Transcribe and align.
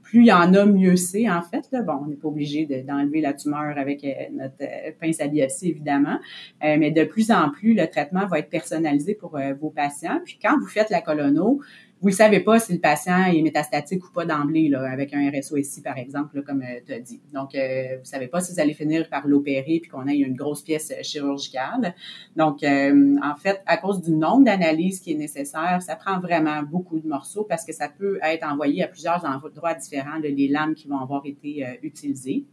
plus 0.03 0.21
il 0.23 0.27
y 0.27 0.33
en 0.33 0.53
a, 0.55 0.67
mieux 0.67 0.97
c'est, 0.97 1.31
en 1.31 1.43
fait. 1.43 1.69
Bon, 1.87 2.01
on 2.03 2.07
n'est 2.07 2.17
pas 2.17 2.27
obligé 2.27 2.67
d'enlever 2.67 3.21
la 3.21 3.35
tumeur 3.35 3.79
avec 3.79 4.05
euh, 4.05 4.11
notre 4.33 4.99
pince 5.01 5.21
à 5.21 5.29
biopsie, 5.29 5.71
évidemment. 5.71 6.19
mais 6.61 6.91
de 6.91 7.05
plus 7.05 7.31
en 7.31 7.51
plus, 7.51 7.75
le 7.75 7.87
traitement 7.87 8.27
va 8.27 8.41
être 8.41 8.51
personnalisé 8.51 9.15
pour 9.15 9.39
vos 9.61 9.71
patients. 9.71 10.21
Puis 10.25 10.39
quand 10.43 10.59
vous 10.59 10.67
faites 10.67 10.91
la 10.91 11.01
colono, 11.01 11.61
vous 12.03 12.09
ne 12.09 12.15
savez 12.15 12.41
pas 12.41 12.59
si 12.59 12.73
le 12.73 12.81
patient 12.81 13.27
est 13.27 13.41
métastatique 13.43 14.05
ou 14.05 14.13
pas 14.13 14.27
d'emblée, 14.27 14.69
là, 14.69 14.91
avec 14.91 15.15
un 15.15 15.31
RSO-SI, 15.31 15.83
par 15.83 15.97
exemple, 15.99 16.43
comme 16.43 16.63
euh, 16.63 16.81
tu 16.85 16.93
as 16.93 16.99
dit. 16.99 17.21
Donc, 17.33 17.55
euh, 17.55 17.95
vous 17.95 18.01
ne 18.01 18.05
savez 18.05 18.27
pas 18.27 18.41
si 18.41 18.53
vous 18.53 18.59
allez 18.59 18.75
finir 18.75 19.09
par 19.09 19.29
l'opérer 19.29 19.79
puis 19.81 19.89
qu'on 19.89 20.09
ait 20.09 20.17
une 20.17 20.35
grosse 20.35 20.63
pièce 20.63 20.91
euh, 20.91 21.03
chirurgicale. 21.05 21.95
Donc, 22.35 22.65
en 22.65 23.37
fait, 23.37 23.63
à 23.67 23.77
cause 23.77 24.03
du 24.03 24.11
nombre 24.11 24.45
d'analyses 24.45 24.99
qui 24.99 25.13
est 25.13 25.17
nécessaire, 25.17 25.81
ça 25.81 25.95
prend 25.95 26.19
vraiment 26.19 26.63
beaucoup 26.65 26.99
de 26.99 27.07
morceaux 27.07 27.45
parce 27.45 27.65
que 27.65 27.73
ça 27.73 27.89
peut 27.89 28.19
être 28.23 28.45
envoyé 28.45 28.83
à 28.83 28.89
plusieurs 28.89 29.25
endroits 29.25 29.75
différents, 29.75 30.19
de 30.19 30.29
les 30.29 30.49
lames 30.49 30.75
qui 30.75 30.89
vont 30.89 30.99
avoir 30.99 31.25
été 31.25 31.65
utilisées. 31.83 32.45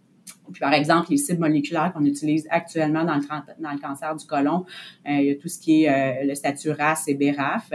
Puis, 0.52 0.60
par 0.60 0.74
exemple, 0.74 1.10
les 1.10 1.18
cibles 1.18 1.40
moléculaires 1.40 1.92
qu'on 1.94 2.06
utilise 2.06 2.48
actuellement 2.52 3.04
dans 3.04 3.16
le, 3.16 3.24
dans 3.60 3.72
le 3.72 3.80
cancer 3.80 4.16
du 4.16 4.26
côlon, 4.26 4.66
il 5.08 5.24
y 5.24 5.32
a 5.32 5.36
tout 5.36 5.48
ce 5.48 5.60
qui 5.60 5.86
est 5.86 6.24
le 6.24 6.36
statut 6.36 6.72
RAS 6.72 7.06
et 7.08 7.16
BRAF. 7.16 7.72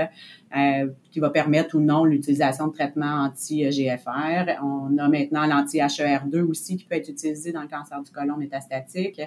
Euh, 0.56 0.88
qui 1.14 1.20
va 1.20 1.30
permettre 1.30 1.76
ou 1.76 1.80
non 1.80 2.04
l'utilisation 2.04 2.66
de 2.66 2.72
traitements 2.72 3.26
anti-GFR. 3.26 4.60
On 4.64 4.98
a 4.98 5.08
maintenant 5.08 5.46
l'anti-HER2 5.46 6.40
aussi 6.40 6.76
qui 6.76 6.86
peut 6.86 6.96
être 6.96 7.08
utilisé 7.08 7.52
dans 7.52 7.62
le 7.62 7.68
cancer 7.68 8.02
du 8.02 8.10
côlon 8.10 8.36
métastatique. 8.36 9.20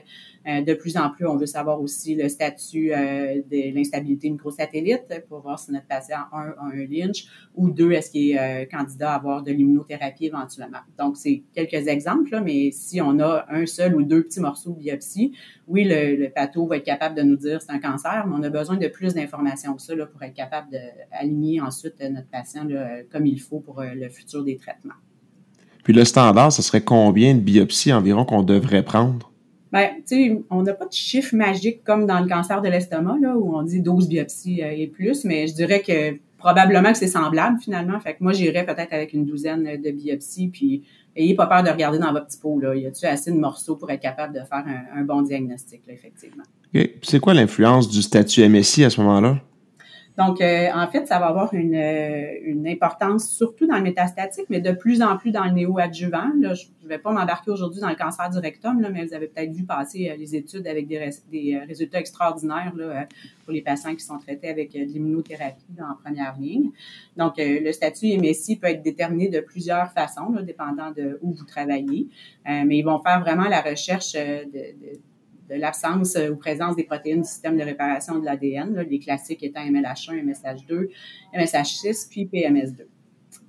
Euh, 0.46 0.62
de 0.62 0.74
plus 0.74 0.98
en 0.98 1.10
plus, 1.10 1.26
on 1.26 1.38
veut 1.38 1.46
savoir 1.46 1.80
aussi 1.80 2.16
le 2.16 2.28
statut 2.28 2.92
euh, 2.92 3.42
de 3.50 3.74
l'instabilité 3.74 4.30
microsatellite 4.30 5.24
pour 5.30 5.40
voir 5.40 5.60
si 5.60 5.72
notre 5.72 5.88
patient, 5.88 6.18
un, 6.34 6.50
a 6.60 6.66
un 6.74 6.86
Lynch 6.90 7.26
ou 7.56 7.70
deux, 7.70 7.94
est-ce 7.94 8.12
qu'il 8.12 8.36
est 8.36 8.70
candidat 8.70 9.14
à 9.14 9.16
avoir 9.16 9.42
de 9.42 9.54
l'immunothérapie 9.54 10.26
éventuellement. 10.26 10.80
Donc, 11.00 11.16
c'est 11.16 11.44
quelques 11.54 11.88
exemples, 11.88 12.38
mais 12.44 12.72
si 12.72 13.00
on 13.00 13.18
a 13.22 13.46
un 13.50 13.66
seul 13.66 13.96
ou 13.96 14.04
deux 14.04 14.24
petits 14.24 14.42
morceaux 14.42 14.72
de 14.72 14.80
biopsie, 14.80 15.32
oui, 15.68 15.86
le, 15.86 16.18
le 16.18 16.30
patho 16.30 16.68
va 16.68 16.78
être 16.78 16.84
capable 16.84 17.16
de 17.16 17.22
nous 17.22 17.38
dire 17.38 17.62
c'est 17.62 17.72
un 17.72 17.80
cancer, 17.80 18.28
mais 18.28 18.36
on 18.38 18.44
a 18.44 18.50
besoin 18.50 18.76
de 18.76 18.88
plus 18.90 19.14
d'informations 19.14 19.74
que 19.74 19.82
ça 19.82 19.96
là, 19.96 20.06
pour 20.06 20.22
être 20.22 20.34
capable 20.34 20.70
d'aligner 20.72 21.62
ensuite 21.62 21.77
ensuite 21.78 21.96
notre 22.10 22.28
patient 22.28 22.68
comme 23.12 23.26
il 23.26 23.40
faut 23.40 23.60
pour 23.60 23.80
euh, 23.80 23.90
le 23.94 24.10
futur 24.10 24.44
des 24.44 24.58
traitements. 24.58 24.96
Puis 25.84 25.94
le 25.94 26.04
standard, 26.06 26.52
ce 26.52 26.62
serait 26.62 26.82
combien 26.82 27.36
de 27.36 27.40
biopsies 27.40 27.94
environ 27.94 28.26
qu'on 28.26 28.44
devrait 28.44 28.84
prendre? 28.84 29.32
Bien, 29.72 29.92
tu 29.98 30.02
sais, 30.06 30.42
on 30.50 30.64
n'a 30.64 30.74
pas 30.74 30.86
de 30.86 30.94
chiffre 30.94 31.36
magique 31.36 31.84
comme 31.84 32.06
dans 32.06 32.20
le 32.20 32.28
cancer 32.28 32.62
de 32.62 32.70
l'estomac, 32.70 33.18
là, 33.22 33.38
où 33.38 33.56
on 33.56 33.62
dit 33.62 33.82
12 33.82 34.08
biopsies 34.08 34.64
euh, 34.64 34.72
et 34.72 34.88
plus, 34.88 35.24
mais 35.24 35.48
je 35.48 35.54
dirais 35.54 35.82
que 35.82 36.18
probablement 36.38 36.92
que 36.92 36.98
c'est 36.98 37.08
semblable 37.08 37.60
finalement. 37.60 38.00
Fait 38.00 38.14
que 38.14 38.24
moi, 38.24 38.32
j'irais 38.34 38.66
peut-être 38.66 38.94
avec 38.94 39.14
une 39.14 39.26
douzaine 39.26 39.82
de 39.82 39.92
biopsies, 39.92 40.48
puis 40.48 40.84
ayez 41.16 41.36
pas 41.36 41.48
peur 41.48 41.64
de 41.64 41.70
regarder 41.70 42.00
dans 42.00 42.12
votre 42.12 42.28
petit 42.28 42.40
pot, 42.40 42.60
là. 42.60 42.76
Y 42.76 42.86
a-tu 42.86 43.06
assez 43.06 43.32
de 43.32 43.38
morceaux 43.38 43.76
pour 43.76 43.90
être 43.92 44.02
capable 44.02 44.34
de 44.34 44.40
faire 44.40 44.64
un, 44.96 45.04
bon 45.04 45.22
diagnostic, 45.22 45.82
là, 45.88 45.94
effectivement. 45.94 46.44
OK. 46.76 46.90
C'est 47.02 47.20
quoi 47.20 47.34
l'influence 47.34 47.90
du 47.90 48.02
statut 48.02 48.48
MSI 48.48 48.86
à 48.86 48.90
ce 48.90 49.02
moment-là? 49.02 49.42
Donc, 50.18 50.42
euh, 50.42 50.70
en 50.74 50.88
fait, 50.88 51.06
ça 51.08 51.20
va 51.20 51.28
avoir 51.28 51.54
une, 51.54 51.76
euh, 51.76 52.40
une, 52.44 52.68
importance 52.68 53.30
surtout 53.30 53.68
dans 53.68 53.78
le 53.78 53.84
métastatique, 53.84 54.46
mais 54.50 54.60
de 54.60 54.72
plus 54.72 55.04
en 55.04 55.16
plus 55.16 55.30
dans 55.30 55.46
le 55.46 55.52
néoadjuvant. 55.52 56.32
Là, 56.40 56.56
je 56.56 56.66
ne 56.84 56.90
vais 56.90 56.98
pas 56.98 57.12
m'embarquer 57.12 57.52
aujourd'hui 57.52 57.82
dans 57.82 57.90
le 57.90 57.96
cancer 57.96 58.28
du 58.32 58.40
rectum, 58.40 58.82
là, 58.82 58.90
mais 58.90 59.06
vous 59.06 59.14
avez 59.14 59.28
peut-être 59.28 59.52
vu 59.52 59.64
passer 59.64 60.10
euh, 60.10 60.16
les 60.16 60.36
études 60.36 60.66
avec 60.66 60.88
des, 60.88 61.12
des 61.32 61.60
résultats 61.68 62.00
extraordinaires 62.00 62.74
là, 62.76 63.08
pour 63.46 63.54
les 63.54 63.62
patients 63.62 63.94
qui 63.94 64.04
sont 64.04 64.18
traités 64.18 64.50
avec 64.50 64.74
de 64.74 64.80
l'immunothérapie 64.80 65.64
en 65.80 65.96
première 66.04 66.36
ligne. 66.40 66.72
Donc, 67.16 67.36
le 67.38 67.72
statut 67.72 68.18
MSI 68.18 68.58
peut 68.58 68.68
être 68.68 68.82
déterminé 68.82 69.30
de 69.30 69.40
plusieurs 69.40 69.92
façons, 69.92 70.32
là, 70.32 70.42
dépendant 70.42 70.92
de 70.92 71.20
où 71.22 71.32
vous 71.32 71.46
travaillez, 71.46 72.08
mais 72.46 72.78
ils 72.78 72.84
vont 72.84 73.00
faire 73.00 73.22
vraiment 73.22 73.48
la 73.48 73.62
recherche 73.62 74.14
de, 74.14 74.46
de 74.46 75.00
de 75.50 75.56
l'absence 75.56 76.16
euh, 76.16 76.30
ou 76.30 76.36
présence 76.36 76.76
des 76.76 76.84
protéines 76.84 77.22
du 77.22 77.28
système 77.28 77.58
de 77.58 77.64
réparation 77.64 78.20
de 78.20 78.26
l'ADN, 78.26 78.86
les 78.90 79.00
classiques 79.00 79.44
étant 79.44 79.62
MLH1, 79.62 80.24
MSH2, 80.24 80.90
MSH6, 81.36 82.10
puis 82.10 82.26
PMS2. 82.26 82.86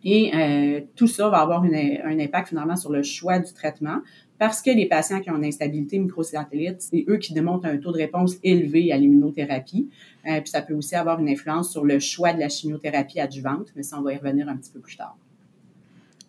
Et 0.04 0.30
euh, 0.34 0.80
tout 0.94 1.08
ça 1.08 1.28
va 1.28 1.38
avoir 1.38 1.62
un 1.64 2.18
impact 2.20 2.50
finalement 2.50 2.76
sur 2.76 2.92
le 2.92 3.02
choix 3.02 3.38
du 3.38 3.52
traitement 3.52 3.98
parce 4.38 4.62
que 4.62 4.70
les 4.70 4.86
patients 4.86 5.20
qui 5.20 5.30
ont 5.30 5.36
une 5.36 5.44
instabilité 5.44 5.98
microsatellite, 5.98 6.76
c'est 6.78 7.04
eux 7.08 7.16
qui 7.16 7.32
démontrent 7.32 7.66
un 7.66 7.76
taux 7.76 7.90
de 7.90 7.96
réponse 7.96 8.36
élevé 8.44 8.92
à 8.92 8.96
l'immunothérapie. 8.96 9.88
Euh, 10.28 10.40
puis 10.40 10.50
ça 10.50 10.62
peut 10.62 10.74
aussi 10.74 10.94
avoir 10.94 11.18
une 11.18 11.28
influence 11.28 11.72
sur 11.72 11.84
le 11.84 11.98
choix 11.98 12.32
de 12.32 12.38
la 12.38 12.48
chimiothérapie 12.48 13.18
adjuvante, 13.18 13.68
mais 13.74 13.82
ça, 13.82 13.98
on 13.98 14.02
va 14.02 14.12
y 14.12 14.16
revenir 14.16 14.48
un 14.48 14.56
petit 14.56 14.70
peu 14.70 14.78
plus 14.78 14.96
tard. 14.96 15.16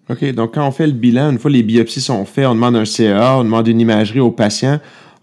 OK, 0.10 0.26
donc 0.34 0.56
quand 0.56 0.68
on 0.68 0.72
fait 0.72 0.88
le 0.88 0.94
bilan, 0.94 1.30
une 1.30 1.38
fois 1.38 1.52
les 1.52 1.62
biopsies 1.62 2.02
sont 2.02 2.26
faites, 2.26 2.48
on 2.48 2.56
demande 2.56 2.76
un 2.76 2.86
CEA, 2.86 3.38
on 3.38 3.44
demande 3.44 3.68
une 3.68 3.80
imagerie 3.80 4.20
au 4.20 4.32
patient. 4.32 4.80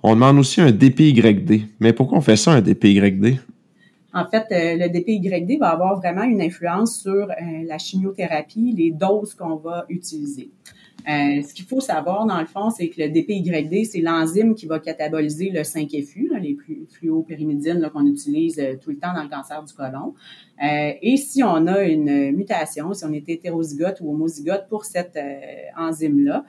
On 0.09 0.15
demande 0.15 0.39
aussi 0.39 0.61
un 0.61 0.71
DPYD. 0.71 1.63
Mais 1.81 1.93
pourquoi 1.93 2.19
on 2.19 2.21
fait 2.21 2.37
ça, 2.37 2.53
un 2.53 2.61
DPYD? 2.61 3.41
En 4.15 4.25
fait, 4.25 4.47
euh, 4.53 4.77
le 4.79 4.89
DPYD 4.89 5.59
va 5.59 5.71
avoir 5.71 5.97
vraiment 5.97 6.23
une 6.23 6.41
influence 6.41 7.01
sur 7.01 7.11
euh, 7.29 7.35
la 7.67 7.77
chimiothérapie, 7.77 8.73
les 8.79 8.93
doses 8.93 9.35
qu'on 9.35 9.57
va 9.57 9.85
utiliser. 9.89 10.53
Euh, 11.09 11.41
ce 11.43 11.55
qu'il 11.55 11.67
faut 11.67 11.81
savoir, 11.81 12.27
dans 12.27 12.41
le 12.41 12.47
fond, 12.47 12.71
c'est 12.71 12.89
que 12.89 13.01
le 13.01 13.09
DPYD, 13.09 13.85
c'est 13.85 14.01
l'enzyme 14.01 14.55
qui 14.55 14.67
va 14.67 14.81
cataboliser 14.81 15.51
le 15.51 15.61
5-FU, 15.61 16.33
les 16.41 16.57
fluopyrimidines 16.89 17.89
qu'on 17.93 18.07
utilise 18.07 18.59
euh, 18.59 18.75
tout 18.81 18.91
le 18.91 18.99
temps 18.99 19.15
dans 19.15 19.23
le 19.23 19.29
cancer 19.29 19.63
du 19.63 19.73
côlon. 19.73 20.15
Euh, 20.65 20.93
et 21.01 21.17
si 21.17 21.45
on 21.45 21.67
a 21.69 21.85
une 21.85 22.33
mutation, 22.33 22.93
si 22.93 23.05
on 23.05 23.13
est 23.13 23.29
hétérozygote 23.29 24.01
ou 24.01 24.11
homozygote 24.11 24.69
pour 24.69 24.85
cette 24.85 25.19
enzyme-là, 25.77 26.45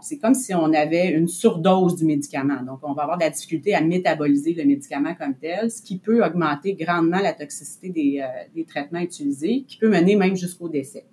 c'est 0.00 0.18
comme 0.18 0.34
si 0.34 0.54
on 0.54 0.72
avait 0.72 1.10
une 1.10 1.28
surdose 1.28 1.96
du 1.96 2.04
médicament. 2.04 2.62
Donc, 2.62 2.78
on 2.82 2.92
va 2.92 3.02
avoir 3.02 3.18
de 3.18 3.24
la 3.24 3.30
difficulté 3.30 3.74
à 3.74 3.80
métaboliser 3.80 4.54
le 4.54 4.64
médicament 4.64 5.14
comme 5.14 5.34
tel, 5.34 5.70
ce 5.70 5.82
qui 5.82 5.98
peut 5.98 6.24
augmenter 6.24 6.74
grandement 6.74 7.18
la 7.20 7.32
toxicité 7.32 7.88
des, 7.88 8.24
des 8.54 8.64
traitements 8.64 9.00
utilisés, 9.00 9.64
qui 9.66 9.78
peut 9.78 9.90
mener 9.90 10.16
même 10.16 10.36
jusqu'au 10.36 10.68
décès. 10.68 11.04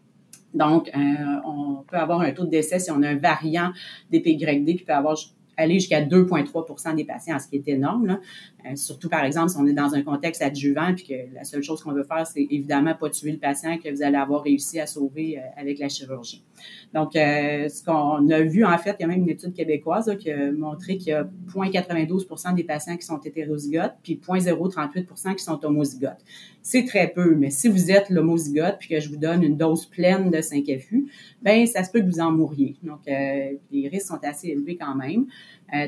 Donc, 0.53 0.89
euh, 0.95 1.00
on 1.45 1.83
peut 1.88 1.98
avoir 1.98 2.21
un 2.21 2.31
taux 2.31 2.45
de 2.45 2.50
décès 2.50 2.80
si 2.80 2.92
on 2.92 3.01
a 3.03 3.09
un 3.09 3.18
variant 3.18 3.71
des 4.09 4.19
PYD 4.19 4.77
qui 4.77 4.83
peut 4.83 4.94
avoir 4.94 5.15
aller 5.57 5.75
jusqu'à 5.75 6.01
2,3% 6.01 6.95
des 6.95 7.03
patients, 7.03 7.39
ce 7.39 7.48
qui 7.48 7.57
est 7.57 7.68
énorme. 7.68 8.19
Euh, 8.66 8.75
surtout, 8.75 9.10
par 9.10 9.24
exemple, 9.24 9.50
si 9.50 9.58
on 9.58 9.66
est 9.66 9.74
dans 9.74 9.96
un 9.96 10.04
contexte 10.04 10.42
adjuvant, 10.42 10.94
puis 10.94 11.06
que 11.06 11.36
la 11.36 11.44
seule 11.44 11.63
chose 11.63 11.81
qu'on 11.81 11.94
veut 11.94 12.04
faire, 12.04 12.25
c'est 12.28 12.46
évidemment 12.50 12.94
pas 12.96 13.10
tuer 13.10 13.31
le 13.31 13.38
patient 13.38 13.78
que 13.78 13.90
vous 13.90 14.04
allez 14.04 14.18
avoir 14.18 14.44
réussi 14.44 14.80
à 14.80 14.86
sauver 14.86 15.40
euh, 15.40 15.42
avec 15.58 15.80
la 15.80 15.90
chirurgie. 15.90 16.44
Donc, 16.94 17.16
euh, 17.16 17.68
ce 17.69 17.84
qu'on 17.84 18.30
a 18.30 18.42
vu, 18.42 18.63
en 18.63 18.78
fait, 18.78 18.96
il 19.00 19.02
y 19.02 19.06
a 19.06 19.08
même 19.08 19.22
une 19.22 19.30
étude 19.30 19.54
québécoise 19.54 20.16
qui 20.19 20.31
a 20.31 20.52
montré 20.52 20.98
qu'il 20.98 21.10
y 21.10 21.13
a 21.13 21.28
0,92% 21.50 22.54
des 22.54 22.63
patients 22.63 22.98
qui 22.98 23.06
sont 23.06 23.19
hétérozygotes, 23.19 23.96
puis 24.04 24.19
0,038 24.22 25.08
qui 25.36 25.44
sont 25.44 25.63
homozygotes. 25.66 26.24
C'est 26.62 26.86
très 26.86 27.08
peu, 27.08 27.36
mais 27.36 27.50
si 27.50 27.68
vous 27.68 27.90
êtes 27.90 28.10
l'homozygote, 28.12 28.78
puis 28.80 28.90
que 28.90 29.00
je 29.00 29.10
vous 29.10 29.18
donne 29.18 29.42
une 29.42 29.58
dose 29.58 29.88
pleine 29.88 30.30
de 30.30 30.38
5FU, 30.38 31.06
ben 31.42 31.66
ça 31.66 31.84
se 31.84 31.90
peut 31.90 32.02
que 32.02 32.06
vous 32.06 32.19
en 32.19 32.31
mouriez. 32.31 32.75
Donc, 32.84 33.00
les 33.08 33.88
risques 33.88 34.08
sont 34.08 34.24
assez 34.24 34.50
élevés 34.50 34.78
quand 34.78 34.94
même. 34.94 35.25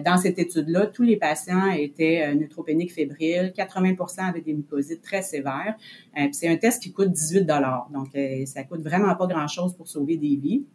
Dans 0.04 0.18
cette 0.18 0.40
étude-là, 0.40 0.88
tous 0.88 1.04
les 1.04 1.18
patients 1.18 1.70
étaient 1.72 2.24
euh, 2.24 2.36
neutropéniques 2.64 2.94
fébriles, 2.94 3.54
80% 3.56 4.30
avaient 4.30 4.42
des 4.42 4.54
mucosites 4.54 5.02
très 5.02 5.22
sévères. 5.22 5.76
Euh, 6.18 6.28
c'est 6.32 6.48
un 6.48 6.58
test 6.58 6.82
qui 6.82 6.92
coûte 6.92 7.12
18 7.12 7.46
Donc, 7.46 8.10
ça 8.46 8.64
coûte 8.64 8.82
vraiment 8.82 9.16
pas 9.16 9.28
grand-chose 9.28 9.76
pour 9.76 9.88
sauver 9.88 10.18
des 10.18 10.36
vies. 10.36 10.66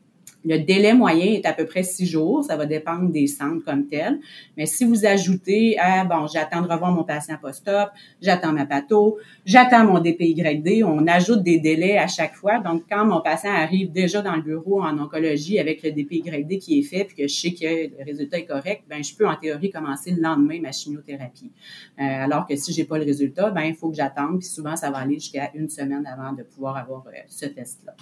Le 0.45 0.59
délai 0.59 0.93
moyen 0.93 1.27
est 1.27 1.47
à 1.47 1.53
peu 1.53 1.67
près 1.67 1.83
six 1.83 2.07
jours. 2.07 2.45
Ça 2.45 2.57
va 2.57 2.65
dépendre 2.65 3.11
des 3.11 3.27
centres 3.27 3.65
comme 3.65 3.87
tel. 3.87 4.21
Mais 4.57 4.67
si 4.67 4.85
vous 4.85 5.05
ajoutez, 5.05 5.77
ah, 5.81 6.05
bon, 6.05 6.27
j'attends 6.27 6.63
de 6.63 6.69
revoir 6.69 6.93
mon 6.93 7.03
patient 7.03 7.37
post-op, 7.41 7.91
j'attends 8.23 8.53
ma 8.53 8.65
patho, 8.65 9.19
j'attends 9.45 9.85
mon 9.85 9.99
DPYD, 9.99 10.85
on 10.85 11.07
ajoute 11.07 11.43
des 11.43 11.59
délais 11.59 11.99
à 11.99 12.07
chaque 12.07 12.35
fois. 12.35 12.61
Donc, 12.61 12.85
quand 12.89 13.05
mon 13.05 13.21
patient 13.21 13.53
arrive 13.53 13.91
déjà 13.91 14.23
dans 14.23 14.37
le 14.37 14.43
bureau 14.43 14.83
en 14.83 14.99
oncologie 14.99 15.59
avec 15.59 15.83
le 15.83 15.91
DPYD 15.91 16.59
qui 16.59 16.79
est 16.79 16.83
fait, 16.83 17.05
puis 17.05 17.17
que 17.17 17.29
je 17.29 17.35
sais 17.35 17.53
que 17.53 17.99
le 17.99 18.05
résultat 18.05 18.39
est 18.39 18.47
correct, 18.47 18.85
ben 18.89 19.03
je 19.03 19.15
peux 19.15 19.27
en 19.27 19.37
théorie 19.37 19.71
commencer 19.71 20.13
le 20.13 20.23
lendemain 20.23 20.61
ma 20.61 20.73
chimiothérapie. 20.73 21.51
Euh, 21.99 22.03
alors 22.03 22.47
que 22.47 22.55
si 22.55 22.73
j'ai 22.73 22.85
pas 22.85 22.99
le 22.99 23.05
résultat, 23.05 23.51
ben 23.51 23.63
il 23.63 23.75
faut 23.75 23.91
que 23.91 23.97
j'attende. 23.97 24.39
Puis 24.39 24.49
souvent, 24.49 24.77
ça 24.77 24.91
va 24.91 24.99
aller 24.99 25.15
jusqu'à 25.15 25.51
une 25.55 25.69
semaine 25.69 26.07
avant 26.07 26.33
de 26.33 26.43
pouvoir 26.43 26.77
avoir 26.77 27.05
euh, 27.09 27.19
ce 27.29 27.47
test-là. 27.47 27.95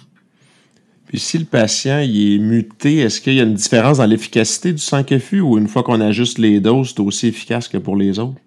Puis 1.07 1.19
si 1.19 1.37
le 1.37 1.45
patient 1.45 1.99
il 1.99 2.35
est 2.35 2.37
muté, 2.37 2.97
est-ce 2.97 3.21
qu'il 3.21 3.33
y 3.33 3.39
a 3.39 3.43
une 3.43 3.53
différence 3.53 3.97
dans 3.97 4.05
l'efficacité 4.05 4.73
du 4.73 4.81
5FU 4.81 5.39
ou 5.39 5.57
une 5.57 5.67
fois 5.67 5.83
qu'on 5.83 6.01
ajuste 6.01 6.37
les 6.37 6.59
doses, 6.59 6.93
c'est 6.95 7.01
aussi 7.01 7.27
efficace 7.27 7.67
que 7.67 7.77
pour 7.77 7.95
les 7.95 8.19
autres? 8.19 8.39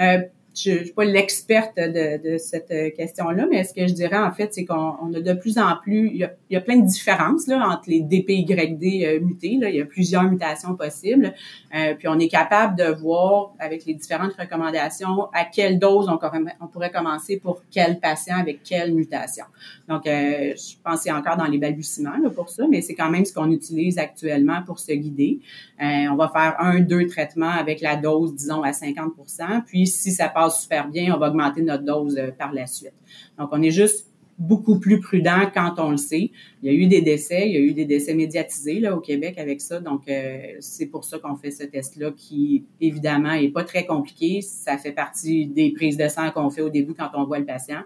Euh, 0.00 0.18
je 0.56 0.70
ne 0.70 0.84
suis 0.84 0.92
pas 0.92 1.04
l'experte 1.04 1.76
de, 1.76 2.38
cette 2.38 2.70
euh, 2.70 2.90
question-là, 2.96 3.46
mais 3.50 3.62
ce 3.64 3.74
que 3.74 3.86
je 3.86 3.92
dirais 3.92 4.16
en 4.16 4.32
fait, 4.32 4.54
c'est 4.54 4.64
qu'on 4.64 5.12
a 5.12 5.20
de 5.20 5.32
plus 5.34 5.58
en 5.58 5.76
plus, 5.82 6.10
il 6.14 6.30
y 6.50 6.56
a, 6.56 6.60
plein 6.60 6.78
de 6.78 6.86
différences 6.86 7.46
là, 7.46 7.68
entre 7.68 7.88
les 7.88 8.00
DPYD 8.00 9.04
euh, 9.04 9.20
mutés. 9.20 9.58
Là, 9.60 9.68
il 9.68 9.76
y 9.76 9.80
a 9.80 9.84
plusieurs 9.84 10.24
mutations 10.24 10.74
possibles. 10.74 11.34
Euh, 11.74 11.94
puis 11.94 12.08
on 12.08 12.18
est 12.18 12.28
capable 12.28 12.76
de 12.76 12.84
voir 12.84 13.54
avec 13.58 13.84
les 13.84 13.94
différentes 13.94 14.32
recommandations 14.34 15.26
à 15.32 15.44
quelle 15.44 15.78
dose 15.78 16.08
on, 16.08 16.18
on 16.60 16.66
pourrait 16.68 16.90
commencer 16.90 17.38
pour 17.38 17.62
quel 17.70 18.00
patient 18.00 18.36
avec 18.38 18.62
quelle 18.62 18.94
mutation. 18.94 19.44
Donc, 19.88 20.02
je 20.06 20.74
pense 20.82 21.02
c'est 21.02 21.12
encore 21.12 21.36
dans 21.36 21.46
les 21.46 21.58
balbutiements 21.58 22.16
là, 22.20 22.30
pour 22.30 22.48
ça, 22.48 22.64
mais 22.68 22.80
c'est 22.80 22.94
quand 22.94 23.10
même 23.10 23.24
ce 23.24 23.32
qu'on 23.32 23.50
utilise 23.50 23.98
actuellement 23.98 24.62
pour 24.64 24.78
se 24.78 24.92
guider. 24.92 25.38
on 25.78 26.16
va 26.16 26.28
faire 26.28 26.56
un, 26.58 26.80
deux 26.80 27.06
traitements 27.06 27.50
avec 27.50 27.80
la 27.80 27.96
dose, 27.96 28.34
disons, 28.34 28.62
à 28.62 28.70
50% 28.70 29.64
Puis 29.66 29.86
si 29.86 30.10
ça 30.10 30.28
passe 30.28 30.45
super 30.50 30.88
bien, 30.88 31.14
on 31.14 31.18
va 31.18 31.28
augmenter 31.28 31.62
notre 31.62 31.84
dose 31.84 32.16
euh, 32.18 32.30
par 32.30 32.52
la 32.52 32.66
suite. 32.66 32.94
Donc, 33.38 33.48
on 33.52 33.62
est 33.62 33.70
juste 33.70 34.06
beaucoup 34.38 34.78
plus 34.78 35.00
prudent 35.00 35.50
quand 35.52 35.74
on 35.78 35.90
le 35.90 35.96
sait. 35.96 36.30
Il 36.62 36.66
y 36.66 36.68
a 36.68 36.72
eu 36.72 36.86
des 36.86 37.00
décès, 37.00 37.48
il 37.48 37.54
y 37.54 37.56
a 37.56 37.60
eu 37.60 37.72
des 37.72 37.86
décès 37.86 38.14
médiatisés 38.14 38.80
là 38.80 38.94
au 38.94 39.00
Québec 39.00 39.38
avec 39.38 39.60
ça, 39.60 39.80
donc 39.80 40.02
euh, 40.08 40.56
c'est 40.60 40.86
pour 40.86 41.04
ça 41.04 41.18
qu'on 41.18 41.36
fait 41.36 41.50
ce 41.50 41.64
test-là 41.64 42.12
qui 42.14 42.64
évidemment 42.80 43.32
est 43.32 43.48
pas 43.48 43.64
très 43.64 43.86
compliqué. 43.86 44.42
Ça 44.42 44.76
fait 44.76 44.92
partie 44.92 45.46
des 45.46 45.72
prises 45.72 45.96
de 45.96 46.08
sang 46.08 46.30
qu'on 46.32 46.50
fait 46.50 46.62
au 46.62 46.68
début 46.68 46.94
quand 46.94 47.10
on 47.14 47.24
voit 47.24 47.38
le 47.38 47.46
patient, 47.46 47.80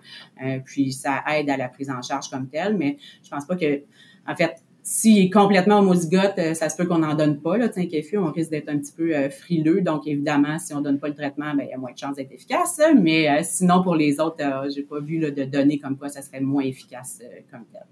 euh, 0.44 0.58
puis 0.64 0.92
ça 0.92 1.22
aide 1.32 1.48
à 1.50 1.56
la 1.56 1.68
prise 1.68 1.90
en 1.90 2.02
charge 2.02 2.28
comme 2.28 2.48
telle. 2.48 2.76
Mais 2.76 2.96
je 3.22 3.30
pense 3.30 3.46
pas 3.46 3.56
que, 3.56 3.82
en 4.26 4.34
fait, 4.34 4.56
s'il 4.92 5.24
est 5.24 5.30
complètement 5.30 5.78
homozygote, 5.78 6.34
euh, 6.38 6.54
ça 6.54 6.68
se 6.68 6.76
peut 6.76 6.84
qu'on 6.84 6.98
n'en 6.98 7.14
donne 7.14 7.40
pas. 7.40 7.56
Là, 7.56 7.68
on 7.68 8.32
risque 8.32 8.50
d'être 8.50 8.68
un 8.68 8.76
petit 8.76 8.90
peu 8.90 9.14
euh, 9.14 9.30
frileux. 9.30 9.82
Donc, 9.82 10.08
évidemment, 10.08 10.58
si 10.58 10.74
on 10.74 10.80
donne 10.80 10.98
pas 10.98 11.06
le 11.06 11.14
traitement, 11.14 11.54
ben, 11.54 11.62
il 11.62 11.70
y 11.70 11.72
a 11.72 11.78
moins 11.78 11.92
de 11.92 11.96
chances 11.96 12.16
d'être 12.16 12.32
efficace. 12.32 12.80
Mais 13.00 13.30
euh, 13.30 13.40
sinon, 13.44 13.84
pour 13.84 13.94
les 13.94 14.18
autres, 14.18 14.42
j'ai 14.74 14.82
pas 14.82 14.98
vu 14.98 15.18
de 15.20 15.44
données 15.44 15.78
comme 15.78 15.96
quoi 15.96 16.08
ça 16.08 16.22
serait 16.22 16.40
moins 16.40 16.64
efficace 16.64 17.22
comme 17.52 17.66
tel. 17.72 17.82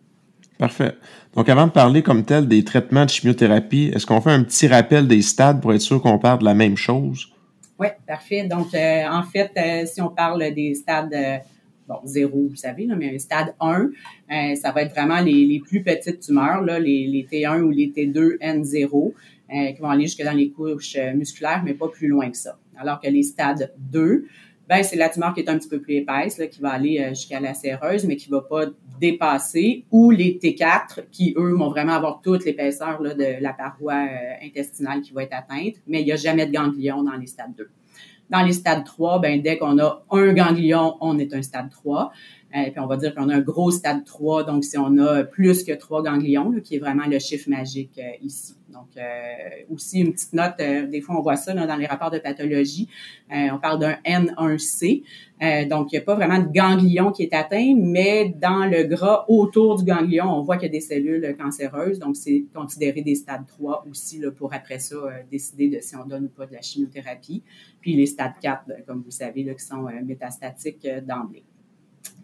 Parfait. 0.59 0.95
Donc, 1.37 1.49
avant 1.49 1.69
de 1.69 1.71
parler 1.71 2.03
comme 2.03 2.25
tel 2.25 2.49
des 2.49 2.65
traitements 2.65 3.05
de 3.05 3.11
chimiothérapie, 3.11 3.93
est-ce 3.95 4.05
qu'on 4.05 4.21
fait 4.21 4.33
un 4.33 4.43
petit 4.43 4.67
rappel 4.67 5.07
des 5.07 5.23
stades 5.23 5.61
pour 5.61 5.73
être 5.73 5.81
sûr 5.81 6.03
qu'on 6.03 6.19
parle 6.19 6.41
de 6.41 6.47
la 6.47 6.55
même 6.55 6.77
chose? 6.77 7.33
Oui, 7.79 7.87
parfait. 8.09 8.49
Donc, 8.49 8.75
en 8.75 9.23
fait, 9.23 9.87
si 9.87 10.03
on 10.03 10.09
parle 10.09 10.53
des 10.53 10.75
stades 10.75 11.15
bon, 11.89 12.01
zéro, 12.05 12.49
vous 12.49 12.57
savez, 12.57 12.87
là, 12.87 12.95
mais 12.95 13.15
un 13.15 13.19
stade 13.19 13.55
1, 13.61 13.91
euh, 14.31 14.55
ça 14.55 14.73
va 14.73 14.83
être 14.83 14.93
vraiment 14.93 15.21
les, 15.21 15.47
les 15.47 15.59
plus 15.59 15.83
petites 15.83 16.21
tumeurs, 16.21 16.63
là, 16.63 16.79
les, 16.79 17.07
les, 17.07 17.25
T1 17.25 17.63
ou 17.63 17.71
les 17.71 17.89
T2 17.89 18.39
N0, 18.39 19.13
euh, 19.51 19.73
qui 19.73 19.81
vont 19.81 19.89
aller 19.89 20.05
jusque 20.05 20.23
dans 20.23 20.37
les 20.37 20.51
couches 20.51 20.97
euh, 20.97 21.15
musculaires, 21.15 21.63
mais 21.65 21.75
pas 21.75 21.89
plus 21.89 22.09
loin 22.09 22.31
que 22.31 22.37
ça. 22.37 22.59
Alors 22.77 23.01
que 23.01 23.09
les 23.09 23.23
stades 23.23 23.73
2, 23.79 24.27
ben, 24.69 24.83
c'est 24.83 24.97
la 24.97 25.09
tumeur 25.09 25.33
qui 25.33 25.41
est 25.41 25.49
un 25.49 25.59
petit 25.59 25.69
peu 25.69 25.81
plus 25.81 25.95
épaisse, 25.95 26.37
là, 26.37 26.47
qui 26.47 26.61
va 26.61 26.73
aller 26.73 27.07
jusqu'à 27.09 27.41
la 27.41 27.55
séreuse, 27.55 28.05
mais 28.05 28.17
qui 28.17 28.29
va 28.29 28.43
pas 28.43 28.67
dépasser, 29.01 29.87
ou 29.91 30.11
les 30.11 30.39
T4, 30.39 31.07
qui, 31.11 31.33
eux, 31.39 31.55
vont 31.55 31.71
vraiment 31.71 31.95
avoir 31.95 32.21
toute 32.21 32.45
l'épaisseur 32.45 33.01
de 33.01 33.41
la 33.41 33.55
paroi 33.55 34.07
intestinale 34.43 35.01
qui 35.01 35.15
va 35.15 35.23
être 35.23 35.33
atteinte, 35.33 35.77
mais 35.87 36.03
il 36.03 36.05
n'y 36.05 36.13
a 36.13 36.17
jamais 36.17 36.45
de 36.45 36.53
ganglion 36.53 37.03
dans 37.03 37.17
les 37.17 37.27
stades 37.27 37.55
2. 37.57 37.71
Dans 38.31 38.43
les 38.43 38.53
stades 38.53 38.85
3, 38.85 39.21
ben, 39.21 39.41
dès 39.41 39.59
qu'on 39.59 39.79
a 39.79 40.03
un 40.11 40.33
ganglion, 40.33 40.97
on 41.01 41.19
est 41.19 41.33
un 41.35 41.43
stade 41.43 41.71
3. 41.71 42.13
Euh, 42.57 42.71
puis 42.71 42.81
on 42.81 42.87
va 42.87 42.97
dire 42.97 43.15
qu'on 43.15 43.29
a 43.29 43.37
un 43.37 43.41
gros 43.41 43.71
stade 43.71 44.05
3, 44.05 44.45
donc 44.45 44.65
si 44.65 44.79
on 44.79 44.97
a 44.99 45.25
plus 45.25 45.65
que 45.65 45.73
trois 45.73 46.03
ganglions, 46.03 46.53
qui 46.65 46.77
est 46.77 46.79
vraiment 46.79 47.07
le 47.07 47.19
chiffre 47.19 47.51
magique 47.51 47.99
euh, 47.99 48.11
ici. 48.23 48.55
Donc, 48.73 48.89
euh, 48.97 49.03
aussi 49.71 50.01
une 50.01 50.13
petite 50.13 50.33
note, 50.35 50.57
des 50.59 51.01
fois 51.01 51.19
on 51.19 51.23
voit 51.23 51.37
ça 51.37 51.55
dans 51.55 51.77
les 51.77 51.87
rapports 51.87 52.11
de 52.11 52.19
pathologie, 52.19 52.87
on 53.31 53.59
parle 53.59 53.79
d'un 53.79 53.97
N1C. 54.05 55.03
donc, 55.69 55.91
il 55.91 55.97
n'y 55.97 55.99
a 55.99 56.03
pas 56.03 56.15
vraiment 56.15 56.39
de 56.39 56.53
ganglion 56.53 57.11
qui 57.11 57.23
est 57.23 57.33
atteint, 57.33 57.75
mais 57.77 58.35
dans 58.39 58.67
le 58.67 58.85
gras 58.85 59.25
autour 59.29 59.77
du 59.77 59.85
ganglion, 59.85 60.27
on 60.27 60.43
voit 60.43 60.59
qu'il 60.59 60.67
y 60.67 60.69
a 60.69 60.73
des 60.73 60.83
cellules 60.83 61.35
cancéreuses. 61.39 61.99
Donc, 61.99 62.17
c'est 62.17 62.45
considéré 62.55 63.01
des 63.01 63.15
stades 63.15 63.47
3 63.47 63.87
aussi 63.91 64.19
là, 64.19 64.31
pour 64.31 64.53
après 64.53 64.79
ça 64.79 64.97
décider 65.31 65.69
de 65.69 65.79
si 65.81 65.97
on 65.97 66.05
donne 66.05 66.27
ou 66.27 66.29
pas 66.29 66.45
de 66.45 66.53
la 66.53 66.61
chimiothérapie. 66.61 67.43
Puis 67.81 67.97
les 67.97 68.07
stades 68.07 68.39
4, 68.41 68.85
comme 68.87 69.03
vous 69.03 69.11
savez, 69.11 69.45
là, 69.45 69.55
qui 69.55 69.65
sont 69.65 69.89
métastatiques 70.05 70.87
d'emblée. 71.07 71.45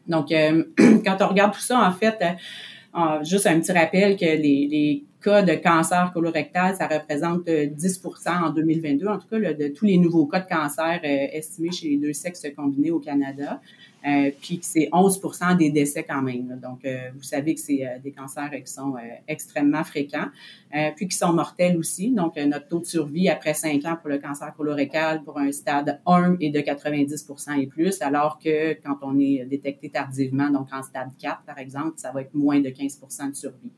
Donc, 0.07 0.33
euh, 0.33 0.65
quand 1.05 1.17
on 1.21 1.29
regarde 1.29 1.53
tout 1.53 1.61
ça, 1.61 1.81
en 1.81 1.93
fait, 1.93 2.17
euh, 2.23 3.25
juste 3.25 3.47
un 3.47 3.61
petit 3.61 3.73
rappel 3.73 4.17
que 4.17 4.25
les, 4.25 4.69
les, 4.71 5.05
cas 5.23 5.41
de 5.41 5.55
cancer 5.55 6.11
colorectal, 6.13 6.77
ça 6.77 6.87
représente 6.87 7.47
10% 7.47 7.49
euh, 7.49 8.47
en 8.47 8.51
2022, 8.51 9.07
en 9.07 9.19
tout 9.19 9.27
cas, 9.29 9.55
de 9.55 9.69
tous 9.69 9.87
les 9.87 9.97
nouveaux 9.97 10.27
cas 10.27 10.41
de 10.41 10.47
cancer 10.47 11.01
estimés 11.03 11.73
chez 11.73 11.89
les 11.89 11.97
deux 11.97 12.13
sexes 12.13 12.47
combinés 12.55 12.91
au 12.91 12.99
Canada. 12.99 13.59
Euh, 14.05 14.31
puis 14.39 14.59
que 14.59 14.67
c'est 14.67 14.91
11% 14.93 15.57
des 15.57 15.71
décès 15.71 16.03
quand 16.03 16.21
même. 16.21 16.61
Donc, 16.63 16.85
euh, 16.85 17.09
vous 17.15 17.23
savez 17.23 17.55
que 17.55 17.61
c'est 17.61 17.87
euh, 17.87 17.99
des 18.03 18.13
cancers 18.13 18.51
qui 18.51 18.71
sont 18.71 18.95
extrêmement 19.27 19.83
fréquents, 19.83 20.29
puis 20.97 21.09
qui 21.09 21.17
sont 21.17 21.33
mortels 21.33 21.77
aussi. 21.79 22.11
Donc, 22.11 22.37
notre 22.37 22.69
taux 22.69 22.81
de 22.81 22.85
survie 22.85 23.29
après 23.29 23.55
5 23.55 23.85
ans 23.87 23.97
pour 24.01 24.11
le 24.11 24.19
cancer 24.19 24.55
colorectal 24.55 25.23
pour 25.23 25.39
un 25.39 25.53
stade 25.53 26.01
1 26.07 26.37
est 26.41 26.51
de 26.51 26.61
90% 26.61 27.61
et 27.61 27.67
plus, 27.67 28.03
alors 28.03 28.39
que 28.39 28.75
quand 28.83 28.99
on 29.03 29.19
est 29.19 29.45
détecté 29.47 29.89
tardivement, 29.89 30.51
donc 30.51 30.69
en 30.73 30.83
stade 30.83 31.11
4 31.19 31.43
par 31.45 31.59
exemple, 31.59 31.95
ça 31.97 32.13
va 32.13 32.23
être 32.23 32.35
moins 32.35 32.61
de 32.61 32.69
15% 32.69 33.31
de 33.31 33.35
survie. 33.35 33.73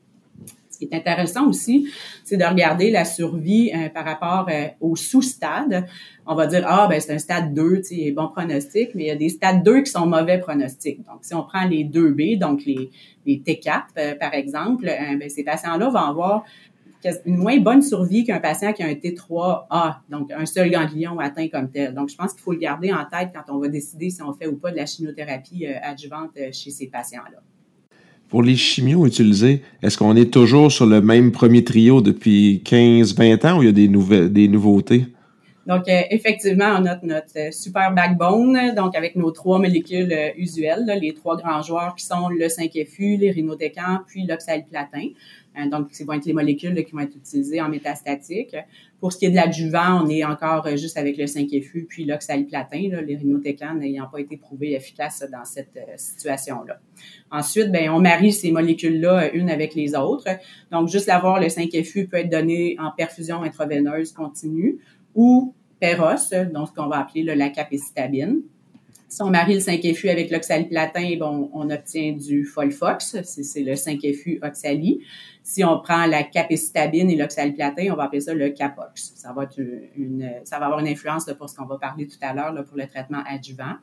Ce 0.77 0.85
qui 0.85 0.93
est 0.93 0.95
intéressant 0.95 1.47
aussi, 1.47 1.89
c'est 2.23 2.37
de 2.37 2.43
regarder 2.43 2.91
la 2.91 3.03
survie 3.03 3.71
euh, 3.73 3.89
par 3.89 4.05
rapport 4.05 4.47
euh, 4.51 4.67
au 4.79 4.95
sous-stade. 4.95 5.87
On 6.27 6.35
va 6.35 6.45
dire, 6.45 6.63
ah, 6.67 6.85
ben 6.87 7.01
c'est 7.01 7.15
un 7.15 7.17
stade 7.17 7.51
2, 7.55 7.77
tu 7.77 7.83
sais, 7.83 8.11
bon 8.11 8.27
pronostic, 8.27 8.93
mais 8.93 9.05
il 9.05 9.07
y 9.07 9.11
a 9.11 9.15
des 9.15 9.29
stades 9.29 9.63
2 9.63 9.81
qui 9.81 9.91
sont 9.91 10.05
mauvais 10.05 10.37
pronostics. 10.37 10.99
Donc, 10.99 11.21
si 11.21 11.33
on 11.33 11.41
prend 11.41 11.65
les 11.65 11.83
2B, 11.83 12.37
donc 12.37 12.63
les, 12.63 12.91
les 13.25 13.37
T4, 13.39 13.85
euh, 13.97 14.15
par 14.15 14.35
exemple, 14.35 14.85
ben, 14.85 15.27
ces 15.29 15.43
patients-là 15.43 15.89
vont 15.89 15.95
avoir 15.97 16.43
une 17.25 17.37
moins 17.37 17.57
bonne 17.59 17.81
survie 17.81 18.23
qu'un 18.23 18.39
patient 18.39 18.71
qui 18.71 18.83
a 18.83 18.85
un 18.85 18.93
T3A, 18.93 19.97
donc 20.09 20.31
un 20.31 20.45
seul 20.45 20.69
ganglion 20.69 21.17
atteint 21.17 21.47
comme 21.47 21.71
tel. 21.71 21.95
Donc, 21.95 22.09
je 22.09 22.15
pense 22.15 22.33
qu'il 22.33 22.43
faut 22.43 22.51
le 22.51 22.59
garder 22.59 22.93
en 22.93 23.05
tête 23.05 23.29
quand 23.33 23.51
on 23.51 23.57
va 23.57 23.67
décider 23.67 24.11
si 24.11 24.21
on 24.21 24.33
fait 24.33 24.45
ou 24.45 24.57
pas 24.57 24.69
de 24.69 24.75
la 24.75 24.85
chimiothérapie 24.85 25.65
adjuvante 25.65 26.37
chez 26.51 26.69
ces 26.69 26.85
patients-là. 26.85 27.41
Pour 28.29 28.43
les 28.43 28.55
chimios 28.55 29.05
utilisés, 29.05 29.61
est-ce 29.81 29.97
qu'on 29.97 30.15
est 30.15 30.31
toujours 30.31 30.71
sur 30.71 30.85
le 30.85 31.01
même 31.01 31.31
premier 31.31 31.63
trio 31.63 32.01
depuis 32.01 32.61
15-20 32.65 33.47
ans 33.47 33.57
ou 33.59 33.63
il 33.63 33.67
y 33.67 33.69
a 33.69 33.71
des, 33.71 33.87
nouvelles, 33.87 34.31
des 34.31 34.47
nouveautés? 34.47 35.05
Donc, 35.65 35.83
effectivement, 35.87 36.77
on 36.79 36.85
a 36.85 36.97
notre 37.03 37.53
super 37.53 37.93
backbone, 37.93 38.73
donc 38.73 38.95
avec 38.95 39.17
nos 39.17 39.31
trois 39.31 39.59
molécules 39.59 40.13
usuelles, 40.37 40.97
les 41.01 41.13
trois 41.13 41.35
grands 41.35 41.61
joueurs 41.61 41.93
qui 41.95 42.05
sont 42.05 42.29
le 42.29 42.47
5FU, 42.47 43.19
les 43.19 43.31
rhinodécans, 43.31 43.99
puis 44.07 44.25
l'oxaliplatin. 44.25 45.09
Euh, 45.57 45.69
donc, 45.69 45.87
ce 45.91 46.03
vont 46.03 46.19
les 46.25 46.33
molécules 46.33 46.83
qui 46.83 46.91
vont 46.91 46.99
être 46.99 47.15
utilisées 47.15 47.61
en 47.61 47.69
métastatique. 47.69 48.55
Pour 48.99 49.13
ce 49.13 49.17
qui 49.17 49.25
est 49.25 49.29
de 49.29 49.35
l'adjuvant, 49.35 50.03
on 50.03 50.09
est 50.09 50.23
encore 50.23 50.65
euh, 50.67 50.75
juste 50.75 50.97
avec 50.97 51.17
le 51.17 51.25
5FU 51.25 51.85
puis 51.85 52.05
l'oxaliplatin, 52.05 53.01
les 53.05 53.15
rhinothécans 53.15 53.75
n'ayant 53.75 54.07
pas 54.07 54.19
été 54.19 54.37
prouvés 54.37 54.73
efficaces 54.73 55.23
dans 55.31 55.45
cette 55.45 55.77
euh, 55.77 55.93
situation-là. 55.95 56.79
Ensuite, 57.31 57.71
ben, 57.71 57.89
on 57.89 57.99
marie 57.99 58.33
ces 58.33 58.51
molécules-là 58.51 59.33
une 59.33 59.49
avec 59.49 59.75
les 59.75 59.95
autres. 59.95 60.27
Donc, 60.71 60.89
juste 60.89 61.07
l'avoir, 61.07 61.39
le 61.39 61.47
5FU 61.47 62.07
peut 62.07 62.17
être 62.17 62.29
donné 62.29 62.75
en 62.79 62.91
perfusion 62.91 63.41
intraveineuse 63.43 64.11
continue 64.11 64.79
ou 65.15 65.53
PEROS, 65.79 66.51
donc 66.53 66.69
ce 66.69 66.73
qu'on 66.73 66.87
va 66.87 66.99
appeler 66.99 67.23
la 67.23 67.49
capécitabine. 67.49 68.41
Si 69.09 69.21
on 69.21 69.29
marie 69.29 69.53
le 69.53 69.61
5FU 69.61 70.09
avec 70.09 70.31
l'oxaliplatin, 70.31 71.15
bon, 71.17 71.49
on 71.53 71.69
obtient 71.69 72.11
du 72.11 72.43
Folfox, 72.43 73.21
c'est 73.23 73.61
le 73.61 73.73
5FU 73.73 74.45
oxali. 74.45 74.99
Si 75.49 75.63
on 75.63 75.79
prend 75.79 76.07
la 76.07 76.23
capécitabine 76.23 77.09
et 77.09 77.15
l'oxaliplatin, 77.15 77.93
on 77.93 77.95
va 77.95 78.03
appeler 78.03 78.19
ça 78.19 78.33
le 78.33 78.49
capox. 78.49 79.13
Ça 79.15 79.31
va, 79.31 79.43
être 79.43 79.57
une, 79.95 80.29
ça 80.43 80.59
va 80.59 80.65
avoir 80.65 80.81
une 80.81 80.89
influence 80.89 81.23
pour 81.37 81.49
ce 81.49 81.55
qu'on 81.55 81.65
va 81.65 81.77
parler 81.77 82.05
tout 82.05 82.17
à 82.19 82.33
l'heure 82.33 82.53
pour 82.65 82.75
le 82.75 82.85
traitement 82.85 83.23
adjuvant. 83.25 83.75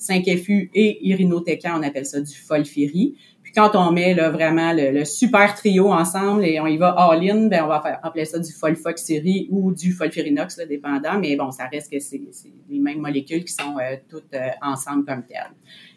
5FU 0.00 0.70
et 0.74 1.06
irinotecan, 1.06 1.78
on 1.78 1.82
appelle 1.84 2.06
ça 2.06 2.20
du 2.20 2.34
folfiri. 2.34 3.14
Puis 3.44 3.52
quand 3.52 3.76
on 3.76 3.92
met 3.92 4.14
là, 4.14 4.30
vraiment 4.30 4.72
le, 4.74 5.04
super 5.04 5.54
trio 5.54 5.92
ensemble 5.92 6.44
et 6.44 6.58
on 6.58 6.66
y 6.66 6.76
va 6.76 6.88
all-in, 6.88 7.46
ben 7.46 7.62
on 7.62 7.68
va 7.68 8.00
appeler 8.02 8.24
ça 8.24 8.40
du 8.40 8.50
folfoxiri 8.50 9.46
ou 9.52 9.70
du 9.72 9.92
folfirinox, 9.92 10.56
là, 10.56 10.66
dépendant. 10.66 11.20
Mais 11.20 11.36
bon, 11.36 11.52
ça 11.52 11.68
reste 11.68 11.92
que 11.92 12.00
c'est 12.00 12.20
les 12.68 12.80
mêmes 12.80 13.00
molécules 13.00 13.44
qui 13.44 13.52
sont 13.52 13.78
euh, 13.78 13.94
toutes 14.08 14.34
euh, 14.34 14.48
ensemble 14.60 15.04
comme 15.04 15.22
telles. 15.22 15.52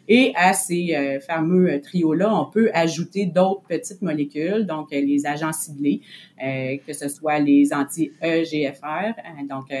Et 0.08 0.32
à 0.36 0.52
ces 0.52 0.94
euh, 0.94 1.20
fameux 1.20 1.70
euh, 1.70 1.80
trios-là, 1.80 2.32
on 2.32 2.46
peut 2.46 2.70
ajouter 2.72 3.26
d'autres 3.26 3.62
petites 3.68 4.02
molécules, 4.02 4.64
donc 4.66 4.92
euh, 4.92 5.00
les 5.00 5.26
agents 5.26 5.52
ciblés, 5.52 6.00
que 6.38 6.92
ce 6.92 7.08
soit 7.08 7.38
les 7.38 7.72
anti-EGFR, 7.72 9.14
donc 9.48 9.72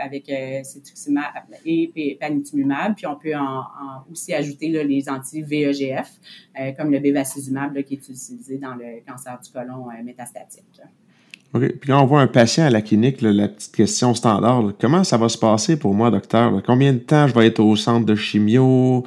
avec 0.00 0.26
cetuximab 0.64 1.24
et 1.66 2.16
panitumumab, 2.20 2.94
puis 2.94 3.06
on 3.06 3.16
peut 3.16 3.32
aussi 4.12 4.32
ajouter 4.32 4.68
les 4.68 5.08
anti-VEGF, 5.08 6.08
comme 6.76 6.92
le 6.92 7.00
bevacizumab 7.00 7.82
qui 7.82 7.94
est 7.94 8.08
utilisé 8.08 8.58
dans 8.58 8.76
le 8.76 9.04
cancer 9.04 9.40
du 9.42 9.50
côlon 9.50 9.86
métastatique. 10.04 10.80
OK. 11.54 11.62
Puis 11.80 11.88
quand 11.88 12.02
on 12.02 12.06
voit 12.06 12.20
un 12.20 12.26
patient 12.26 12.66
à 12.66 12.70
la 12.70 12.82
clinique, 12.82 13.22
la 13.22 13.48
petite 13.48 13.74
question 13.74 14.14
standard, 14.14 14.72
comment 14.78 15.02
ça 15.02 15.16
va 15.16 15.28
se 15.28 15.38
passer 15.38 15.78
pour 15.78 15.94
moi, 15.94 16.10
docteur? 16.10 16.62
Combien 16.64 16.92
de 16.92 16.98
temps 16.98 17.26
je 17.26 17.34
vais 17.34 17.46
être 17.46 17.60
au 17.60 17.74
centre 17.74 18.06
de 18.06 18.14
chimio? 18.14 19.04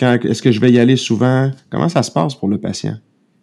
Est-ce 0.00 0.42
que 0.42 0.52
je 0.52 0.60
vais 0.60 0.70
y 0.70 0.78
aller 0.78 0.96
souvent? 0.96 1.50
Comment 1.70 1.88
ça 1.88 2.02
se 2.02 2.10
passe 2.10 2.34
pour 2.34 2.48
le 2.48 2.58
patient? 2.58 2.96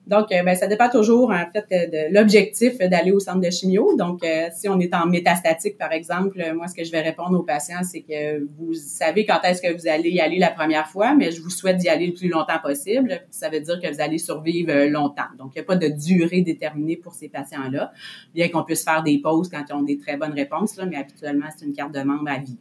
Donc, 0.10 0.32
euh, 0.32 0.42
ben, 0.44 0.56
ça 0.56 0.66
dépend 0.66 0.90
toujours, 0.90 1.30
en 1.30 1.46
fait, 1.54 1.68
de 1.70 2.12
l'objectif 2.12 2.80
d'aller 2.80 3.12
au 3.12 3.20
centre 3.20 3.42
de 3.42 3.50
chimio. 3.52 3.96
Donc, 3.96 4.24
euh, 4.24 4.48
si 4.52 4.68
on 4.68 4.80
est 4.80 4.92
en 4.96 5.06
métastatique, 5.06 5.78
par 5.78 5.92
exemple, 5.92 6.44
moi, 6.56 6.68
ce 6.68 6.74
que 6.74 6.84
je 6.84 6.92
vais 6.92 7.02
répondre 7.02 7.38
aux 7.38 7.44
patients, 7.44 7.84
c'est 7.84 8.02
que 8.02 8.44
vous 8.58 8.74
savez 8.74 9.24
quand 9.24 9.40
est-ce 9.44 9.62
que 9.62 9.72
vous 9.72 9.88
allez 9.88 10.10
y 10.10 10.20
aller 10.20 10.40
la 10.40 10.50
première 10.50 10.88
fois, 10.88 11.14
mais 11.14 11.30
je 11.32 11.44
vous 11.44 11.52
souhaite 11.52 11.78
d'y 11.78 11.90
aller 11.90 12.08
le 12.08 12.14
plus 12.14 12.28
longtemps 12.28 12.58
possible. 12.60 13.22
Ça 13.30 13.50
veut 13.50 13.60
dire 13.60 13.80
que 13.80 13.94
vous 13.94 14.02
allez 14.02 14.18
survivre 14.18 14.72
euh, 14.72 14.90
longtemps. 14.90 15.30
Donc, 15.38 15.52
il 15.56 15.60
n'y 15.60 15.62
a 15.62 15.66
pas 15.66 15.76
de 15.76 15.90
durée 15.90 16.42
déterminée 16.42 16.98
pour 16.98 17.14
ces 17.14 17.30
patients-là, 17.30 17.92
bien 18.34 18.50
qu'on 18.50 18.64
puisse 18.64 18.84
faire 18.84 19.04
des 19.04 19.20
pauses 19.20 19.48
quand 19.48 19.64
ils 19.70 19.74
ont 19.74 19.84
des 19.84 20.00
très 20.00 20.18
bonnes 20.18 20.34
réponses, 20.34 20.80
mais 20.90 20.98
habituellement, 20.98 21.46
c'est 21.56 21.68
une 21.68 21.74
carte 21.74 21.94
de 21.94 22.02
membre 22.02 22.32
à 22.32 22.40
vie. 22.40 22.58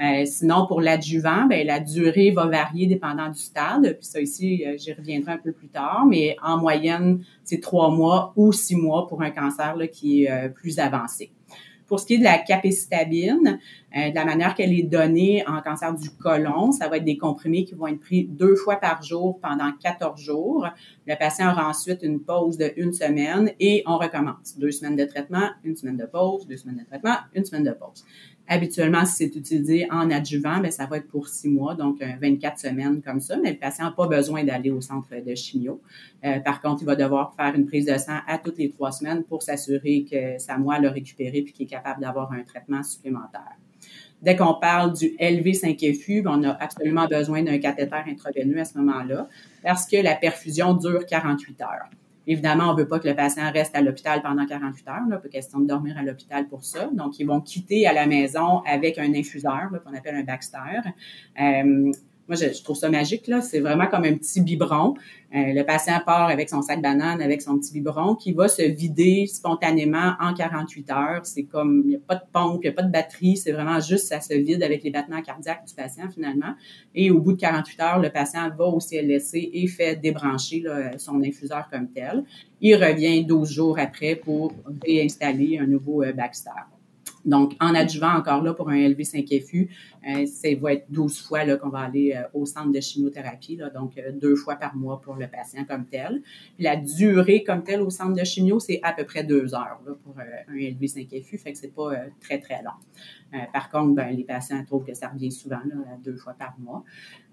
Euh, 0.00 0.24
sinon, 0.24 0.66
pour 0.66 0.80
l'adjuvant, 0.80 1.44
ben, 1.44 1.66
la 1.66 1.78
durée 1.78 2.30
va 2.30 2.46
varier 2.46 2.86
dépendant 2.86 3.28
du 3.28 3.38
stade. 3.38 3.96
Puis 3.98 4.06
ça 4.06 4.20
ici, 4.20 4.64
euh, 4.66 4.76
j'y 4.78 4.94
reviendrai 4.94 5.32
un 5.32 5.38
peu 5.38 5.52
plus 5.52 5.68
tard, 5.68 6.06
mais 6.08 6.36
en 6.42 6.56
moyenne, 6.56 7.22
c'est 7.44 7.60
trois 7.60 7.90
mois 7.90 8.32
ou 8.34 8.50
six 8.52 8.76
mois 8.76 9.06
pour 9.06 9.20
un 9.20 9.30
cancer 9.30 9.76
là, 9.76 9.86
qui 9.86 10.24
est 10.24 10.30
euh, 10.30 10.48
plus 10.48 10.78
avancé. 10.78 11.32
Pour 11.86 12.00
ce 12.00 12.06
qui 12.06 12.14
est 12.14 12.18
de 12.18 12.24
la 12.24 12.38
capécitabine, 12.38 13.58
de 13.92 14.14
la 14.14 14.24
manière 14.24 14.54
qu'elle 14.54 14.72
est 14.72 14.84
donnée 14.84 15.42
en 15.48 15.60
cancer 15.60 15.92
du 15.92 16.08
côlon, 16.08 16.70
ça 16.70 16.88
va 16.88 16.98
être 16.98 17.04
des 17.04 17.18
comprimés 17.18 17.64
qui 17.64 17.74
vont 17.74 17.88
être 17.88 17.98
pris 17.98 18.26
deux 18.26 18.54
fois 18.54 18.76
par 18.76 19.02
jour 19.02 19.40
pendant 19.40 19.72
14 19.72 20.20
jours. 20.20 20.68
Le 21.08 21.16
patient 21.18 21.50
aura 21.50 21.68
ensuite 21.68 22.04
une 22.04 22.20
pause 22.20 22.56
de 22.56 22.72
une 22.76 22.92
semaine 22.92 23.50
et 23.58 23.82
on 23.86 23.98
recommence. 23.98 24.56
Deux 24.56 24.70
semaines 24.70 24.94
de 24.94 25.04
traitement, 25.04 25.50
une 25.64 25.74
semaine 25.74 25.96
de 25.96 26.06
pause, 26.06 26.46
deux 26.46 26.58
semaines 26.58 26.78
de 26.78 26.84
traitement, 26.84 27.16
une 27.34 27.44
semaine 27.44 27.64
de 27.64 27.72
pause. 27.72 28.04
Habituellement, 28.52 29.04
si 29.04 29.12
c'est 29.12 29.36
utilisé 29.36 29.86
en 29.92 30.10
adjuvant, 30.10 30.58
ben, 30.58 30.72
ça 30.72 30.84
va 30.86 30.96
être 30.96 31.06
pour 31.06 31.28
six 31.28 31.48
mois, 31.48 31.76
donc 31.76 32.02
24 32.02 32.58
semaines 32.58 33.00
comme 33.00 33.20
ça, 33.20 33.36
mais 33.40 33.52
le 33.52 33.56
patient 33.56 33.84
n'a 33.84 33.92
pas 33.92 34.08
besoin 34.08 34.42
d'aller 34.42 34.72
au 34.72 34.80
centre 34.80 35.08
de 35.24 35.34
chimio. 35.36 35.80
Euh, 36.24 36.40
par 36.40 36.60
contre, 36.60 36.82
il 36.82 36.86
va 36.86 36.96
devoir 36.96 37.32
faire 37.36 37.54
une 37.54 37.64
prise 37.64 37.86
de 37.86 37.96
sang 37.96 38.18
à 38.26 38.38
toutes 38.38 38.58
les 38.58 38.68
trois 38.68 38.90
semaines 38.90 39.22
pour 39.22 39.44
s'assurer 39.44 40.04
que 40.10 40.36
sa 40.38 40.58
moelle 40.58 40.84
a 40.84 40.90
récupéré 40.90 41.42
puis 41.42 41.52
qu'il 41.52 41.66
est 41.66 41.70
capable 41.70 42.00
d'avoir 42.00 42.32
un 42.32 42.42
traitement 42.42 42.82
supplémentaire. 42.82 43.56
Dès 44.20 44.34
qu'on 44.34 44.54
parle 44.54 44.94
du 44.94 45.10
LV5FU, 45.20 46.22
ben, 46.24 46.40
on 46.40 46.42
a 46.42 46.50
absolument 46.50 47.06
besoin 47.06 47.44
d'un 47.44 47.58
cathéter 47.58 48.02
intraveineux 48.08 48.58
à 48.58 48.64
ce 48.64 48.76
moment-là 48.78 49.28
parce 49.62 49.86
que 49.86 50.02
la 50.02 50.16
perfusion 50.16 50.74
dure 50.74 51.06
48 51.06 51.60
heures. 51.60 51.88
Évidemment, 52.30 52.70
on 52.70 52.76
veut 52.76 52.86
pas 52.86 53.00
que 53.00 53.08
le 53.08 53.16
patient 53.16 53.50
reste 53.50 53.74
à 53.74 53.80
l'hôpital 53.80 54.22
pendant 54.22 54.46
48 54.46 54.88
heures. 54.88 55.00
Là, 55.08 55.18
pas 55.18 55.28
question 55.28 55.58
de 55.58 55.66
dormir 55.66 55.98
à 55.98 56.04
l'hôpital 56.04 56.46
pour 56.46 56.62
ça. 56.62 56.88
Donc, 56.92 57.18
ils 57.18 57.26
vont 57.26 57.40
quitter 57.40 57.88
à 57.88 57.92
la 57.92 58.06
maison 58.06 58.60
avec 58.60 58.98
un 58.98 59.12
infuseur 59.14 59.68
qu'on 59.84 59.92
appelle 59.96 60.14
un 60.14 60.22
Baxter. 60.22 60.78
Euh, 61.40 61.90
moi, 62.30 62.36
je, 62.36 62.62
trouve 62.62 62.76
ça 62.76 62.88
magique. 62.88 63.26
Là. 63.26 63.40
C'est 63.40 63.58
vraiment 63.58 63.88
comme 63.88 64.04
un 64.04 64.14
petit 64.14 64.40
biberon. 64.40 64.94
Euh, 65.34 65.52
le 65.52 65.64
patient 65.64 66.00
part 66.06 66.28
avec 66.28 66.48
son 66.48 66.62
sac 66.62 66.80
banane, 66.80 67.20
avec 67.20 67.42
son 67.42 67.58
petit 67.58 67.72
biberon, 67.72 68.14
qui 68.14 68.32
va 68.32 68.46
se 68.46 68.62
vider 68.62 69.26
spontanément 69.26 70.14
en 70.20 70.32
48 70.32 70.90
heures. 70.90 71.20
C'est 71.26 71.42
comme, 71.42 71.82
il 71.84 71.88
n'y 71.88 71.96
a 71.96 71.98
pas 71.98 72.14
de 72.14 72.22
pompe, 72.32 72.60
il 72.62 72.68
n'y 72.68 72.72
a 72.72 72.72
pas 72.72 72.84
de 72.84 72.92
batterie. 72.92 73.36
C'est 73.36 73.50
vraiment 73.50 73.80
juste, 73.80 74.06
ça 74.06 74.20
se 74.20 74.32
vide 74.32 74.62
avec 74.62 74.84
les 74.84 74.90
battements 74.90 75.20
cardiaques 75.22 75.66
du 75.66 75.74
patient, 75.74 76.08
finalement. 76.08 76.54
Et 76.94 77.10
au 77.10 77.18
bout 77.18 77.32
de 77.32 77.40
48 77.40 77.80
heures, 77.80 77.98
le 77.98 78.10
patient 78.10 78.48
va 78.56 78.64
au 78.66 78.78
CLSC 78.78 79.50
et 79.52 79.66
fait 79.66 79.96
débrancher 79.96 80.62
son 80.98 81.20
infuseur 81.24 81.68
comme 81.68 81.88
tel. 81.88 82.22
Il 82.60 82.76
revient 82.76 83.24
12 83.24 83.50
jours 83.50 83.78
après 83.80 84.14
pour 84.14 84.52
réinstaller 84.86 85.58
un 85.58 85.66
nouveau 85.66 86.04
euh, 86.04 86.12
Baxter. 86.12 86.50
Donc, 87.24 87.54
en 87.60 87.74
adjuvant 87.74 88.14
encore 88.14 88.42
là 88.42 88.54
pour 88.54 88.70
un 88.70 88.76
LV5FU, 88.76 89.68
euh, 90.08 90.26
ça 90.26 90.48
va 90.60 90.72
être 90.74 90.86
12 90.90 91.20
fois 91.20 91.56
qu'on 91.56 91.68
va 91.68 91.80
aller 91.80 92.14
euh, 92.16 92.22
au 92.32 92.46
centre 92.46 92.72
de 92.72 92.80
chimiothérapie, 92.80 93.56
là, 93.56 93.70
donc 93.70 93.98
euh, 93.98 94.12
deux 94.12 94.34
fois 94.34 94.56
par 94.56 94.74
mois 94.74 95.00
pour 95.00 95.14
le 95.16 95.26
patient 95.28 95.64
comme 95.64 95.86
tel. 95.86 96.22
Puis 96.54 96.64
la 96.64 96.76
durée 96.76 97.44
comme 97.44 97.62
telle 97.62 97.82
au 97.82 97.90
centre 97.90 98.14
de 98.14 98.24
chimio, 98.24 98.58
c'est 98.60 98.80
à 98.82 98.92
peu 98.92 99.04
près 99.04 99.24
deux 99.24 99.54
heures 99.54 99.80
là, 99.86 99.92
pour 100.02 100.16
un 100.18 100.54
LV5FU, 100.54 101.38
fait 101.38 101.52
que 101.52 101.58
c'est 101.58 101.74
pas 101.74 101.90
très, 102.20 102.38
très 102.38 102.62
long. 102.62 102.70
Euh, 103.32 103.38
par 103.52 103.70
contre, 103.70 103.94
ben, 103.94 104.10
les 104.16 104.24
patients 104.24 104.62
trouvent 104.64 104.84
que 104.84 104.94
ça 104.94 105.08
revient 105.08 105.30
souvent, 105.30 105.60
là, 105.64 105.76
deux 106.04 106.16
fois 106.16 106.34
par 106.36 106.54
mois. 106.58 106.82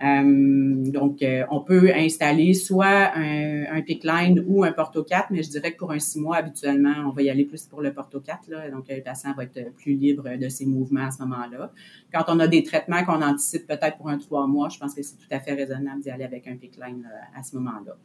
Euh, 0.03 0.91
donc, 0.91 1.23
euh, 1.23 1.43
on 1.49 1.61
peut 1.61 1.91
installer 1.93 2.53
soit 2.53 3.15
un, 3.15 3.65
un 3.71 3.81
PIC 3.81 4.03
line 4.03 4.43
ou 4.47 4.63
un 4.63 4.71
Porto 4.71 5.03
4, 5.03 5.31
mais 5.31 5.41
je 5.41 5.49
dirais 5.49 5.71
que 5.71 5.77
pour 5.77 5.91
un 5.91 5.99
six 5.99 6.19
mois, 6.19 6.37
habituellement, 6.37 6.93
on 7.07 7.09
va 7.09 7.23
y 7.23 7.29
aller 7.29 7.45
plus 7.45 7.65
pour 7.65 7.81
le 7.81 7.93
Porto 7.93 8.19
4. 8.19 8.47
Là, 8.49 8.69
donc, 8.69 8.85
le 8.89 9.01
patient 9.01 9.33
va 9.35 9.43
être 9.43 9.73
plus 9.75 9.93
libre 9.93 10.29
de 10.37 10.49
ses 10.49 10.67
mouvements 10.67 11.05
à 11.07 11.11
ce 11.11 11.23
moment-là. 11.23 11.71
Quand 12.13 12.25
on 12.27 12.39
a 12.39 12.47
des 12.47 12.56
traitements 12.63 13.03
qu'on 13.03 13.21
anticipe 13.21 13.67
peut-être 13.67 13.97
pour 13.97 14.09
un 14.09 14.17
trois 14.17 14.47
mois, 14.47 14.69
je 14.69 14.79
pense 14.79 14.93
que 14.93 15.03
c'est 15.03 15.17
tout 15.17 15.27
à 15.31 15.39
fait 15.39 15.53
raisonnable 15.53 16.01
d'y 16.01 16.09
aller 16.09 16.23
avec 16.23 16.47
un 16.47 16.55
PIC 16.55 16.77
line 16.77 17.07
à 17.35 17.43
ce 17.43 17.55
moment-là. 17.57 17.95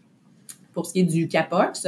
Pour 0.73 0.87
ce 0.87 0.93
qui 0.93 1.01
est 1.01 1.05
du 1.05 1.29
Capox, 1.29 1.87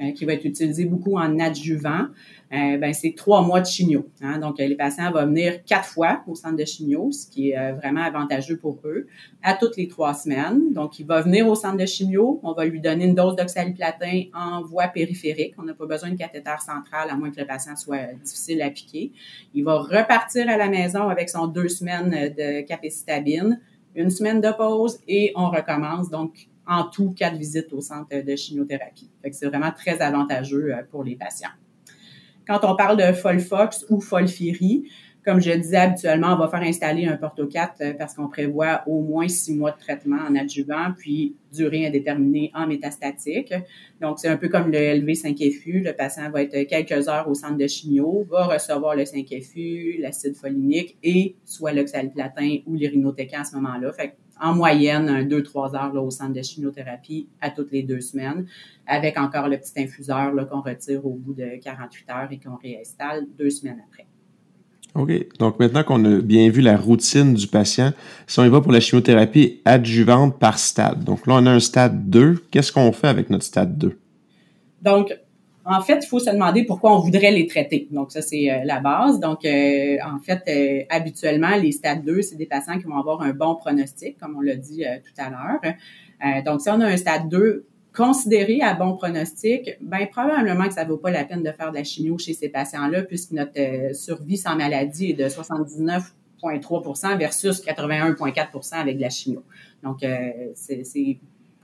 euh, 0.00 0.12
qui 0.12 0.24
va 0.24 0.34
être 0.34 0.44
utilisé 0.44 0.84
beaucoup 0.84 1.18
en 1.18 1.40
adjuvant, 1.40 2.06
euh, 2.52 2.78
ben, 2.78 2.92
c'est 2.92 3.14
trois 3.16 3.42
mois 3.42 3.60
de 3.60 3.66
chimio. 3.66 4.08
Hein. 4.22 4.38
Donc, 4.38 4.58
les 4.58 4.76
patients 4.76 5.10
vont 5.10 5.26
venir 5.26 5.64
quatre 5.64 5.88
fois 5.88 6.22
au 6.28 6.36
centre 6.36 6.56
de 6.56 6.64
chimio, 6.64 7.10
ce 7.10 7.26
qui 7.26 7.50
est 7.50 7.58
euh, 7.58 7.72
vraiment 7.74 8.02
avantageux 8.02 8.56
pour 8.56 8.78
eux, 8.84 9.08
à 9.42 9.54
toutes 9.54 9.76
les 9.76 9.88
trois 9.88 10.14
semaines. 10.14 10.72
Donc, 10.72 11.00
il 11.00 11.06
va 11.06 11.20
venir 11.20 11.48
au 11.48 11.56
centre 11.56 11.76
de 11.76 11.84
chimio, 11.84 12.38
on 12.44 12.52
va 12.52 12.64
lui 12.64 12.80
donner 12.80 13.06
une 13.06 13.14
dose 13.16 13.34
d'oxaliplatin 13.34 14.26
en 14.34 14.62
voie 14.62 14.86
périphérique. 14.86 15.54
On 15.58 15.64
n'a 15.64 15.74
pas 15.74 15.86
besoin 15.86 16.10
de 16.10 16.16
cathéter 16.16 16.48
central, 16.64 17.08
à 17.10 17.16
moins 17.16 17.30
que 17.30 17.40
le 17.40 17.46
patient 17.46 17.74
soit 17.74 18.14
difficile 18.22 18.62
à 18.62 18.70
piquer. 18.70 19.10
Il 19.52 19.64
va 19.64 19.78
repartir 19.78 20.48
à 20.48 20.56
la 20.56 20.68
maison 20.68 21.08
avec 21.08 21.28
son 21.28 21.48
deux 21.48 21.68
semaines 21.68 22.10
de 22.10 22.60
capécitabine, 22.60 23.60
une 23.96 24.10
semaine 24.10 24.40
de 24.40 24.52
pause 24.56 25.00
et 25.08 25.32
on 25.34 25.50
recommence. 25.50 26.08
Donc, 26.08 26.48
en 26.68 26.84
tout 26.84 27.10
quatre 27.10 27.36
visites 27.36 27.72
au 27.72 27.80
centre 27.80 28.14
de 28.14 28.36
chimiothérapie. 28.36 29.10
c'est 29.32 29.46
vraiment 29.46 29.72
très 29.72 30.00
avantageux 30.00 30.74
euh, 30.74 30.82
pour 30.90 31.02
les 31.02 31.16
patients. 31.16 31.48
Quand 32.46 32.60
on 32.62 32.76
parle 32.76 32.96
de 32.96 33.12
Folfox 33.12 33.86
ou 33.90 34.00
Folfiri, 34.00 34.84
Comme 35.28 35.42
je 35.42 35.50
disais, 35.50 35.76
habituellement, 35.76 36.32
on 36.32 36.38
va 36.38 36.48
faire 36.48 36.62
installer 36.62 37.04
un 37.04 37.16
porto-4 37.16 37.68
euh, 37.82 37.92
parce 37.92 38.14
qu'on 38.14 38.28
prévoit 38.28 38.82
au 38.86 39.02
moins 39.02 39.28
six 39.28 39.54
mois 39.54 39.72
de 39.72 39.78
traitement 39.78 40.16
en 40.16 40.34
adjuvant, 40.34 40.94
puis 40.96 41.36
durée 41.52 41.86
indéterminée 41.86 42.50
en 42.54 42.66
métastatique. 42.66 43.52
Donc, 44.00 44.20
c'est 44.20 44.28
un 44.28 44.38
peu 44.38 44.48
comme 44.48 44.70
le 44.70 44.78
LV5FU. 44.78 45.82
Le 45.82 45.92
patient 45.92 46.30
va 46.30 46.44
être 46.44 46.66
quelques 46.66 47.08
heures 47.08 47.28
au 47.28 47.34
centre 47.34 47.58
de 47.58 47.66
chimio, 47.66 48.26
va 48.30 48.46
recevoir 48.46 48.96
le 48.96 49.02
5FU, 49.02 50.00
l'acide 50.00 50.34
folinique 50.34 50.96
et 51.02 51.36
soit 51.44 51.72
l'oxaliplatin 51.72 52.60
ou 52.64 52.74
l'irinotecan 52.74 53.40
à 53.40 53.44
ce 53.44 53.54
moment-là. 53.56 53.92
En 54.40 54.54
moyenne, 54.54 55.08
un 55.08 55.24
2-3 55.24 55.76
heures 55.76 55.92
là, 55.92 56.00
au 56.00 56.10
centre 56.10 56.32
de 56.32 56.42
chimiothérapie 56.42 57.28
à 57.40 57.50
toutes 57.50 57.72
les 57.72 57.82
deux 57.82 58.00
semaines, 58.00 58.46
avec 58.86 59.18
encore 59.18 59.48
le 59.48 59.58
petit 59.58 59.80
infuseur 59.82 60.32
qu'on 60.48 60.60
retire 60.60 61.04
au 61.04 61.14
bout 61.14 61.34
de 61.34 61.60
48 61.62 62.10
heures 62.10 62.28
et 62.30 62.38
qu'on 62.38 62.56
réinstalle 62.56 63.26
deux 63.38 63.50
semaines 63.50 63.82
après. 63.88 64.06
OK. 64.94 65.12
Donc 65.38 65.58
maintenant 65.60 65.84
qu'on 65.84 66.04
a 66.04 66.20
bien 66.20 66.50
vu 66.50 66.60
la 66.60 66.76
routine 66.76 67.34
du 67.34 67.46
patient, 67.46 67.92
si 68.26 68.38
on 68.40 68.44
y 68.44 68.48
va 68.48 68.60
pour 68.60 68.72
la 68.72 68.80
chimiothérapie 68.80 69.60
adjuvante 69.64 70.38
par 70.38 70.58
stade. 70.58 71.04
Donc 71.04 71.26
là, 71.26 71.34
on 71.34 71.46
a 71.46 71.50
un 71.52 71.60
stade 71.60 72.08
2. 72.08 72.44
Qu'est-ce 72.50 72.72
qu'on 72.72 72.90
fait 72.92 73.08
avec 73.08 73.30
notre 73.30 73.44
stade 73.44 73.78
2? 73.78 73.98
Donc, 74.82 75.16
en 75.68 75.82
fait, 75.82 76.00
il 76.02 76.06
faut 76.06 76.18
se 76.18 76.30
demander 76.30 76.64
pourquoi 76.64 76.96
on 76.96 77.00
voudrait 77.00 77.30
les 77.30 77.46
traiter. 77.46 77.88
Donc, 77.90 78.10
ça, 78.10 78.22
c'est 78.22 78.50
euh, 78.50 78.64
la 78.64 78.80
base. 78.80 79.20
Donc, 79.20 79.44
euh, 79.44 79.98
en 80.02 80.18
fait, 80.18 80.42
euh, 80.48 80.84
habituellement, 80.88 81.54
les 81.56 81.72
stades 81.72 82.04
2, 82.04 82.22
c'est 82.22 82.36
des 82.36 82.46
patients 82.46 82.78
qui 82.78 82.84
vont 82.84 82.96
avoir 82.96 83.20
un 83.20 83.34
bon 83.34 83.54
pronostic, 83.54 84.18
comme 84.18 84.36
on 84.38 84.40
l'a 84.40 84.56
dit 84.56 84.84
tout 85.04 85.22
à 85.22 85.28
l'heure. 85.28 86.44
donc, 86.44 86.62
si 86.62 86.70
on 86.70 86.80
a 86.80 86.86
un 86.86 86.96
stade 86.96 87.28
2, 87.28 87.66
considéré 87.94 88.62
à 88.62 88.74
bon 88.74 88.96
pronostic, 88.96 89.76
ben 89.80 90.06
probablement 90.10 90.68
que 90.68 90.74
ça 90.74 90.84
vaut 90.84 90.96
pas 90.96 91.10
la 91.10 91.24
peine 91.24 91.42
de 91.42 91.50
faire 91.50 91.70
de 91.70 91.76
la 91.76 91.84
chimio 91.84 92.16
chez 92.16 92.32
ces 92.32 92.48
patients-là, 92.48 93.02
puisque 93.02 93.32
notre 93.32 93.94
survie 93.94 94.36
sans 94.36 94.56
maladie 94.56 95.10
est 95.10 95.14
de 95.14 95.24
79,3% 95.24 97.18
versus 97.18 97.62
81,4% 97.62 98.74
avec 98.74 98.96
de 98.96 99.02
la 99.02 99.10
chimio. 99.10 99.42
Donc, 99.82 99.98
c'est 100.54 101.18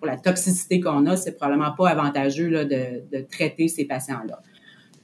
pour 0.05 0.11
la 0.11 0.19
toxicité 0.19 0.81
qu'on 0.81 1.07
a, 1.07 1.17
c'est 1.17 1.33
probablement 1.33 1.73
pas 1.73 1.89
avantageux 1.89 2.51
de, 2.67 3.21
traiter 3.31 3.69
ces 3.69 3.87
patients-là. 3.87 4.41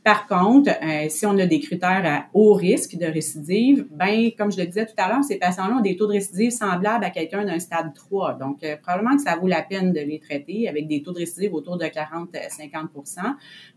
Par 0.04 0.26
contre, 0.26 0.70
euh, 0.70 1.06
si 1.08 1.26
on 1.26 1.38
a 1.38 1.46
des 1.46 1.60
critères 1.60 2.02
à 2.04 2.26
haut 2.32 2.54
risque 2.54 2.96
de 2.96 3.04
récidive, 3.04 3.86
ben 3.90 4.30
comme 4.36 4.50
je 4.50 4.58
le 4.58 4.66
disais 4.66 4.86
tout 4.86 4.94
à 4.96 5.08
l'heure, 5.08 5.22
ces 5.22 5.38
patients-là 5.38 5.76
ont 5.76 5.82
des 5.82 5.96
taux 5.96 6.06
de 6.06 6.12
récidive 6.12 6.50
semblables 6.50 7.04
à 7.04 7.10
quelqu'un 7.10 7.44
d'un 7.44 7.58
stade 7.58 7.92
3. 7.94 8.34
Donc, 8.34 8.62
euh, 8.62 8.76
probablement 8.82 9.16
que 9.16 9.22
ça 9.22 9.36
vaut 9.36 9.46
la 9.46 9.60
peine 9.62 9.92
de 9.92 10.00
les 10.00 10.18
traiter 10.18 10.68
avec 10.68 10.86
des 10.86 11.02
taux 11.02 11.12
de 11.12 11.18
récidive 11.18 11.54
autour 11.54 11.76
de 11.76 11.84
40-50% 11.84 13.20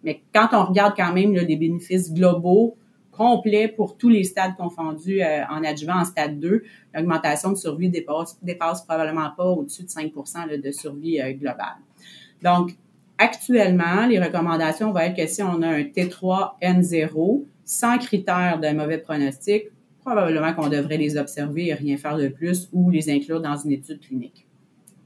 Mais 0.04 0.22
quand 0.34 0.50
on 0.54 0.64
regarde 0.64 0.94
quand 0.96 1.14
même 1.14 1.34
les 1.34 1.58
bénéfices 1.58 2.14
globaux 2.14 2.78
complets 3.16 3.68
pour 3.68 3.98
tous 3.98 4.10
les 4.10 4.24
stades 4.24 4.56
confondus 4.58 5.22
euh, 5.22 5.46
en 5.50 5.64
adjuvant 5.64 6.00
en 6.00 6.06
stade 6.06 6.40
2, 6.40 6.64
l'augmentation 6.94 7.52
de 7.52 7.58
survie 7.58 7.90
dépasse, 7.90 8.38
dépasse 8.42 8.84
probablement 8.84 9.30
pas 9.38 9.46
au-dessus 9.46 9.84
de 9.84 9.90
5 9.90 10.12
de 10.62 10.72
survie 10.72 11.20
globale. 11.36 11.78
Donc, 12.42 12.76
Actuellement, 13.18 14.08
les 14.08 14.20
recommandations 14.20 14.92
vont 14.92 15.00
être 15.00 15.16
que 15.16 15.28
si 15.28 15.44
on 15.44 15.62
a 15.62 15.68
un 15.68 15.82
T3N0 15.84 17.46
sans 17.64 17.98
critère 17.98 18.60
de 18.60 18.70
mauvais 18.76 18.98
pronostic, 18.98 19.66
probablement 20.02 20.54
qu'on 20.54 20.68
devrait 20.68 20.98
les 20.98 21.16
observer 21.16 21.68
et 21.68 21.74
rien 21.74 21.96
faire 21.96 22.18
de 22.18 22.28
plus 22.28 22.70
ou 22.74 22.90
les 22.90 23.10
inclure 23.10 23.40
dans 23.40 23.56
une 23.56 23.72
étude 23.72 24.02
clinique. 24.02 24.48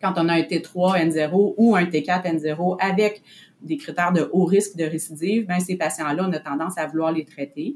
Quand 0.02 0.14
on 0.18 0.30
a 0.30 0.34
un 0.34 0.42
T3N0 0.42 1.54
ou 1.58 1.76
un 1.76 1.86
T4N0 1.86 2.78
avec 2.80 3.24
des 3.62 3.78
critères 3.78 4.14
de 4.14 4.30
haut 4.32 4.46
risque 4.46 4.76
de 4.78 4.84
récidive, 4.84 5.48
ben 5.48 5.60
ces 5.60 5.76
patients-là, 5.76 6.28
on 6.28 6.34
a 6.34 6.40
tendance 6.40 6.78
à 6.78 6.86
vouloir 6.86 7.12
les 7.12 7.26
traiter. 7.26 7.76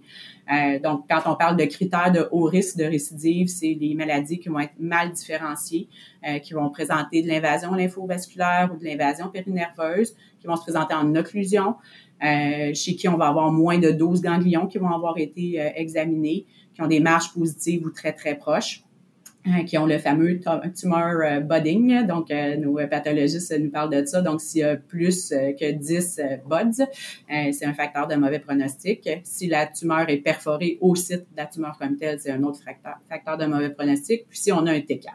Euh, 0.51 0.79
donc, 0.79 1.05
quand 1.09 1.21
on 1.25 1.35
parle 1.35 1.57
de 1.57 1.65
critères 1.65 2.11
de 2.11 2.27
haut 2.31 2.43
risque 2.43 2.77
de 2.77 2.83
récidive, 2.83 3.47
c'est 3.47 3.77
les 3.79 3.95
maladies 3.95 4.39
qui 4.39 4.49
vont 4.49 4.59
être 4.59 4.79
mal 4.79 5.11
différenciées, 5.11 5.87
euh, 6.27 6.39
qui 6.39 6.53
vont 6.53 6.69
présenter 6.69 7.23
de 7.23 7.27
l'invasion 7.27 7.73
lymphovasculaire 7.73 8.71
ou 8.73 8.79
de 8.79 8.85
l'invasion 8.85 9.29
périnerveuse, 9.29 10.13
qui 10.39 10.47
vont 10.47 10.55
se 10.55 10.63
présenter 10.63 10.93
en 10.93 11.15
occlusion, 11.15 11.75
euh, 12.23 12.73
chez 12.73 12.95
qui 12.95 13.07
on 13.07 13.17
va 13.17 13.27
avoir 13.27 13.51
moins 13.51 13.79
de 13.79 13.91
12 13.91 14.21
ganglions 14.21 14.67
qui 14.67 14.77
vont 14.77 14.91
avoir 14.91 15.17
été 15.17 15.57
examinés, 15.75 16.45
qui 16.75 16.81
ont 16.81 16.87
des 16.87 16.99
marges 16.99 17.33
positives 17.33 17.85
ou 17.85 17.89
très, 17.89 18.13
très 18.13 18.35
proches. 18.35 18.83
Hein, 19.43 19.63
qui 19.63 19.75
ont 19.79 19.87
le 19.87 19.97
fameux 19.97 20.39
tumor 20.79 21.15
euh, 21.25 21.39
budding. 21.39 22.05
Donc, 22.05 22.29
euh, 22.29 22.57
nos 22.57 22.75
pathologistes 22.87 23.51
nous 23.59 23.71
parlent 23.71 23.89
de 23.89 24.05
ça. 24.05 24.21
Donc, 24.21 24.39
s'il 24.39 24.61
y 24.61 24.63
a 24.63 24.75
plus 24.75 25.31
euh, 25.31 25.53
que 25.59 25.71
10 25.71 26.21
buds, 26.47 26.85
c'est 27.51 27.65
un 27.65 27.73
facteur 27.73 28.07
de 28.07 28.13
mauvais 28.15 28.37
pronostic. 28.37 29.09
Si 29.23 29.47
la 29.47 29.65
tumeur 29.65 30.07
est 30.09 30.17
perforée 30.17 30.77
au 30.79 30.93
site 30.93 31.21
de 31.31 31.37
la 31.37 31.47
tumeur 31.47 31.75
comme 31.79 31.97
telle, 31.97 32.19
c'est 32.19 32.29
un 32.29 32.43
autre 32.43 32.59
facteur, 33.09 33.37
de 33.39 33.45
mauvais 33.47 33.71
pronostic. 33.71 34.27
Puis, 34.29 34.37
si 34.37 34.51
on 34.51 34.67
a 34.67 34.73
un 34.73 34.79
T4. 34.79 35.07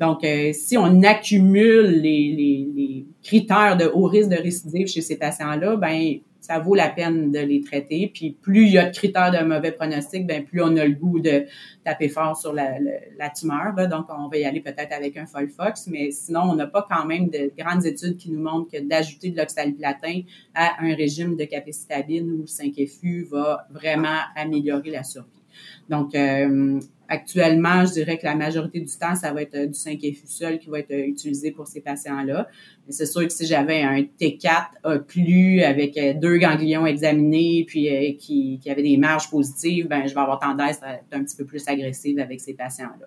Donc, 0.00 0.26
si 0.54 0.76
on 0.76 1.02
accumule 1.04 2.00
les, 2.00 2.34
les, 2.36 2.68
les, 2.74 3.06
critères 3.22 3.76
de 3.76 3.84
haut 3.84 4.06
risque 4.06 4.30
de 4.30 4.42
récidive 4.42 4.88
chez 4.88 5.02
ces 5.02 5.16
patients-là, 5.16 5.76
ben 5.76 6.18
ça 6.42 6.58
vaut 6.58 6.74
la 6.74 6.88
peine 6.88 7.30
de 7.30 7.38
les 7.38 7.62
traiter. 7.62 8.10
Puis 8.12 8.36
plus 8.42 8.66
il 8.66 8.72
y 8.72 8.78
a 8.78 8.90
de 8.90 8.94
critères 8.94 9.30
de 9.30 9.44
mauvais 9.46 9.72
pronostic, 9.72 10.26
ben 10.26 10.44
plus 10.44 10.60
on 10.60 10.76
a 10.76 10.84
le 10.84 10.94
goût 10.94 11.20
de 11.20 11.46
taper 11.84 12.08
fort 12.08 12.36
sur 12.36 12.52
la, 12.52 12.78
la, 13.16 13.30
tumeur. 13.30 13.74
Donc, 13.88 14.06
on 14.10 14.28
va 14.28 14.36
y 14.36 14.44
aller 14.44 14.60
peut-être 14.60 14.92
avec 14.92 15.16
un 15.16 15.26
Folfox, 15.26 15.86
mais 15.86 16.10
sinon, 16.10 16.42
on 16.42 16.54
n'a 16.56 16.66
pas 16.66 16.86
quand 16.90 17.06
même 17.06 17.28
de 17.28 17.52
grandes 17.56 17.86
études 17.86 18.16
qui 18.16 18.30
nous 18.30 18.42
montrent 18.42 18.70
que 18.70 18.80
d'ajouter 18.80 19.30
de 19.30 19.36
l'oxaliplatin 19.36 20.22
à 20.54 20.82
un 20.84 20.94
régime 20.94 21.36
de 21.36 21.44
capécitabine 21.44 22.28
ou 22.30 22.44
5FU 22.44 23.28
va 23.28 23.66
vraiment 23.70 24.18
améliorer 24.36 24.90
la 24.90 25.04
survie. 25.04 25.28
Donc, 25.88 26.14
euh, 26.14 26.80
Actuellement, 27.12 27.84
je 27.84 27.92
dirais 27.92 28.16
que 28.16 28.24
la 28.24 28.34
majorité 28.34 28.80
du 28.80 28.96
temps, 28.96 29.14
ça 29.14 29.34
va 29.34 29.42
être 29.42 29.54
euh, 29.54 29.66
du 29.66 29.74
5FU 29.74 30.22
seul 30.24 30.58
qui 30.58 30.70
va 30.70 30.78
être 30.78 30.92
euh, 30.92 31.04
utilisé 31.04 31.50
pour 31.50 31.66
ces 31.66 31.82
patients-là. 31.82 32.48
Mais 32.86 32.92
c'est 32.94 33.04
sûr 33.04 33.20
que 33.26 33.32
si 33.34 33.44
j'avais 33.44 33.82
un 33.82 34.00
T4 34.00 34.68
occlu 34.82 35.60
avec 35.60 35.98
euh, 35.98 36.14
deux 36.14 36.38
ganglions 36.38 36.86
examinés 36.86 37.66
puis 37.68 38.16
qui, 38.18 38.58
qui 38.62 38.70
avait 38.70 38.82
des 38.82 38.96
marges 38.96 39.28
positives, 39.28 39.88
ben 39.88 40.06
je 40.06 40.14
vais 40.14 40.20
avoir 40.20 40.38
tendance 40.38 40.82
à 40.82 40.94
être 40.94 41.04
un 41.12 41.22
petit 41.22 41.36
peu 41.36 41.44
plus 41.44 41.68
agressive 41.68 42.18
avec 42.18 42.40
ces 42.40 42.54
patients-là. 42.54 43.06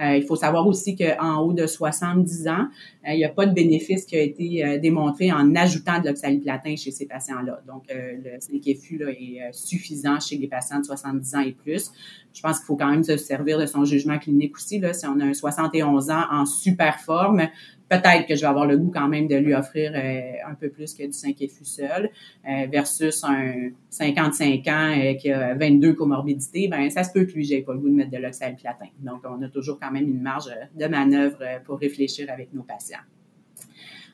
Euh, 0.00 0.16
il 0.16 0.24
faut 0.24 0.36
savoir 0.36 0.66
aussi 0.66 0.94
qu'en 0.94 1.38
haut 1.38 1.52
de 1.52 1.66
70 1.66 2.48
ans, 2.48 2.68
euh, 3.06 3.12
il 3.12 3.16
n'y 3.16 3.24
a 3.24 3.30
pas 3.30 3.46
de 3.46 3.52
bénéfice 3.52 4.04
qui 4.04 4.16
a 4.16 4.20
été 4.20 4.64
euh, 4.64 4.78
démontré 4.78 5.32
en 5.32 5.54
ajoutant 5.54 6.00
de 6.00 6.06
l'oxaliplatin 6.08 6.76
chez 6.76 6.90
ces 6.90 7.06
patients-là. 7.06 7.60
Donc, 7.66 7.84
le 7.88 8.38
5FU 8.38 8.98
là, 8.98 9.10
est 9.10 9.52
suffisant 9.52 10.20
chez 10.20 10.36
les 10.36 10.48
patients 10.48 10.80
de 10.80 10.84
70 10.84 11.34
ans 11.34 11.40
et 11.40 11.52
plus. 11.52 11.90
Je 12.34 12.42
pense 12.42 12.58
qu'il 12.58 12.66
faut 12.66 12.76
quand 12.76 12.90
même 12.90 13.04
se 13.04 13.16
servir 13.16 13.58
de 13.58 13.64
son 13.64 13.84
jugement 13.84 14.18
clinique 14.18 14.56
aussi. 14.56 14.78
Là, 14.78 14.92
si 14.92 15.06
on 15.06 15.18
a 15.20 15.24
un 15.24 15.34
71 15.34 16.10
ans 16.10 16.24
en 16.30 16.44
super 16.44 17.00
forme, 17.00 17.48
peut-être 17.88 18.26
que 18.26 18.34
je 18.34 18.40
vais 18.40 18.46
avoir 18.46 18.66
le 18.66 18.76
goût 18.76 18.90
quand 18.92 19.08
même 19.08 19.28
de 19.28 19.36
lui 19.36 19.54
offrir 19.54 19.92
euh, 19.94 20.50
un 20.50 20.54
peu 20.54 20.68
plus 20.68 20.94
que 20.94 21.04
du 21.04 21.12
5 21.12 21.36
FU 21.36 21.64
seul 21.64 22.10
euh, 22.48 22.66
versus 22.70 23.22
un 23.24 23.70
55 23.90 24.66
ans 24.68 24.94
euh, 24.96 25.14
qui 25.14 25.30
a 25.30 25.54
22 25.54 25.94
comorbidités, 25.94 26.68
ben 26.68 26.90
ça 26.90 27.04
se 27.04 27.12
peut 27.12 27.24
que 27.24 27.32
lui 27.32 27.44
j'ai 27.44 27.62
pas 27.62 27.72
le 27.72 27.78
goût 27.78 27.88
de 27.88 27.94
mettre 27.94 28.10
de 28.10 28.18
l'oxaliplatin. 28.18 28.88
Donc 29.00 29.22
on 29.24 29.40
a 29.42 29.48
toujours 29.48 29.78
quand 29.80 29.90
même 29.90 30.08
une 30.08 30.20
marge 30.20 30.50
de 30.74 30.86
manœuvre 30.86 31.38
pour 31.64 31.78
réfléchir 31.78 32.30
avec 32.30 32.52
nos 32.52 32.62
patients. 32.62 32.98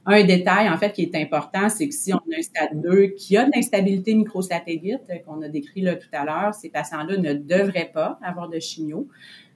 Un 0.04 0.24
détail, 0.24 0.68
en 0.68 0.76
fait, 0.78 0.92
qui 0.92 1.02
est 1.02 1.14
important, 1.14 1.68
c'est 1.68 1.86
que 1.86 1.94
si 1.94 2.12
on 2.12 2.16
a 2.16 2.36
un 2.36 2.42
stade 2.42 2.82
2 2.82 3.14
qui 3.16 3.36
a 3.36 3.44
de 3.44 3.52
l'instabilité 3.54 4.16
microsatellite, 4.16 5.02
qu'on 5.24 5.40
a 5.42 5.48
décrit 5.48 5.80
là 5.80 5.94
tout 5.94 6.08
à 6.12 6.24
l'heure, 6.24 6.54
ces 6.54 6.70
patients-là 6.70 7.18
ne 7.18 7.34
devraient 7.34 7.90
pas 7.94 8.18
avoir 8.20 8.48
de 8.48 8.58
chimio. 8.58 9.06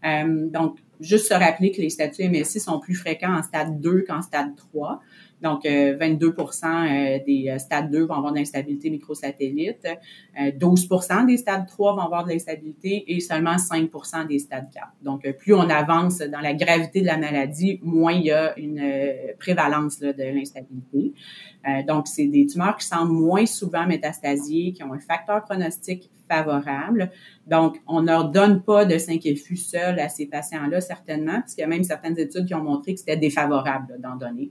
donc, 0.04 0.78
juste 1.00 1.28
se 1.28 1.34
rappeler 1.34 1.70
que 1.70 1.80
les 1.80 1.90
statuts 1.90 2.28
MSI 2.28 2.60
sont 2.60 2.80
plus 2.80 2.94
fréquents 2.94 3.36
en 3.36 3.42
stade 3.42 3.80
2 3.80 4.04
qu'en 4.06 4.22
stade 4.22 4.54
3. 4.56 5.00
Donc, 5.42 5.66
22 5.66 6.28
euh, 6.28 6.32
euh, 6.40 7.18
des 7.26 7.50
euh, 7.50 7.58
stades 7.58 7.90
2 7.90 8.06
vont 8.06 8.14
avoir 8.14 8.32
de 8.32 8.38
l'instabilité 8.38 8.88
microsatellite, 8.88 9.86
12% 10.36 11.26
des 11.26 11.36
stades 11.36 11.66
3 11.66 11.94
vont 11.94 12.00
avoir 12.00 12.24
de 12.24 12.30
l'instabilité 12.30 13.04
et 13.08 13.20
seulement 13.20 13.56
5% 13.56 14.26
des 14.26 14.38
stades 14.38 14.68
4. 14.72 14.86
Donc, 15.02 15.30
plus 15.38 15.54
on 15.54 15.68
avance 15.68 16.18
dans 16.18 16.40
la 16.40 16.54
gravité 16.54 17.02
de 17.02 17.06
la 17.06 17.18
maladie, 17.18 17.80
moins 17.82 18.12
il 18.12 18.24
y 18.24 18.30
a 18.30 18.58
une 18.58 18.82
prévalence 19.38 20.00
de 20.00 20.34
l'instabilité. 20.34 21.12
donc, 21.86 22.06
c'est 22.06 22.26
des 22.26 22.46
tumeurs 22.46 22.76
qui 22.76 22.86
semblent 22.86 23.12
moins 23.12 23.46
souvent 23.46 23.86
métastasiées, 23.86 24.72
qui 24.72 24.82
ont 24.82 24.92
un 24.92 25.00
facteur 25.00 25.44
pronostic 25.44 26.10
favorable. 26.28 27.10
Donc, 27.46 27.80
on 27.86 28.02
ne 28.02 28.06
leur 28.06 28.30
donne 28.30 28.62
pas 28.62 28.84
de 28.84 28.94
5FU 28.94 29.56
seul 29.56 29.98
à 30.00 30.08
ces 30.08 30.26
patients-là, 30.26 30.80
certainement, 30.80 31.40
puisqu'il 31.42 31.60
y 31.62 31.64
a 31.64 31.68
même 31.68 31.84
certaines 31.84 32.18
études 32.18 32.46
qui 32.46 32.54
ont 32.54 32.62
montré 32.62 32.94
que 32.94 33.00
c'était 33.00 33.16
défavorable 33.16 33.98
d'en 34.00 34.16
donner. 34.16 34.50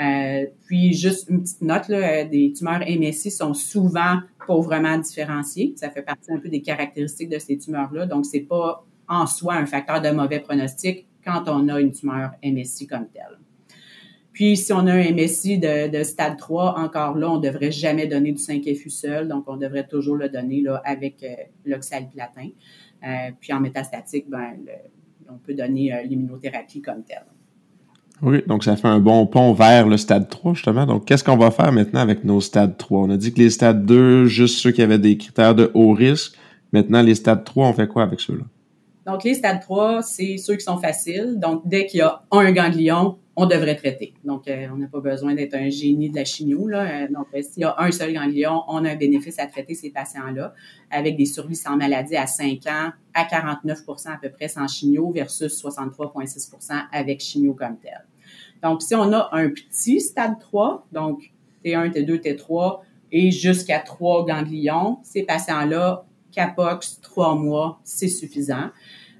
Euh, 0.00 0.46
puis, 0.66 0.92
juste 0.92 1.28
une 1.28 1.42
petite 1.42 1.62
note, 1.62 1.88
là, 1.88 2.24
des 2.24 2.52
tumeurs 2.52 2.80
MSI 2.80 3.30
sont 3.30 3.54
souvent 3.54 4.18
pauvrement 4.46 4.98
différenciées. 4.98 5.74
Ça 5.76 5.90
fait 5.90 6.02
partie 6.02 6.32
un 6.32 6.38
peu 6.38 6.48
des 6.48 6.62
caractéristiques 6.62 7.28
de 7.28 7.38
ces 7.38 7.58
tumeurs-là. 7.58 8.06
Donc, 8.06 8.26
c'est 8.26 8.40
pas 8.40 8.84
en 9.08 9.26
soi 9.26 9.54
un 9.54 9.66
facteur 9.66 10.00
de 10.00 10.10
mauvais 10.10 10.40
pronostic 10.40 11.06
quand 11.24 11.44
on 11.46 11.68
a 11.68 11.80
une 11.80 11.92
tumeur 11.92 12.32
MSI 12.42 12.86
comme 12.86 13.08
telle. 13.08 13.38
Puis, 14.42 14.56
si 14.56 14.72
on 14.72 14.88
a 14.88 14.92
un 14.92 15.12
MSI 15.12 15.58
de, 15.58 16.02
stade 16.02 16.36
3, 16.36 16.76
encore 16.76 17.16
là, 17.16 17.30
on 17.30 17.36
ne 17.36 17.42
devrait 17.42 17.70
jamais 17.70 18.08
donner 18.08 18.32
du 18.32 18.42
5FU 18.42 18.88
seul, 18.88 19.28
donc 19.28 19.44
on 19.46 19.56
devrait 19.56 19.86
toujours 19.86 20.16
le 20.16 20.28
donner 20.28 20.64
avec 20.84 21.22
euh, 21.22 21.28
l'oxaliplatin. 21.64 22.48
puis 23.40 23.52
en 23.52 23.60
métastatique, 23.60 24.28
ben, 24.28 24.54
on 25.30 25.38
peut 25.38 25.54
donner 25.54 25.92
l'immunothérapie 26.08 26.82
comme 26.82 27.04
telle. 27.04 27.24
Oui, 28.20 28.42
donc 28.48 28.64
ça 28.64 28.74
fait 28.74 28.88
un 28.88 28.98
bon 28.98 29.28
pont 29.28 29.52
vers 29.52 29.86
le 29.86 29.96
stade 29.96 30.28
3, 30.28 30.54
justement. 30.54 30.86
Donc, 30.86 31.04
qu'est-ce 31.04 31.22
qu'on 31.22 31.36
va 31.36 31.52
faire 31.52 31.70
maintenant 31.70 32.00
avec 32.00 32.24
nos 32.24 32.40
stades 32.40 32.76
3? 32.76 32.98
On 32.98 33.10
a 33.10 33.16
dit 33.16 33.32
que 33.32 33.38
les 33.38 33.50
stades 33.50 33.86
2, 33.86 34.26
juste 34.26 34.58
ceux 34.58 34.72
qui 34.72 34.82
avaient 34.82 34.98
des 34.98 35.16
critères 35.18 35.54
de 35.54 35.70
haut 35.72 35.92
risque. 35.92 36.36
Maintenant, 36.72 37.00
les 37.00 37.14
stades 37.14 37.44
3, 37.44 37.68
on 37.68 37.72
fait 37.74 37.86
quoi 37.86 38.02
avec 38.02 38.18
ceux-là? 38.18 38.42
Donc, 39.06 39.24
les 39.24 39.34
stades 39.34 39.60
3, 39.60 40.02
c'est 40.02 40.36
ceux 40.36 40.54
qui 40.54 40.64
sont 40.64 40.78
faciles. 40.78 41.38
Donc, 41.38 41.62
dès 41.64 41.86
qu'il 41.86 41.98
y 41.98 42.02
a 42.02 42.22
un 42.30 42.52
ganglion, 42.52 43.18
on 43.34 43.46
devrait 43.46 43.74
traiter. 43.74 44.14
Donc, 44.24 44.46
euh, 44.46 44.68
on 44.72 44.76
n'a 44.76 44.86
pas 44.86 45.00
besoin 45.00 45.34
d'être 45.34 45.54
un 45.54 45.70
génie 45.70 46.10
de 46.10 46.16
la 46.16 46.24
chimio. 46.24 46.68
Là. 46.68 46.82
Euh, 46.82 47.08
donc, 47.08 47.26
euh, 47.34 47.42
s'il 47.42 47.62
y 47.62 47.64
a 47.64 47.74
un 47.78 47.90
seul 47.90 48.12
ganglion, 48.12 48.62
on 48.68 48.84
a 48.84 48.90
un 48.90 48.96
bénéfice 48.96 49.38
à 49.38 49.46
traiter 49.46 49.74
ces 49.74 49.90
patients-là 49.90 50.54
avec 50.90 51.16
des 51.16 51.24
survies 51.24 51.56
sans 51.56 51.76
maladie 51.76 52.16
à 52.16 52.26
5 52.26 52.66
ans, 52.66 52.90
à 53.14 53.24
49 53.24 53.80
à 54.06 54.18
peu 54.20 54.30
près 54.30 54.48
sans 54.48 54.68
chimio 54.68 55.10
versus 55.10 55.62
63,6% 55.62 56.84
avec 56.92 57.20
chimio 57.20 57.54
comme 57.54 57.78
tel. 57.78 58.04
Donc, 58.62 58.82
si 58.82 58.94
on 58.94 59.12
a 59.12 59.30
un 59.32 59.48
petit 59.48 60.00
stade 60.00 60.38
3, 60.38 60.86
donc 60.92 61.32
T1, 61.64 61.90
T2, 61.90 62.20
T3, 62.20 62.80
et 63.10 63.30
jusqu'à 63.30 63.80
3 63.80 64.26
ganglions, 64.26 64.98
ces 65.02 65.22
patients-là, 65.24 66.04
capox, 66.32 67.00
3 67.00 67.34
mois, 67.36 67.80
c'est 67.84 68.08
suffisant. 68.08 68.70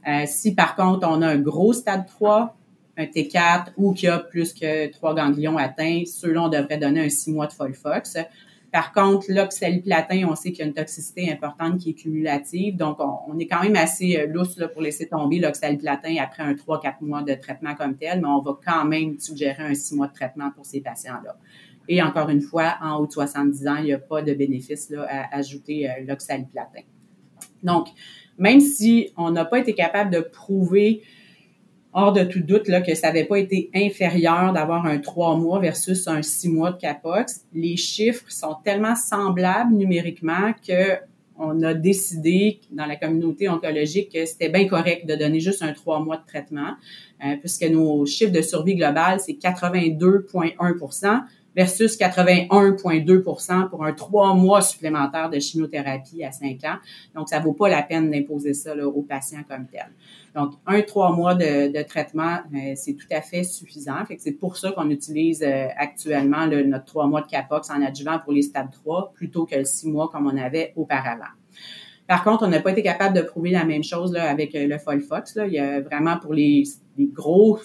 Euh, 0.09 0.25
si 0.27 0.55
par 0.55 0.75
contre, 0.75 1.07
on 1.09 1.23
a 1.23 1.29
un 1.29 1.39
gros 1.39 1.73
stade 1.73 2.07
3, 2.07 2.57
un 2.97 3.05
T4 3.05 3.73
ou 3.77 3.93
qu'il 3.93 4.09
y 4.09 4.11
a 4.11 4.19
plus 4.19 4.53
que 4.53 4.91
3 4.91 5.15
ganglions 5.15 5.57
atteints, 5.57 6.03
ceux-là, 6.07 6.43
on 6.43 6.49
devrait 6.49 6.79
donner 6.79 7.01
un 7.03 7.09
6 7.09 7.33
mois 7.33 7.47
de 7.47 7.53
Folfox. 7.53 8.19
Par 8.73 8.93
contre, 8.93 9.27
l'oxaliplatin, 9.29 10.27
on 10.31 10.35
sait 10.35 10.51
qu'il 10.51 10.61
y 10.61 10.63
a 10.63 10.67
une 10.67 10.73
toxicité 10.73 11.31
importante 11.31 11.79
qui 11.79 11.91
est 11.91 11.95
cumulative. 11.95 12.75
Donc, 12.77 12.99
on, 13.01 13.39
est 13.39 13.47
quand 13.47 13.63
même 13.63 13.77
assez 13.77 14.17
euh, 14.17 14.27
lousse 14.27 14.59
pour 14.73 14.81
laisser 14.81 15.07
tomber 15.07 15.39
l'oxaliplatin 15.41 16.17
après 16.23 16.43
un 16.43 16.55
3-4 16.55 16.95
mois 17.03 17.23
de 17.23 17.35
traitement 17.35 17.75
comme 17.75 17.97
tel, 17.97 18.23
mais 18.23 18.29
on 18.29 18.41
va 18.41 18.59
quand 18.65 18.87
même 18.87 19.21
suggérer 19.21 19.63
un 19.63 19.75
6 19.75 19.95
mois 19.95 20.07
de 20.07 20.15
traitement 20.15 20.51
pour 20.53 20.65
ces 20.65 20.81
patients-là. 20.81 21.37
Et 21.87 22.03
encore 22.03 22.31
une 22.31 22.41
fois, 22.41 22.77
en 22.81 22.97
haut 22.97 23.07
de 23.07 23.13
70 23.13 23.67
ans, 23.69 23.77
il 23.77 23.85
n'y 23.85 23.93
a 23.93 23.99
pas 23.99 24.23
de 24.23 24.33
bénéfice 24.33 24.89
là, 24.89 25.07
à 25.07 25.37
ajouter 25.37 25.91
euh, 25.91 25.93
l'oxaliplatin. 26.07 26.83
Donc, 27.63 27.89
même 28.39 28.61
si 28.61 29.11
on 29.17 29.31
n'a 29.31 29.45
pas 29.45 29.59
été 29.59 29.75
capable 29.75 30.11
de 30.11 30.21
prouver 30.21 31.03
hors 31.93 32.13
de 32.13 32.25
tout 32.25 32.41
doute 32.41 32.65
que 32.65 32.95
ça 32.95 33.09
n'avait 33.09 33.25
pas 33.25 33.39
été 33.39 33.71
inférieur 33.75 34.53
d'avoir 34.53 34.87
un 34.87 34.99
trois 34.99 35.37
mois 35.37 35.61
versus 35.61 36.09
un 36.09 36.23
six 36.23 36.49
mois 36.49 36.73
de 36.73 36.79
capox. 36.79 37.43
Les 37.53 37.77
chiffres 37.77 38.25
sont 38.29 38.57
tellement 38.65 38.97
semblables 38.97 39.75
numériquement 39.75 40.53
que 40.67 40.97
on 41.39 41.63
a 41.63 41.75
décidé 41.75 42.61
dans 42.71 42.87
la 42.87 42.97
communauté 42.97 43.49
oncologique 43.49 44.13
que 44.13 44.25
c'était 44.27 44.49
bien 44.49 44.69
correct 44.69 45.07
de 45.07 45.17
donner 45.17 45.41
juste 45.41 45.63
un 45.63 45.73
trois 45.73 45.99
mois 45.99 46.19
de 46.19 46.27
traitement, 46.27 46.75
euh, 47.25 47.37
puisque 47.41 47.65
nos 47.65 48.07
chiffres 48.07 48.33
de 48.33 48.43
survie 48.43 48.77
globale, 48.77 49.19
c'est 49.19 49.33
82,1 49.33 51.23
versus 51.55 51.99
81,2% 51.99 53.69
pour 53.69 53.85
un 53.85 53.93
trois 53.93 54.35
mois 54.35 54.63
supplémentaire 54.63 55.31
de 55.31 55.39
chimiothérapie 55.39 56.25
à 56.25 56.33
cinq 56.33 56.65
ans. 56.65 56.77
Donc, 57.15 57.29
ça 57.29 57.41
vaut 57.41 57.53
pas 57.53 57.69
la 57.69 57.83
peine 57.83 58.11
d'imposer 58.11 58.55
ça 58.55 58.75
là, 58.75 58.87
aux 58.87 59.03
patients 59.03 59.43
comme 59.49 59.67
tel. 59.67 59.87
Donc, 60.35 60.53
un 60.67 60.81
trois 60.83 61.13
mois 61.13 61.35
de, 61.35 61.83
traitement, 61.83 62.39
euh, 62.55 62.73
c'est 62.75 62.95
tout 62.95 63.07
à 63.11 63.21
fait 63.21 63.45
suffisant. 63.45 64.05
Fait 64.07 64.17
que 64.17 64.23
c'est 64.23 64.33
pour 64.33 64.57
ça 64.57 64.73
qu'on 64.73 64.89
utilise 64.91 65.43
euh, 65.43 65.67
actuellement 65.77 66.47
le, 66.47 66.63
notre 66.63 66.87
trois 66.87 67.07
mois 67.07 67.21
de 67.21 67.27
capox 67.27 67.71
en 67.71 67.83
adjuvant 67.83 68.19
pour 68.19 68.33
les 68.33 68.43
stades 68.43 68.71
3 68.71 69.13
plutôt 69.15 69.45
que 69.45 69.57
le 69.57 69.65
six 69.65 69.89
mois 69.89 70.09
comme 70.09 70.27
on 70.27 70.37
avait 70.37 70.73
auparavant. 70.77 71.25
Par 72.07 72.25
contre, 72.25 72.45
on 72.45 72.49
n'a 72.49 72.61
pas 72.61 72.73
été 72.73 72.83
capable 72.83 73.17
de 73.17 73.23
prouver 73.23 73.51
la 73.51 73.65
même 73.65 73.85
chose 73.85 74.15
avec 74.17 74.55
euh, 74.55 74.67
le 74.67 74.79
Folfox. 74.79 75.39
Il 75.47 75.53
y 75.53 75.59
a 75.59 75.81
vraiment 75.81 76.19
pour 76.19 76.35
les, 76.35 76.65
les 76.99 77.07
gros 77.07 77.59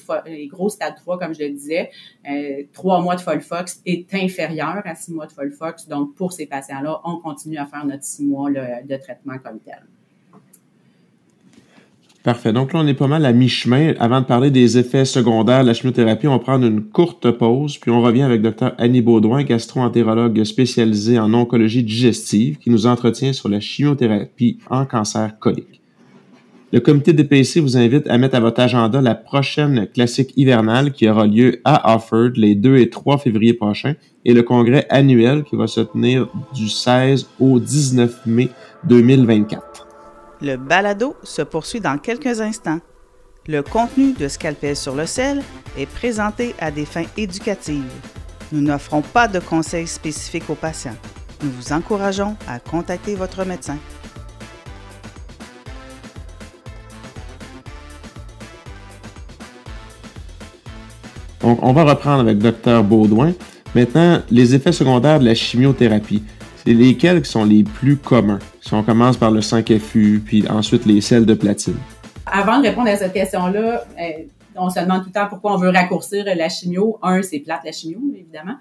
stades 0.70 0.96
3, 0.96 1.20
comme 1.20 1.34
je 1.34 1.44
le 1.44 1.50
disais, 1.50 1.90
euh, 2.30 2.64
trois 2.74 3.02
mois 3.02 3.16
de 3.16 3.22
Folfox 3.22 3.82
est 3.86 4.14
inférieur 4.14 4.82
à 4.86 4.96
six 4.96 5.14
mois 5.14 5.28
de 5.28 5.32
Folfox. 5.32 5.88
Donc, 5.88 6.16
pour 6.16 6.34
ces 6.34 6.46
patients-là, 6.46 7.02
on 7.04 7.18
continue 7.18 7.58
à 7.58 7.66
faire 7.66 7.86
notre 7.86 8.04
six 8.04 8.26
mois 8.26 8.50
de 8.50 8.96
traitement 8.98 9.38
comme 9.40 9.60
tel. 9.60 9.84
Parfait. 12.28 12.52
Donc 12.52 12.74
là, 12.74 12.82
on 12.84 12.88
est 12.88 12.94
pas 12.94 13.08
mal 13.08 13.26
à 13.26 13.32
mi-chemin. 13.32 13.94
Avant 14.00 14.20
de 14.20 14.26
parler 14.26 14.52
des 14.52 14.78
effets 14.78 15.06
secondaires 15.06 15.62
de 15.62 15.68
la 15.68 15.74
chimiothérapie, 15.74 16.28
on 16.28 16.34
va 16.34 16.40
prendre 16.40 16.66
une 16.66 16.84
courte 16.84 17.32
pause, 17.32 17.78
puis 17.78 17.90
on 17.90 18.02
revient 18.02 18.24
avec 18.24 18.42
Dr 18.42 18.74
Annie 18.78 19.02
Baudouin, 19.02 19.44
gastro-entérologue 19.44 20.44
spécialisée 20.44 21.20
en 21.20 21.34
oncologie 21.34 21.84
digestive, 21.84 22.58
qui 22.58 22.70
nous 22.70 22.86
entretient 22.86 23.32
sur 23.32 23.48
la 23.48 23.62
chimiothérapie 23.62 24.60
en 24.70 24.86
cancer 24.86 25.40
colique. 25.40 25.82
Le 26.74 26.82
comité 26.82 27.14
DPC 27.14 27.62
vous 27.62 27.78
invite 27.78 28.10
à 28.10 28.18
mettre 28.18 28.36
à 28.36 28.42
votre 28.42 28.60
agenda 28.60 29.00
la 29.00 29.16
prochaine 29.16 29.88
classique 29.88 30.34
hivernale 30.36 30.92
qui 30.92 31.08
aura 31.08 31.26
lieu 31.26 31.62
à 31.64 31.96
Offord 31.96 32.32
les 32.36 32.56
2 32.56 32.78
et 32.80 32.90
3 32.90 33.20
février 33.20 33.54
prochains 33.54 33.96
et 34.26 34.34
le 34.34 34.44
congrès 34.44 34.86
annuel 34.90 35.46
qui 35.46 35.56
va 35.56 35.68
se 35.68 35.80
tenir 35.80 36.28
du 36.54 36.68
16 36.68 37.30
au 37.40 37.60
19 37.60 38.26
mai 38.26 38.50
2024. 38.84 39.88
Le 40.42 40.58
balado 40.58 41.16
se 41.24 41.42
poursuit 41.42 41.80
dans 41.80 41.98
quelques 41.98 42.42
instants. 42.42 42.80
Le 43.48 43.62
contenu 43.62 44.12
de 44.12 44.28
Scalpel 44.28 44.76
sur 44.76 44.94
le 44.94 45.06
sel 45.06 45.44
est 45.78 45.90
présenté 45.90 46.54
à 46.60 46.70
des 46.70 46.86
fins 46.86 47.06
éducatives. 47.16 47.86
Nous 48.52 48.60
n'offrons 48.60 49.02
pas 49.02 49.30
de 49.30 49.40
conseils 49.40 49.88
spécifiques 49.88 50.50
aux 50.50 50.56
patients. 50.56 50.98
Nous 51.42 51.50
vous 51.50 51.72
encourageons 51.72 52.36
à 52.46 52.60
contacter 52.60 53.16
votre 53.16 53.46
médecin. 53.46 53.78
On 61.62 61.74
va 61.74 61.84
reprendre 61.84 62.22
avec 62.22 62.40
Dr 62.40 62.84
Baudouin. 62.84 63.34
Maintenant, 63.76 64.22
les 64.32 64.56
effets 64.56 64.72
secondaires 64.72 65.20
de 65.20 65.26
la 65.26 65.36
chimiothérapie. 65.36 66.24
C'est 66.66 66.74
lesquels 66.74 67.22
qui 67.22 67.30
sont 67.30 67.46
les 67.46 67.64
plus 67.64 67.96
communs? 67.96 68.40
Si 68.62 68.74
on 68.74 68.84
commence 68.84 69.18
par 69.18 69.32
le 69.32 69.40
5FU, 69.40 70.20
puis 70.20 70.46
ensuite 70.50 70.86
les 70.86 71.00
sels 71.02 71.26
de 71.26 71.34
platine. 71.34 71.78
Avant 72.26 72.60
de 72.60 72.68
répondre 72.68 72.90
à 72.90 72.96
cette 72.96 73.14
question-là, 73.14 73.86
euh, 74.00 74.04
on 74.58 74.70
se 74.70 74.80
demande 74.80 75.02
tout 75.02 75.08
le 75.08 75.14
temps 75.14 75.28
pourquoi 75.28 75.54
on 75.54 75.58
veut 75.58 75.70
raccourcir 75.70 76.26
la 76.26 76.50
chimio. 76.50 77.00
Un, 77.02 77.22
c'est 77.22 77.40
plate 77.40 77.62
la 77.66 77.72
chimio, 77.72 78.00
évidemment. 78.16 78.56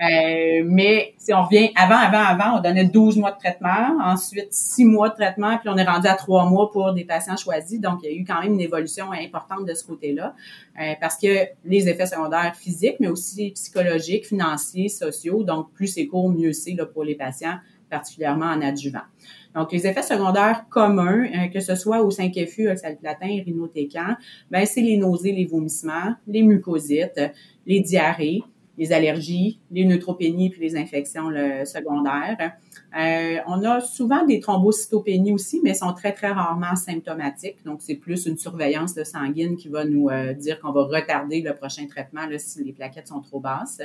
Euh, 0.00 0.62
mais 0.64 1.14
si 1.18 1.32
on 1.32 1.42
revient 1.42 1.70
avant, 1.76 1.96
avant, 1.96 2.24
avant, 2.24 2.58
on 2.58 2.60
donnait 2.60 2.84
12 2.84 3.18
mois 3.18 3.32
de 3.32 3.38
traitement, 3.38 3.98
ensuite 4.02 4.48
6 4.50 4.84
mois 4.84 5.10
de 5.10 5.14
traitement, 5.14 5.58
puis 5.58 5.68
on 5.68 5.76
est 5.76 5.84
rendu 5.84 6.06
à 6.06 6.14
3 6.14 6.46
mois 6.46 6.70
pour 6.70 6.92
des 6.92 7.04
patients 7.04 7.36
choisis. 7.36 7.80
Donc, 7.80 8.00
il 8.02 8.10
y 8.10 8.14
a 8.14 8.16
eu 8.16 8.24
quand 8.24 8.42
même 8.42 8.54
une 8.54 8.60
évolution 8.60 9.12
importante 9.12 9.66
de 9.66 9.74
ce 9.74 9.84
côté-là. 9.84 10.34
Euh, 10.80 10.94
parce 11.00 11.16
que 11.16 11.46
les 11.64 11.88
effets 11.88 12.06
secondaires 12.06 12.54
physiques, 12.56 12.96
mais 13.00 13.08
aussi 13.08 13.50
psychologiques, 13.50 14.26
financiers, 14.26 14.88
sociaux, 14.88 15.42
donc 15.44 15.70
plus 15.72 15.86
c'est 15.86 16.06
court, 16.06 16.30
mieux 16.30 16.52
c'est 16.52 16.72
pour 16.92 17.04
les 17.04 17.14
patients, 17.14 17.58
particulièrement 17.92 18.46
en 18.46 18.60
adjuvant. 18.62 19.06
Donc, 19.54 19.70
les 19.70 19.86
effets 19.86 20.02
secondaires 20.02 20.64
communs, 20.70 21.26
euh, 21.26 21.48
que 21.48 21.60
ce 21.60 21.76
soit 21.76 22.02
au 22.02 22.10
5FU, 22.10 22.70
oxaliplatin, 22.70 23.42
rhinotécan, 23.44 24.16
ben, 24.50 24.64
c'est 24.64 24.80
les 24.80 24.96
nausées, 24.96 25.32
les 25.32 25.44
vomissements, 25.44 26.14
les 26.26 26.42
mucosites, 26.42 27.20
les 27.66 27.80
diarrhées, 27.80 28.42
les 28.78 28.92
allergies, 28.92 29.60
les 29.70 29.84
neutropénies 29.84 30.48
puis 30.48 30.62
les 30.62 30.76
infections 30.76 31.28
secondaires. 31.66 32.56
Euh, 32.98 33.38
on 33.46 33.64
a 33.64 33.80
souvent 33.80 34.24
des 34.26 34.40
thrombocytopénies 34.40 35.32
aussi, 35.32 35.60
mais 35.64 35.72
sont 35.72 35.92
très, 35.94 36.12
très 36.12 36.30
rarement 36.30 36.76
symptomatiques. 36.76 37.64
Donc, 37.64 37.80
c'est 37.80 37.94
plus 37.94 38.26
une 38.26 38.36
surveillance 38.36 38.94
de 38.94 39.02
sanguine 39.02 39.56
qui 39.56 39.68
va 39.68 39.84
nous 39.84 40.10
euh, 40.10 40.34
dire 40.34 40.60
qu'on 40.60 40.72
va 40.72 40.82
retarder 40.82 41.40
le 41.40 41.54
prochain 41.54 41.86
traitement 41.86 42.28
si 42.36 42.62
les 42.62 42.72
plaquettes 42.72 43.08
sont 43.08 43.20
trop 43.20 43.40
basses. 43.40 43.80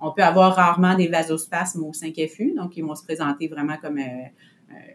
On 0.00 0.10
peut 0.10 0.22
avoir 0.22 0.56
rarement 0.56 0.96
des 0.96 1.06
vasospasmes 1.06 1.84
au 1.84 1.92
5FU, 1.92 2.56
donc 2.56 2.76
ils 2.76 2.84
vont 2.84 2.94
se 2.94 3.04
présenter 3.04 3.46
vraiment 3.46 3.76
comme 3.80 3.98
euh, 3.98 4.26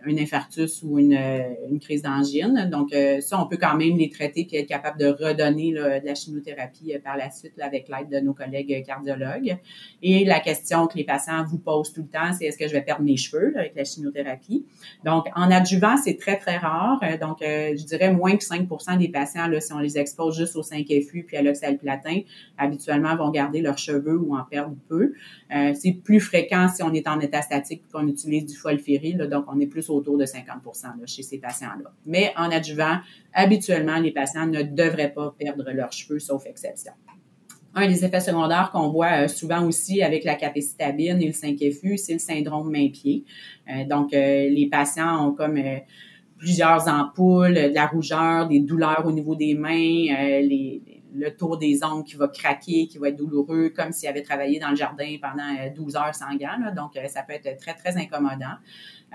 un 0.07 0.17
infarctus 0.17 0.83
ou 0.83 0.99
une, 0.99 1.13
euh, 1.13 1.53
une 1.69 1.79
crise 1.79 2.01
d'angine. 2.01 2.69
Donc, 2.71 2.93
euh, 2.93 3.19
ça, 3.21 3.41
on 3.41 3.47
peut 3.47 3.57
quand 3.57 3.75
même 3.75 3.97
les 3.97 4.09
traiter 4.09 4.45
puis 4.45 4.57
être 4.57 4.67
capable 4.67 4.99
de 4.99 5.07
redonner 5.07 5.71
là, 5.71 5.99
de 5.99 6.05
la 6.05 6.15
chimiothérapie 6.15 6.93
par 7.03 7.17
la 7.17 7.31
suite 7.31 7.53
là, 7.57 7.65
avec 7.65 7.89
l'aide 7.89 8.09
de 8.09 8.19
nos 8.19 8.33
collègues 8.33 8.83
cardiologues. 8.85 9.57
Et 10.01 10.25
la 10.25 10.39
question 10.39 10.87
que 10.87 10.97
les 10.97 11.03
patients 11.03 11.43
vous 11.45 11.57
posent 11.57 11.91
tout 11.91 12.03
le 12.03 12.07
temps, 12.07 12.33
c'est 12.33 12.45
est-ce 12.45 12.57
que 12.57 12.67
je 12.67 12.73
vais 12.73 12.81
perdre 12.81 13.03
mes 13.03 13.17
cheveux 13.17 13.53
avec 13.57 13.75
la 13.75 13.83
chimiothérapie? 13.83 14.65
Donc, 15.03 15.25
en 15.35 15.49
adjuvant, 15.51 15.97
c'est 15.97 16.17
très, 16.17 16.37
très 16.37 16.57
rare. 16.57 16.99
Donc, 17.19 17.37
je 17.41 17.83
dirais 17.85 18.13
moins 18.13 18.35
que 18.37 18.43
5% 18.43 18.97
des 18.97 19.09
patients, 19.09 19.47
là, 19.47 19.59
si 19.59 19.73
on 19.73 19.79
les 19.79 19.97
expose 19.97 20.37
juste 20.37 20.55
au 20.55 20.61
5FU 20.61 21.25
puis 21.25 21.37
à 21.37 21.41
l'oxaliplatin, 21.41 22.21
habituellement 22.57 23.15
vont 23.15 23.31
garder 23.31 23.61
leurs 23.61 23.77
cheveux 23.77 24.17
ou 24.17 24.35
en 24.35 24.43
perdre 24.43 24.75
peu. 24.87 25.13
c'est 25.49 25.93
plus 26.03 26.19
fréquent 26.19 26.67
si 26.67 26.83
on 26.83 26.93
est 26.93 27.07
en 27.07 27.19
état 27.19 27.41
statique 27.41 27.83
qu'on 27.91 28.07
utilise 28.07 28.45
du 28.45 28.55
folfiril. 28.55 29.17
donc, 29.29 29.45
on 29.47 29.59
est 29.59 29.64
plus 29.65 29.89
autour 29.89 30.17
de 30.17 30.25
50% 30.25 31.05
chez 31.05 31.23
ces 31.23 31.39
patients-là. 31.39 31.91
Mais 32.05 32.33
en 32.37 32.51
adjuvant, 32.51 32.97
habituellement, 33.33 33.97
les 33.97 34.11
patients 34.11 34.47
ne 34.47 34.63
devraient 34.63 35.13
pas 35.13 35.35
perdre 35.37 35.71
leurs 35.71 35.91
cheveux, 35.91 36.19
sauf 36.19 36.45
exception. 36.45 36.93
Un 37.77 37.89
des 37.89 38.05
effets 38.05 38.21
secondaires 38.21 38.71
qu'on 38.71 38.87
voit 38.87 39.23
euh, 39.23 39.27
souvent 39.27 39.65
aussi 39.67 40.01
avec 40.01 40.23
la 40.23 40.35
capécitabine 40.35 41.21
et 41.21 41.27
le 41.27 41.33
5FU, 41.33 41.97
c'est 41.97 42.13
le 42.13 42.19
syndrome 42.19 42.71
main-pied. 42.71 43.25
Euh, 43.69 43.83
donc, 43.83 44.13
euh, 44.13 44.49
les 44.49 44.69
patients 44.71 45.27
ont 45.27 45.33
comme 45.33 45.59
plusieurs 46.37 46.87
ampoules, 46.87 47.53
de 47.53 47.75
la 47.75 47.87
rougeur, 47.87 48.47
des 48.47 48.61
douleurs 48.61 49.03
au 49.05 49.11
niveau 49.11 49.35
des 49.35 49.55
mains, 49.55 50.05
le 51.17 51.29
tour 51.29 51.57
des 51.57 51.83
ongles 51.83 52.05
qui 52.05 52.15
va 52.15 52.29
craquer, 52.29 52.87
qui 52.87 52.97
va 52.97 53.09
être 53.09 53.17
douloureux, 53.17 53.69
comme 53.75 53.91
s'il 53.91 54.07
avait 54.07 54.21
travaillé 54.21 54.59
dans 54.59 54.69
le 54.69 54.75
jardin 54.75 55.15
pendant 55.21 55.73
12 55.75 55.95
heures 55.95 56.15
sans 56.15 56.35
gants. 56.35 56.73
Donc, 56.75 56.91
ça 57.07 57.23
peut 57.23 57.33
être 57.33 57.57
très, 57.57 57.73
très 57.73 57.97
incommodant. 57.97 58.55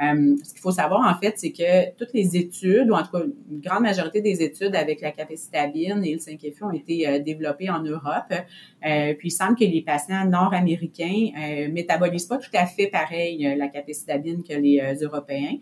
Euh, 0.00 0.36
ce 0.42 0.52
qu'il 0.52 0.60
faut 0.60 0.70
savoir, 0.70 1.06
en 1.06 1.18
fait, 1.20 1.34
c'est 1.36 1.52
que 1.52 1.94
toutes 1.96 2.14
les 2.14 2.36
études, 2.36 2.90
ou 2.90 2.94
en 2.94 3.02
tout 3.02 3.10
cas 3.12 3.24
une 3.50 3.60
grande 3.60 3.82
majorité 3.82 4.22
des 4.22 4.42
études 4.42 4.74
avec 4.74 5.02
la 5.02 5.10
capécitabine 5.10 6.02
et 6.04 6.14
le 6.14 6.18
5FU 6.18 6.64
ont 6.64 6.72
été 6.72 7.06
euh, 7.06 7.18
développées 7.18 7.68
en 7.68 7.82
Europe. 7.82 8.32
Euh, 8.32 9.14
puis 9.14 9.28
il 9.28 9.30
semble 9.30 9.56
que 9.56 9.64
les 9.64 9.82
patients 9.82 10.24
nord-américains 10.24 11.28
euh, 11.36 11.68
métabolisent 11.70 12.26
pas 12.26 12.38
tout 12.38 12.50
à 12.54 12.66
fait 12.66 12.86
pareil 12.86 13.54
la 13.56 13.68
capécitabine 13.68 14.42
que 14.42 14.54
les 14.54 14.80
Européens. 15.02 15.56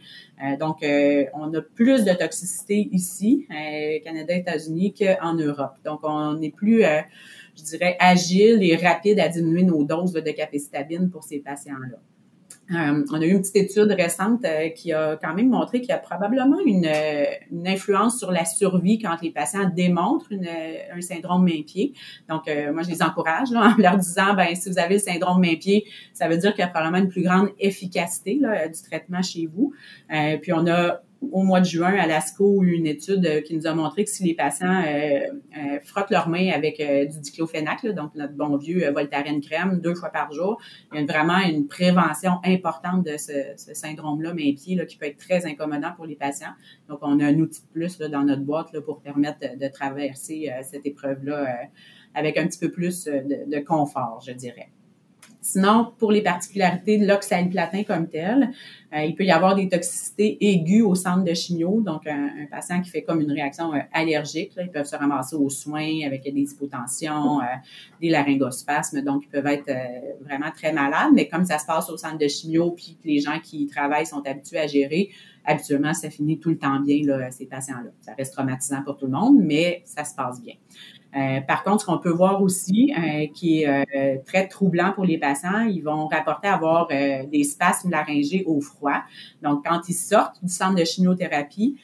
donc, 0.59 0.85
on 1.35 1.55
a 1.55 1.61
plus 1.61 2.05
de 2.05 2.13
toxicité 2.13 2.89
ici, 2.93 3.47
Canada, 4.05 4.35
États-Unis, 4.35 4.95
qu'en 4.95 5.35
Europe. 5.35 5.75
Donc, 5.85 6.01
on 6.03 6.41
est 6.41 6.55
plus 6.55 6.85
je 7.57 7.63
dirais, 7.65 7.97
agile 7.99 8.63
et 8.63 8.77
rapide 8.77 9.19
à 9.21 9.29
diminuer 9.29 9.65
nos 9.65 9.85
doses 9.85 10.13
de 10.13 10.31
capécitabine 10.31 11.11
pour 11.11 11.25
ces 11.25 11.39
patients-là. 11.41 11.99
Euh, 12.71 13.05
on 13.11 13.21
a 13.21 13.25
eu 13.25 13.31
une 13.31 13.41
petite 13.41 13.57
étude 13.57 13.91
récente 13.93 14.45
euh, 14.45 14.69
qui 14.69 14.93
a 14.93 15.17
quand 15.17 15.35
même 15.35 15.49
montré 15.49 15.81
qu'il 15.81 15.89
y 15.89 15.93
a 15.93 15.99
probablement 15.99 16.59
une, 16.67 16.85
euh, 16.85 17.25
une, 17.51 17.67
influence 17.67 18.19
sur 18.19 18.31
la 18.31 18.45
survie 18.45 18.99
quand 18.99 19.17
les 19.23 19.31
patients 19.31 19.71
démontrent 19.75 20.31
une, 20.31 20.47
un 20.47 21.01
syndrome 21.01 21.45
main-pied. 21.45 21.95
Donc, 22.29 22.51
moi, 22.73 22.83
je 22.83 22.91
les 22.91 23.03
encourage 23.03 23.51
là, 23.51 23.75
en 23.79 23.81
leur 23.81 23.97
disant, 23.97 24.35
ben 24.35 24.55
si 24.55 24.71
vous 24.71 24.79
avez 24.79 24.95
le 24.95 25.01
syndrome 25.01 25.41
main-pied, 25.41 25.87
ça 26.13 26.29
veut 26.29 26.37
dire 26.37 26.53
qu'il 26.53 26.61
y 26.61 26.65
a 26.65 26.69
probablement 26.69 27.03
une 27.03 27.09
plus 27.09 27.23
grande 27.23 27.49
efficacité 27.59 28.39
là, 28.41 28.69
du 28.69 28.83
traitement 28.83 29.23
chez 29.23 29.47
vous. 29.47 29.73
puis, 30.43 30.53
on 30.53 30.67
a 30.67 31.01
au 31.21 31.43
mois 31.43 31.61
de 31.61 31.67
juin 31.67 31.95
à 31.95 32.07
l'ASCO 32.07 32.63
une 32.63 32.87
étude 32.87 33.27
euh, 33.27 33.41
qui 33.41 33.57
nous 33.57 33.67
a 33.67 33.75
montré 33.75 34.05
que 34.05 34.11
si 34.11 34.25
les 34.25 34.35
patients 34.35 34.83
euh, 34.87 35.21
euh, 35.57 35.79
frottent 35.85 36.11
leurs 36.11 36.29
mains 36.29 36.51
avec 36.51 36.79
du 36.79 37.21
diclofénac, 37.21 37.85
donc 37.87 38.15
notre 38.15 38.35
bon 38.35 38.57
vieux 38.57 38.91
Voltaren 38.91 39.41
crème, 39.41 39.81
deux 39.81 39.95
fois 39.95 40.11
par 40.11 40.33
jour, 40.33 40.61
il 40.93 41.01
y 41.01 41.03
a 41.03 41.07
vraiment 41.07 41.39
une 41.39 41.67
prévention 41.67 42.39
importante 42.45 43.05
de 43.05 43.17
ce, 43.17 43.33
syndrome-là, 43.75 44.33
mais 44.35 44.53
pied, 44.53 44.85
qui 44.87 44.97
peut 44.97 45.07
être 45.07 45.19
très 45.19 45.47
incommodant 45.47 45.93
pour 45.97 46.07
les 46.07 46.17
patients. 46.17 46.53
Donc, 46.89 46.99
on 47.03 47.21
a 47.21 47.27
un 47.27 47.39
outil 47.39 47.63
plus 47.73 47.99
là, 47.99 48.09
dans 48.09 48.23
notre 48.23 48.43
boîte 48.43 48.73
là, 48.73 48.81
pour 48.81 49.01
permettre 49.01 49.41
de, 49.41 49.69
traverser 49.69 50.51
cette 50.63 50.87
épreuve-là 50.87 51.69
avec 52.15 52.37
un 52.39 52.47
petit 52.47 52.59
peu 52.59 52.71
plus 52.71 53.05
de 53.05 53.59
confort, 53.61 54.23
je 54.27 54.33
dirais. 54.33 54.71
Sinon, 55.41 55.93
pour 55.99 56.11
les 56.11 56.23
particularités 56.23 56.99
de 56.99 57.07
l'oxaliplatin 57.07 57.85
comme 57.85 58.09
tel, 58.09 58.51
euh, 58.93 59.03
il 59.03 59.15
peut 59.15 59.25
y 59.25 59.31
avoir 59.31 59.55
des 59.55 59.69
toxicités 59.69 60.37
aiguës 60.41 60.83
au 60.83 60.95
centre 60.97 61.23
de 61.23 61.33
chimio, 61.33 61.81
donc 61.81 62.07
un, 62.09 62.47
patient 62.51 62.83
qui 62.83 62.91
fait 62.91 63.03
comme 63.03 63.21
une 63.21 63.31
réaction 63.31 63.73
euh, 63.73 63.79
allergique, 63.93 64.57
là, 64.57 64.65
ils 64.65 64.71
peuvent 64.71 64.87
se 64.87 64.97
ramasser 64.97 65.37
aux 65.37 65.49
soins 65.49 66.01
avec 66.05 66.23
des 66.23 66.53
hypotensions, 66.53 67.41
euh, 67.41 67.45
des 68.01 68.11
laryngospasmes, 68.11 69.03
donc 69.03 69.25
ils 69.27 69.29
peuvent 69.29 69.47
être 69.47 69.71
vraiment 70.23 70.51
très 70.51 70.73
malades, 70.73 71.11
mais 71.15 71.29
comme 71.29 71.45
ça 71.45 71.59
se 71.59 71.67
passe 71.67 71.89
au 71.89 71.97
centre 71.97 72.19
de 72.19 72.29
chimio, 72.29 72.73
puis 72.73 72.99
que 73.01 73.07
les 73.07 73.21
gens 73.21 73.39
qui 73.41 73.63
y 73.63 73.67
travaillent 73.69 74.07
sont 74.07 74.27
habitués 74.27 74.59
à 74.59 74.67
gérer, 74.67 75.11
habituellement, 75.45 75.95
ça 75.95 76.11
finit 76.11 76.39
tout 76.39 76.51
le 76.51 76.59
temps 76.59 76.81
bien, 76.81 77.01
là, 77.05 77.31
ces 77.31 77.47
patients-là. 77.47 77.91
Ça 78.01 78.13
reste 78.15 78.35
traumatisant 78.35 78.83
pour 78.83 78.97
tout 78.97 79.07
le 79.07 79.13
monde, 79.13 79.39
mais 79.41 79.83
ça 79.85 80.05
se 80.05 80.15
passe 80.15 80.43
bien. 80.43 80.55
Euh, 81.17 81.41
par 81.41 81.63
contre, 81.63 81.81
ce 81.81 81.87
qu'on 81.87 81.99
peut 81.99 82.11
voir 82.11 82.43
aussi, 82.43 82.93
euh, 82.97 83.27
qui 83.33 83.63
est 83.63 83.69
euh, 83.69 84.17
très 84.27 84.47
troublant 84.47 84.93
pour 84.93 85.05
les 85.05 85.19
patients, 85.19 85.61
ils 85.61 85.81
vont 85.81 86.07
rapporter 86.07 86.49
avoir 86.49 86.89
des 86.89 87.45
spasmes 87.45 87.91
laryngés 87.91 88.45
au 88.47 88.61
froid. 88.61 89.03
Donc, 89.43 89.65
quand 89.67 89.89
ils 89.89 89.95
sortent 89.95 90.43
du 90.43 90.53
centre 90.53 90.75
de 90.75 90.85
chimiothérapie, 90.85 91.79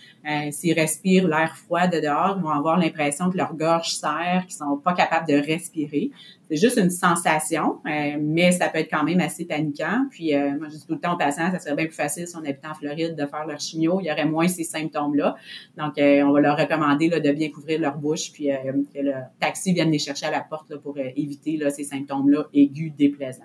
s'ils 0.50 0.78
respirent 0.78 1.28
l'air 1.28 1.56
froid 1.56 1.86
de 1.86 2.00
dehors, 2.00 2.36
ils 2.38 2.42
vont 2.42 2.50
avoir 2.50 2.78
l'impression 2.78 3.30
que 3.30 3.36
leur 3.36 3.54
gorge 3.54 3.90
serre, 3.90 4.44
qu'ils 4.46 4.56
sont 4.56 4.76
pas 4.76 4.94
capables 4.94 5.28
de 5.28 5.34
respirer. 5.34 6.10
C'est 6.50 6.56
juste 6.56 6.76
une 6.76 6.90
sensation, 6.90 7.80
euh, 7.86 8.16
mais 8.20 8.52
ça 8.52 8.68
peut 8.68 8.78
être 8.78 8.90
quand 8.90 9.02
même 9.02 9.20
assez 9.20 9.46
paniquant. 9.46 10.06
Puis 10.10 10.34
euh, 10.34 10.58
moi, 10.58 10.68
je 10.68 10.76
dis 10.76 10.86
tout 10.86 10.94
le 10.94 11.00
temps 11.00 11.14
aux 11.14 11.18
patients, 11.18 11.50
ça 11.50 11.58
serait 11.58 11.74
bien 11.74 11.86
plus 11.86 11.94
facile 11.94 12.26
si 12.28 12.36
on 12.36 12.40
habitait 12.40 12.68
en 12.68 12.74
Floride 12.74 13.16
de 13.16 13.26
faire 13.26 13.46
leur 13.46 13.60
chimio. 13.60 13.98
Il 14.00 14.06
y 14.06 14.12
aurait 14.12 14.26
moins 14.26 14.46
ces 14.46 14.64
symptômes-là. 14.64 15.36
Donc, 15.78 15.98
euh, 15.98 16.22
on 16.22 16.32
va 16.32 16.40
leur 16.40 16.58
recommander 16.58 17.08
là, 17.08 17.20
de 17.20 17.32
bien 17.32 17.50
couvrir 17.50 17.80
leur 17.80 17.96
bouche, 17.96 18.30
puis 18.32 18.48
que 18.94 19.00
le 19.00 19.14
taxi 19.40 19.72
vienne 19.72 19.90
les 19.90 19.98
chercher 19.98 20.26
à 20.26 20.30
la 20.30 20.40
porte 20.40 20.70
là, 20.70 20.76
pour 20.78 20.98
éviter 20.98 21.56
là, 21.56 21.70
ces 21.70 21.84
symptômes-là 21.84 22.44
aigus, 22.52 22.92
déplaisants. 22.96 23.42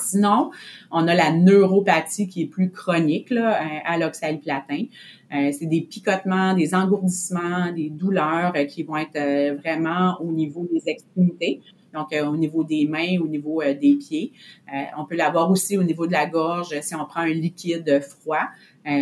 Sinon, 0.00 0.50
on 0.90 1.06
a 1.06 1.14
la 1.14 1.32
neuropathie 1.32 2.28
qui 2.28 2.42
est 2.42 2.46
plus 2.46 2.70
chronique 2.70 3.30
là, 3.30 3.60
à 3.84 3.98
l'oxaliplatin. 3.98 4.84
c'est 5.30 5.66
des 5.66 5.82
picotements, 5.82 6.54
des 6.54 6.74
engourdissements, 6.74 7.72
des 7.72 7.90
douleurs 7.90 8.52
qui 8.68 8.82
vont 8.82 8.96
être 8.96 9.56
vraiment 9.60 10.16
au 10.20 10.32
niveau 10.32 10.66
des 10.72 10.82
extrémités 10.86 11.60
donc 11.92 12.12
euh, 12.12 12.26
au 12.26 12.36
niveau 12.36 12.64
des 12.64 12.86
mains, 12.86 13.18
au 13.20 13.26
niveau 13.26 13.62
euh, 13.62 13.74
des 13.74 13.96
pieds. 13.96 14.32
Euh, 14.72 14.82
on 14.96 15.04
peut 15.04 15.16
l'avoir 15.16 15.50
aussi 15.50 15.76
au 15.76 15.82
niveau 15.82 16.06
de 16.06 16.12
la 16.12 16.26
gorge 16.26 16.78
si 16.80 16.94
on 16.94 17.04
prend 17.04 17.20
un 17.20 17.32
liquide 17.32 18.00
froid. 18.02 18.46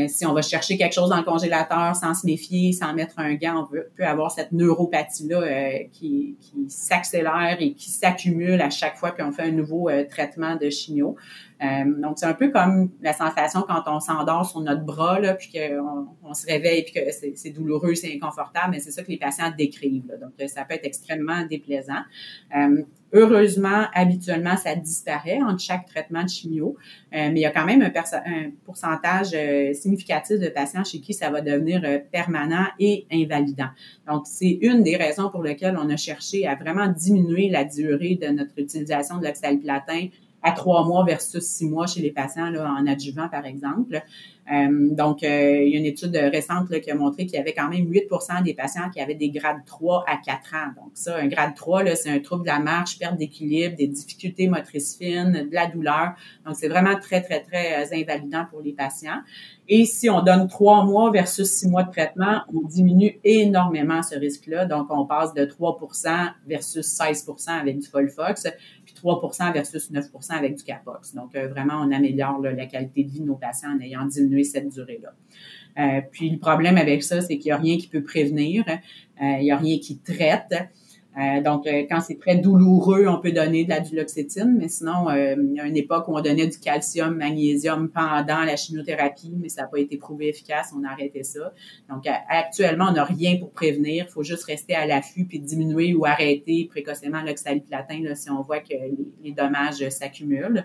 si 0.08 0.26
on 0.26 0.32
va 0.32 0.42
chercher 0.42 0.76
quelque 0.76 0.94
chose 0.94 1.10
dans 1.10 1.18
le 1.18 1.24
congélateur 1.24 1.94
sans 1.94 2.14
se 2.14 2.26
méfier, 2.26 2.72
sans 2.72 2.94
mettre 2.94 3.18
un 3.18 3.34
gant, 3.34 3.62
on 3.62 3.66
peut, 3.66 3.86
avoir 4.04 4.30
cette 4.32 4.50
neuropathie-là 4.52 5.84
qui, 5.92 6.36
qui 6.40 6.68
s'accélère 6.68 7.56
et 7.60 7.74
qui 7.74 7.90
s'accumule 7.90 8.60
à 8.60 8.70
chaque 8.70 8.96
fois 8.96 9.12
qu'on 9.12 9.30
fait 9.30 9.44
un 9.44 9.52
nouveau 9.52 9.88
traitement 10.08 10.56
de 10.56 10.68
chimio. 10.68 11.16
Euh, 11.62 12.00
donc, 12.00 12.18
c'est 12.18 12.26
un 12.26 12.34
peu 12.34 12.50
comme 12.50 12.90
la 13.00 13.12
sensation 13.12 13.64
quand 13.66 13.82
on 13.86 14.00
s'endort 14.00 14.48
sur 14.48 14.60
notre 14.60 14.82
bras, 14.82 15.20
puis 15.34 15.50
qu'on 15.52 16.06
on 16.22 16.34
se 16.34 16.46
réveille, 16.46 16.84
puis 16.84 16.94
que 16.94 17.10
c'est 17.34 17.50
douloureux, 17.50 17.94
c'est 17.94 18.14
inconfortable, 18.14 18.72
mais 18.72 18.80
c'est 18.80 18.92
ça 18.92 19.02
que 19.02 19.10
les 19.10 19.16
patients 19.16 19.52
décrivent. 19.56 20.16
Donc, 20.20 20.48
ça 20.48 20.64
peut 20.64 20.74
être 20.74 20.84
extrêmement 20.84 21.44
déplaisant. 21.46 22.02
Euh, 23.14 23.20
heureusement, 23.20 23.86
habituellement, 23.94 24.56
ça 24.56 24.74
disparaît 24.74 25.40
entre 25.42 25.60
chaque 25.60 25.86
traitement 25.86 26.22
de 26.22 26.28
chimio, 26.28 26.76
euh, 27.14 27.30
mais 27.30 27.40
il 27.40 27.42
y 27.42 27.46
a 27.46 27.50
quand 27.50 27.64
même 27.64 27.82
un, 27.82 28.50
pourcentage 28.64 29.34
significatif 29.74 30.38
de 30.38 30.48
patients 30.48 30.84
chez 30.84 31.00
qui 31.00 31.14
ça 31.14 31.30
va 31.30 31.40
devenir 31.40 31.82
permanent 32.12 32.66
et 32.78 33.06
invalidant. 33.12 33.68
Donc, 34.06 34.26
c'est 34.26 34.58
une 34.62 34.82
des 34.82 34.96
raisons 34.96 35.30
pour 35.30 35.42
lesquelles 35.42 35.78
on 35.80 35.88
a 35.90 35.96
cherché 35.96 36.46
à 36.46 36.54
vraiment 36.54 36.88
diminuer 36.88 37.48
la 37.48 37.64
durée 37.64 38.18
de 38.20 38.28
notre 38.28 38.58
utilisation 38.58 39.18
de 39.18 39.24
l'oxaliplatin 39.24 40.08
à 40.42 40.52
trois 40.52 40.84
mois 40.86 41.04
versus 41.04 41.44
six 41.44 41.66
mois 41.66 41.86
chez 41.86 42.00
les 42.00 42.10
patients 42.10 42.54
en 42.54 42.86
adjuvant, 42.86 43.28
par 43.28 43.44
exemple. 43.44 44.02
Euh, 44.52 44.88
donc, 44.94 45.22
euh, 45.22 45.62
il 45.62 45.72
y 45.72 45.76
a 45.76 45.78
une 45.78 45.84
étude 45.84 46.16
récente 46.16 46.70
là, 46.70 46.80
qui 46.80 46.90
a 46.90 46.94
montré 46.94 47.26
qu'il 47.26 47.36
y 47.36 47.40
avait 47.40 47.52
quand 47.52 47.68
même 47.68 47.90
8% 47.90 48.42
des 48.42 48.54
patients 48.54 48.88
qui 48.90 49.00
avaient 49.00 49.14
des 49.14 49.30
grades 49.30 49.64
3 49.66 50.04
à 50.06 50.16
4 50.16 50.54
ans. 50.54 50.82
Donc, 50.82 50.92
ça, 50.94 51.16
un 51.16 51.26
grade 51.26 51.54
3, 51.54 51.94
c'est 51.96 52.10
un 52.10 52.20
trouble 52.20 52.42
de 52.42 52.48
la 52.48 52.58
marche, 52.58 52.98
perte 52.98 53.16
d'équilibre, 53.16 53.76
des 53.76 53.88
difficultés 53.88 54.48
motrices 54.48 54.96
fines, 54.96 55.48
de 55.50 55.54
la 55.54 55.66
douleur. 55.66 56.14
Donc, 56.46 56.56
c'est 56.56 56.68
vraiment 56.68 56.96
très, 56.98 57.22
très, 57.22 57.40
très 57.40 57.82
euh, 57.82 57.96
invalidant 57.96 58.46
pour 58.50 58.62
les 58.62 58.72
patients. 58.72 59.20
Et 59.68 59.84
si 59.84 60.08
on 60.08 60.22
donne 60.22 60.48
trois 60.48 60.84
mois 60.84 61.10
versus 61.10 61.46
six 61.46 61.68
mois 61.68 61.82
de 61.82 61.90
traitement, 61.90 62.40
on 62.54 62.66
diminue 62.66 63.20
énormément 63.22 64.02
ce 64.02 64.14
risque-là. 64.14 64.64
Donc, 64.64 64.86
on 64.88 65.04
passe 65.04 65.34
de 65.34 65.44
3% 65.44 66.32
versus 66.46 66.86
16% 66.86 67.50
avec 67.50 67.78
du 67.78 67.86
Folfox, 67.86 68.46
3% 69.02 69.52
versus 69.52 69.90
9% 69.90 70.32
avec 70.32 70.56
du 70.56 70.64
Capox. 70.64 71.14
Donc, 71.14 71.34
vraiment, 71.34 71.80
on 71.82 71.92
améliore 71.92 72.40
la 72.40 72.66
qualité 72.66 73.04
de 73.04 73.10
vie 73.10 73.20
de 73.20 73.26
nos 73.26 73.36
patients 73.36 73.70
en 73.76 73.80
ayant 73.80 74.04
diminué 74.06 74.44
cette 74.44 74.68
durée-là. 74.68 75.12
Euh, 75.78 76.00
puis 76.10 76.30
le 76.30 76.38
problème 76.38 76.76
avec 76.76 77.02
ça, 77.02 77.20
c'est 77.20 77.38
qu'il 77.38 77.46
n'y 77.46 77.52
a 77.52 77.56
rien 77.56 77.78
qui 77.78 77.86
peut 77.86 78.02
prévenir, 78.02 78.64
euh, 78.68 79.24
il 79.38 79.44
n'y 79.44 79.50
a 79.50 79.56
rien 79.56 79.78
qui 79.78 79.98
traite. 79.98 80.54
Euh, 81.18 81.42
donc, 81.42 81.66
quand 81.66 82.00
c'est 82.00 82.18
très 82.18 82.36
douloureux, 82.36 83.06
on 83.08 83.20
peut 83.20 83.32
donner 83.32 83.64
de 83.64 83.70
la 83.70 83.80
duloxétine, 83.80 84.56
mais 84.56 84.68
sinon, 84.68 85.10
il 85.10 85.54
y 85.54 85.60
a 85.60 85.66
une 85.66 85.76
époque 85.76 86.06
où 86.06 86.16
on 86.16 86.20
donnait 86.20 86.46
du 86.46 86.58
calcium, 86.58 87.16
magnésium 87.16 87.88
pendant 87.88 88.44
la 88.44 88.54
chimiothérapie, 88.54 89.34
mais 89.36 89.48
ça 89.48 89.62
n'a 89.62 89.68
pas 89.68 89.80
été 89.80 89.96
prouvé 89.96 90.28
efficace, 90.28 90.72
on 90.78 90.84
a 90.84 90.90
arrêté 90.90 91.24
ça. 91.24 91.52
Donc, 91.90 92.06
actuellement, 92.28 92.86
on 92.90 92.92
n'a 92.92 93.04
rien 93.04 93.36
pour 93.36 93.50
prévenir, 93.50 94.06
il 94.08 94.12
faut 94.12 94.22
juste 94.22 94.44
rester 94.44 94.74
à 94.74 94.86
l'affût 94.86 95.24
puis 95.24 95.40
diminuer 95.40 95.94
ou 95.94 96.04
arrêter 96.04 96.68
précocement 96.70 97.22
l'oxaliplatin 97.22 98.14
si 98.14 98.30
on 98.30 98.42
voit 98.42 98.60
que 98.60 98.74
les 99.24 99.32
dommages 99.32 99.88
s'accumulent. 99.88 100.64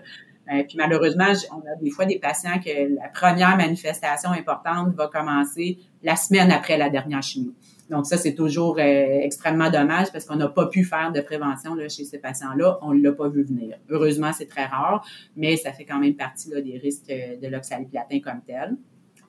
Euh, 0.52 0.62
puis 0.64 0.76
malheureusement, 0.76 1.32
on 1.52 1.60
a 1.60 1.76
des 1.80 1.90
fois 1.90 2.04
des 2.04 2.18
patients 2.18 2.58
que 2.62 2.94
la 2.94 3.08
première 3.08 3.56
manifestation 3.56 4.30
importante 4.30 4.94
va 4.94 5.08
commencer 5.08 5.78
la 6.02 6.16
semaine 6.16 6.50
après 6.50 6.76
la 6.76 6.90
dernière 6.90 7.22
chimio. 7.22 7.54
Donc 7.90 8.06
ça, 8.06 8.16
c'est 8.16 8.34
toujours 8.34 8.76
euh, 8.78 8.80
extrêmement 8.80 9.70
dommage 9.70 10.10
parce 10.12 10.24
qu'on 10.24 10.36
n'a 10.36 10.48
pas 10.48 10.66
pu 10.66 10.84
faire 10.84 11.12
de 11.12 11.20
prévention 11.20 11.74
là, 11.74 11.88
chez 11.88 12.04
ces 12.04 12.18
patients-là. 12.18 12.78
On 12.82 12.94
ne 12.94 13.02
l'a 13.02 13.12
pas 13.12 13.28
vu 13.28 13.42
venir. 13.42 13.76
Heureusement, 13.90 14.32
c'est 14.32 14.46
très 14.46 14.64
rare, 14.64 15.06
mais 15.36 15.56
ça 15.56 15.72
fait 15.72 15.84
quand 15.84 15.98
même 15.98 16.14
partie 16.14 16.50
là, 16.50 16.60
des 16.60 16.78
risques 16.78 17.08
de 17.08 17.46
l'oxaliplatin 17.48 18.20
comme 18.20 18.40
tel. 18.46 18.76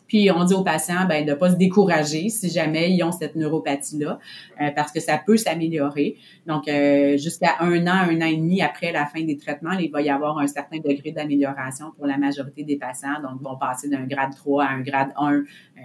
Puis 0.08 0.30
on 0.32 0.44
dit 0.44 0.54
aux 0.54 0.63
patients 0.63 1.06
ben, 1.08 1.26
de 1.26 1.32
ne 1.32 1.36
pas 1.36 1.52
se 1.52 1.56
décourager 1.56 2.30
si 2.30 2.50
jamais 2.50 2.91
ils 2.91 3.04
ont 3.04 3.12
cette 3.12 3.36
neuropathie-là, 3.36 4.20
euh, 4.62 4.72
parce 4.76 4.91
que 4.91 5.00
ça 5.00 5.20
peut 5.24 5.38
s'améliorer. 5.38 6.18
Donc, 6.46 6.68
euh, 6.68 7.18
jusqu'à 7.18 7.56
un 7.60 7.88
an, 7.88 8.10
un 8.10 8.22
an 8.22 8.26
et 8.26 8.38
demi 8.38 8.62
après 8.62 8.91
la 8.91 9.06
fin 9.06 9.24
des 9.24 9.38
traitements, 9.38 9.74
il 9.74 9.91
va 9.91 10.02
y 10.02 10.10
avoir 10.10 10.38
un 10.39 10.48
certain 10.48 10.78
degré 10.78 11.12
d'amélioration 11.12 11.91
pour 11.98 12.06
la 12.06 12.18
majorité 12.18 12.63
des 12.63 12.78
patients. 12.78 13.22
Donc, 13.22 13.38
ils 13.41 13.44
vont 13.44 13.58
passer 13.58 13.89
d'un 13.89 14.06
grade 14.06 14.36
3 14.36 14.63
à 14.63 14.70
un 14.70 14.82
grade 14.82 15.12
1 15.18 15.32
euh, 15.32 15.44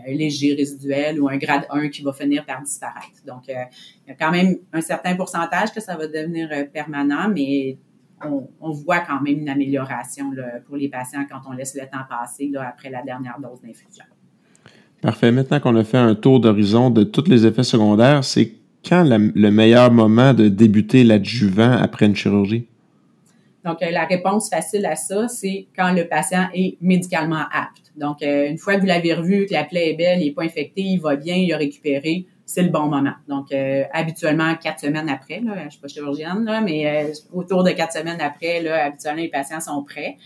léger 0.08 0.54
résiduel 0.54 1.20
ou 1.20 1.28
un 1.28 1.36
grade 1.36 1.66
1 1.70 1.88
qui 1.88 2.02
va 2.02 2.12
finir 2.12 2.44
par 2.44 2.62
disparaître. 2.62 3.24
Donc, 3.26 3.44
il 3.48 3.52
y 4.08 4.10
a 4.10 4.14
quand 4.14 4.30
même 4.30 4.56
un 4.72 4.80
certain 4.80 5.16
pourcentage 5.16 5.72
que 5.72 5.80
ça 5.80 5.96
va 5.96 6.06
devenir 6.06 6.48
permanent, 6.72 7.28
mais 7.28 7.78
on, 8.24 8.70
voit 8.70 9.00
quand 9.00 9.20
même 9.20 9.38
une 9.38 9.48
amélioration 9.48 10.32
pour 10.66 10.76
les 10.76 10.88
patients 10.88 11.24
quand 11.30 11.40
on 11.48 11.52
laisse 11.52 11.74
le 11.74 11.82
temps 11.82 12.04
passer 12.08 12.50
après 12.56 12.90
la 12.90 13.02
dernière 13.02 13.38
dose 13.40 13.60
d'infusion. 13.62 14.04
Parfait. 15.00 15.32
Maintenant 15.32 15.60
qu'on 15.60 15.76
a 15.76 15.84
fait 15.84 15.98
un 15.98 16.14
tour 16.14 16.40
d'horizon 16.40 16.90
de 16.90 17.04
tous 17.04 17.28
les 17.28 17.46
effets 17.46 17.62
secondaires, 17.62 18.22
c'est 18.22 18.52
quand 18.86 19.04
le 19.04 19.50
meilleur 19.50 19.90
moment 19.90 20.34
de 20.34 20.48
débuter 20.48 21.04
l'adjuvant 21.04 21.72
après 21.72 22.06
une 22.06 22.16
chirurgie? 22.16 22.66
Donc, 23.64 23.82
euh, 23.82 23.90
la 23.90 24.06
réponse 24.06 24.48
facile 24.48 24.86
à 24.86 24.96
ça, 24.96 25.28
c'est 25.28 25.66
quand 25.76 25.92
le 25.92 26.08
patient 26.08 26.48
est 26.54 26.78
médicalement 26.80 27.44
apte. 27.52 27.92
Donc, 27.96 28.22
euh, 28.22 28.48
une 28.48 28.56
fois 28.56 28.76
que 28.76 28.80
vous 28.80 28.86
l'avez 28.86 29.12
revu, 29.12 29.46
que 29.46 29.52
la 29.52 29.64
plaie 29.64 29.90
est 29.90 29.96
belle, 29.96 30.20
il 30.20 30.26
n'est 30.26 30.32
pas 30.32 30.44
infecté, 30.44 30.80
il 30.82 30.98
va 30.98 31.16
bien, 31.16 31.36
il 31.36 31.52
a 31.52 31.58
récupéré, 31.58 32.26
c'est 32.50 32.64
le 32.64 32.70
bon 32.70 32.86
moment. 32.88 33.12
Donc, 33.28 33.52
euh, 33.52 33.84
habituellement, 33.92 34.56
quatre 34.56 34.80
semaines 34.80 35.08
après, 35.08 35.38
là, 35.40 35.54
je 35.66 35.70
suis 35.70 35.80
pas 35.80 35.86
chirurgienne, 35.86 36.44
là, 36.44 36.60
mais 36.60 36.84
euh, 36.84 37.12
autour 37.32 37.62
de 37.62 37.70
quatre 37.70 37.92
semaines 37.92 38.20
après, 38.20 38.60
là, 38.60 38.86
habituellement, 38.86 39.22
les 39.22 39.28
patients 39.28 39.60
sont 39.60 39.84
prêts. 39.84 40.16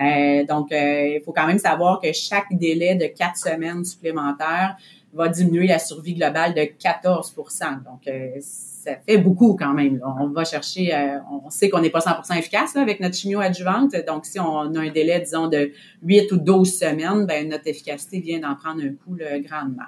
Euh, 0.00 0.46
donc, 0.46 0.68
il 0.70 1.20
faut 1.26 1.32
quand 1.32 1.46
même 1.46 1.58
savoir 1.58 2.00
que 2.00 2.10
chaque 2.14 2.46
délai 2.52 2.94
de 2.94 3.04
quatre 3.06 3.36
semaines 3.36 3.84
supplémentaires 3.84 4.78
va 5.12 5.28
diminuer 5.28 5.66
la 5.66 5.78
survie 5.78 6.14
globale 6.14 6.54
de 6.54 6.62
14% 6.62 7.84
Donc, 7.84 8.10
ça 8.40 8.96
fait 9.06 9.18
beaucoup 9.18 9.54
quand 9.54 9.72
même. 9.72 10.00
On 10.18 10.28
va 10.28 10.44
chercher, 10.44 10.90
on 11.30 11.50
sait 11.50 11.68
qu'on 11.68 11.80
n'est 11.80 11.90
pas 11.90 12.00
100% 12.00 12.36
efficace 12.36 12.74
avec 12.74 12.98
notre 12.98 13.14
chimio 13.14 13.38
adjuvante. 13.38 13.94
Donc, 14.08 14.26
si 14.26 14.40
on 14.40 14.74
a 14.74 14.80
un 14.80 14.90
délai, 14.90 15.20
disons, 15.20 15.46
de 15.46 15.70
8 16.02 16.32
ou 16.32 16.38
12 16.38 16.78
semaines, 16.78 17.26
ben, 17.26 17.48
notre 17.48 17.68
efficacité 17.68 18.18
vient 18.18 18.40
d'en 18.40 18.56
prendre 18.56 18.82
un 18.82 18.94
coup 18.94 19.16
grandement. 19.46 19.84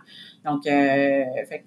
Donc, 0.46 0.66
euh, 0.66 1.24
fait, 1.48 1.64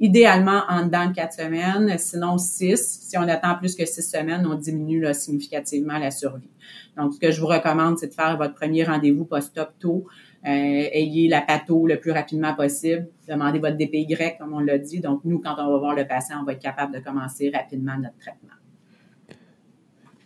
idéalement 0.00 0.62
en 0.68 0.86
dedans 0.86 1.08
de 1.08 1.14
quatre 1.14 1.34
semaines, 1.34 1.96
sinon 1.98 2.38
six. 2.38 3.00
Si 3.02 3.16
on 3.18 3.22
attend 3.22 3.54
plus 3.56 3.76
que 3.76 3.84
six 3.84 4.02
semaines, 4.02 4.46
on 4.46 4.54
diminue 4.54 5.06
significativement 5.12 5.98
la 5.98 6.10
survie. 6.10 6.50
Donc, 6.96 7.14
ce 7.14 7.20
que 7.20 7.30
je 7.30 7.40
vous 7.40 7.46
recommande, 7.46 7.98
c'est 7.98 8.08
de 8.08 8.14
faire 8.14 8.36
votre 8.36 8.54
premier 8.54 8.84
rendez-vous 8.84 9.24
post-op 9.24 9.70
tôt. 9.78 10.06
Euh, 10.46 10.48
ayez 10.48 11.28
la 11.28 11.42
patho 11.42 11.86
le 11.86 12.00
plus 12.00 12.12
rapidement 12.12 12.54
possible. 12.54 13.08
Demandez 13.28 13.58
votre 13.58 13.76
DPY, 13.76 14.16
comme 14.38 14.54
on 14.54 14.60
l'a 14.60 14.78
dit. 14.78 15.00
Donc, 15.00 15.20
nous, 15.24 15.38
quand 15.38 15.54
on 15.58 15.70
va 15.70 15.78
voir 15.78 15.94
le 15.94 16.06
patient, 16.06 16.38
on 16.40 16.44
va 16.44 16.52
être 16.52 16.62
capable 16.62 16.94
de 16.94 17.00
commencer 17.00 17.50
rapidement 17.54 17.96
notre 17.98 18.16
traitement. 18.18 18.59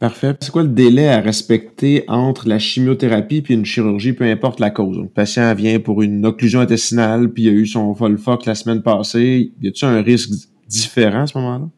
Parfait. 0.05 0.35
C'est 0.39 0.51
quoi 0.51 0.65
le 0.65 0.69
délai 0.69 1.09
à 1.09 1.23
respecter 1.23 2.05
entre 2.09 2.47
la 2.47 2.59
chimiothérapie 2.59 3.41
puis 3.41 3.55
une 3.55 3.65
chirurgie, 3.65 4.13
peu 4.13 4.25
importe 4.25 4.61
la 4.61 4.69
cause? 4.69 4.99
le 4.99 5.09
patient 5.09 5.55
vient 5.55 5.81
pour 5.81 6.03
une 6.03 6.27
occlusion 6.27 6.61
intestinale, 6.61 7.33
puis 7.33 7.45
il 7.45 7.49
a 7.49 7.53
eu 7.53 7.67
son 7.67 7.91
Volfoc 7.93 8.45
la 8.45 8.55
semaine 8.55 8.83
passée. 8.83 9.55
Y 9.63 9.69
a-t-il 9.69 9.87
un 9.87 10.03
risque 10.03 10.29
différent 10.69 11.23
à 11.23 11.27
ce 11.27 11.39
moment-là? 11.39 11.71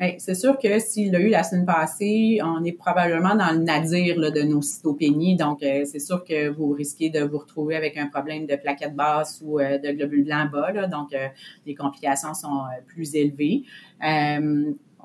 Ben, 0.00 0.14
c'est 0.18 0.34
sûr 0.34 0.58
que 0.58 0.80
s'il 0.80 1.14
a 1.14 1.20
eu 1.20 1.28
la 1.28 1.44
semaine 1.44 1.64
passée, 1.64 2.40
on 2.42 2.64
est 2.64 2.72
probablement 2.72 3.36
dans 3.36 3.52
le 3.52 3.62
nadir 3.62 4.16
de 4.16 4.42
nos 4.42 4.60
cytopénies. 4.60 5.36
Donc, 5.36 5.62
euh, 5.62 5.84
c'est 5.84 6.00
sûr 6.00 6.24
que 6.24 6.48
vous 6.48 6.72
risquez 6.72 7.08
de 7.08 7.20
vous 7.20 7.38
retrouver 7.38 7.76
avec 7.76 7.96
un 7.96 8.08
problème 8.08 8.46
de 8.46 8.56
plaquettes 8.56 8.96
basses 8.96 9.40
ou 9.44 9.60
euh, 9.60 9.78
de 9.78 9.92
globules 9.92 10.24
blancs 10.24 10.50
bas. 10.50 10.88
donc, 10.88 11.14
euh, 11.14 11.28
les 11.64 11.76
complications 11.76 12.34
sont 12.34 12.62
plus 12.88 13.14
élevées 13.14 13.62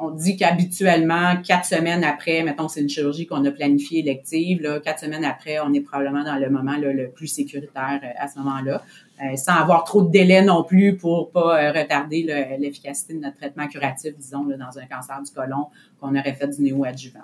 on 0.02 0.12
dit 0.12 0.38
qu'habituellement, 0.38 1.42
quatre 1.44 1.66
semaines 1.66 2.06
après, 2.06 2.42
mettons, 2.44 2.70
c'est 2.70 2.82
une 2.82 2.90
chirurgie 2.90 3.28
qu'on 3.28 3.44
a 3.44 3.52
planifiée 3.52 4.00
élective, 4.00 4.62
là, 4.62 4.80
quatre 4.80 5.00
semaines 5.00 5.26
après, 5.26 5.60
on 5.60 5.74
est 5.74 5.82
probablement 5.82 6.24
dans 6.24 6.38
le 6.38 6.50
moment 6.50 6.78
le 6.78 7.10
plus 7.10 7.28
sécuritaire 7.28 8.00
euh, 8.04 8.08
à 8.18 8.30
ce 8.30 8.40
moment-là, 8.40 8.82
euh, 9.22 9.36
sans 9.36 9.56
avoir 9.56 9.84
trop 9.84 10.02
de 10.02 10.10
délai 10.10 10.42
non 10.42 10.64
plus 10.64 10.96
pour 10.96 11.32
pas 11.32 11.62
euh, 11.62 11.72
retarder 11.74 12.24
l'efficacité 12.58 13.14
de 13.14 13.20
notre 13.20 13.38
traitement 13.38 13.68
curatif, 13.68 14.18
disons, 14.18 14.46
dans 14.46 14.80
un 14.80 14.86
cancer 14.86 15.22
du 15.22 15.32
côlon 15.32 15.68
qu'on 16.00 16.16
aurait 16.16 16.34
fait 16.34 16.48
du 16.48 16.62
néoadjuvant. 16.62 17.20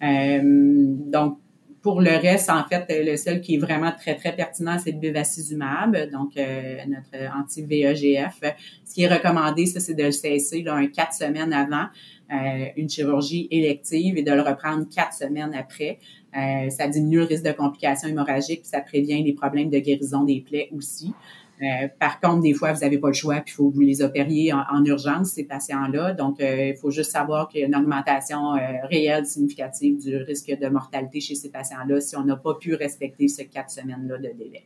donc, 0.00 1.38
pour 1.88 2.02
le 2.02 2.10
reste, 2.10 2.50
en 2.50 2.64
fait, 2.64 2.84
le 3.02 3.16
seul 3.16 3.40
qui 3.40 3.54
est 3.54 3.58
vraiment 3.58 3.90
très, 3.92 4.14
très 4.14 4.36
pertinent, 4.36 4.76
c'est 4.78 4.92
le 4.92 4.98
bevacizumab, 4.98 6.10
donc 6.10 6.32
notre 6.36 7.34
anti-VEGF. 7.34 8.42
Ce 8.84 8.94
qui 8.94 9.04
est 9.04 9.08
recommandé, 9.08 9.64
ça, 9.64 9.80
c'est 9.80 9.94
de 9.94 10.04
le 10.04 10.10
cesser 10.10 10.60
là, 10.62 10.74
un 10.74 10.88
quatre 10.88 11.14
semaines 11.14 11.50
avant 11.50 11.86
euh, 12.30 12.66
une 12.76 12.90
chirurgie 12.90 13.48
élective 13.50 14.18
et 14.18 14.22
de 14.22 14.32
le 14.32 14.42
reprendre 14.42 14.86
quatre 14.94 15.14
semaines 15.14 15.54
après. 15.54 15.98
Euh, 16.36 16.68
ça 16.68 16.86
diminue 16.86 17.20
le 17.20 17.24
risque 17.24 17.44
de 17.44 17.52
complications 17.52 18.06
hémorragiques, 18.06 18.60
puis 18.60 18.68
ça 18.68 18.82
prévient 18.82 19.22
les 19.22 19.32
problèmes 19.32 19.70
de 19.70 19.78
guérison 19.78 20.24
des 20.24 20.42
plaies 20.42 20.68
aussi. 20.76 21.14
Euh, 21.62 21.88
par 21.98 22.20
contre, 22.20 22.42
des 22.42 22.54
fois, 22.54 22.72
vous 22.72 22.80
n'avez 22.80 22.98
pas 22.98 23.08
le 23.08 23.14
choix, 23.14 23.36
puis 23.36 23.52
il 23.52 23.56
faut 23.56 23.70
que 23.70 23.74
vous 23.74 23.80
les 23.80 24.02
opériez 24.02 24.52
en, 24.52 24.84
urgence, 24.84 25.30
ces 25.30 25.44
patients-là. 25.44 26.12
Donc, 26.12 26.40
euh, 26.40 26.72
il 26.74 26.76
faut 26.76 26.90
juste 26.90 27.10
savoir 27.10 27.48
qu'il 27.48 27.60
y 27.60 27.64
a 27.64 27.66
une 27.66 27.74
augmentation 27.74 28.54
euh, 28.54 28.58
réelle, 28.88 29.26
significative 29.26 29.98
du 29.98 30.16
risque 30.16 30.56
de 30.60 30.68
mortalité 30.68 31.20
chez 31.20 31.34
ces 31.34 31.50
patients-là 31.50 32.00
si 32.00 32.16
on 32.16 32.24
n'a 32.24 32.36
pas 32.36 32.54
pu 32.54 32.74
respecter 32.74 33.28
ces 33.28 33.46
quatre 33.46 33.70
semaines-là 33.70 34.18
de 34.18 34.30
délai. 34.38 34.64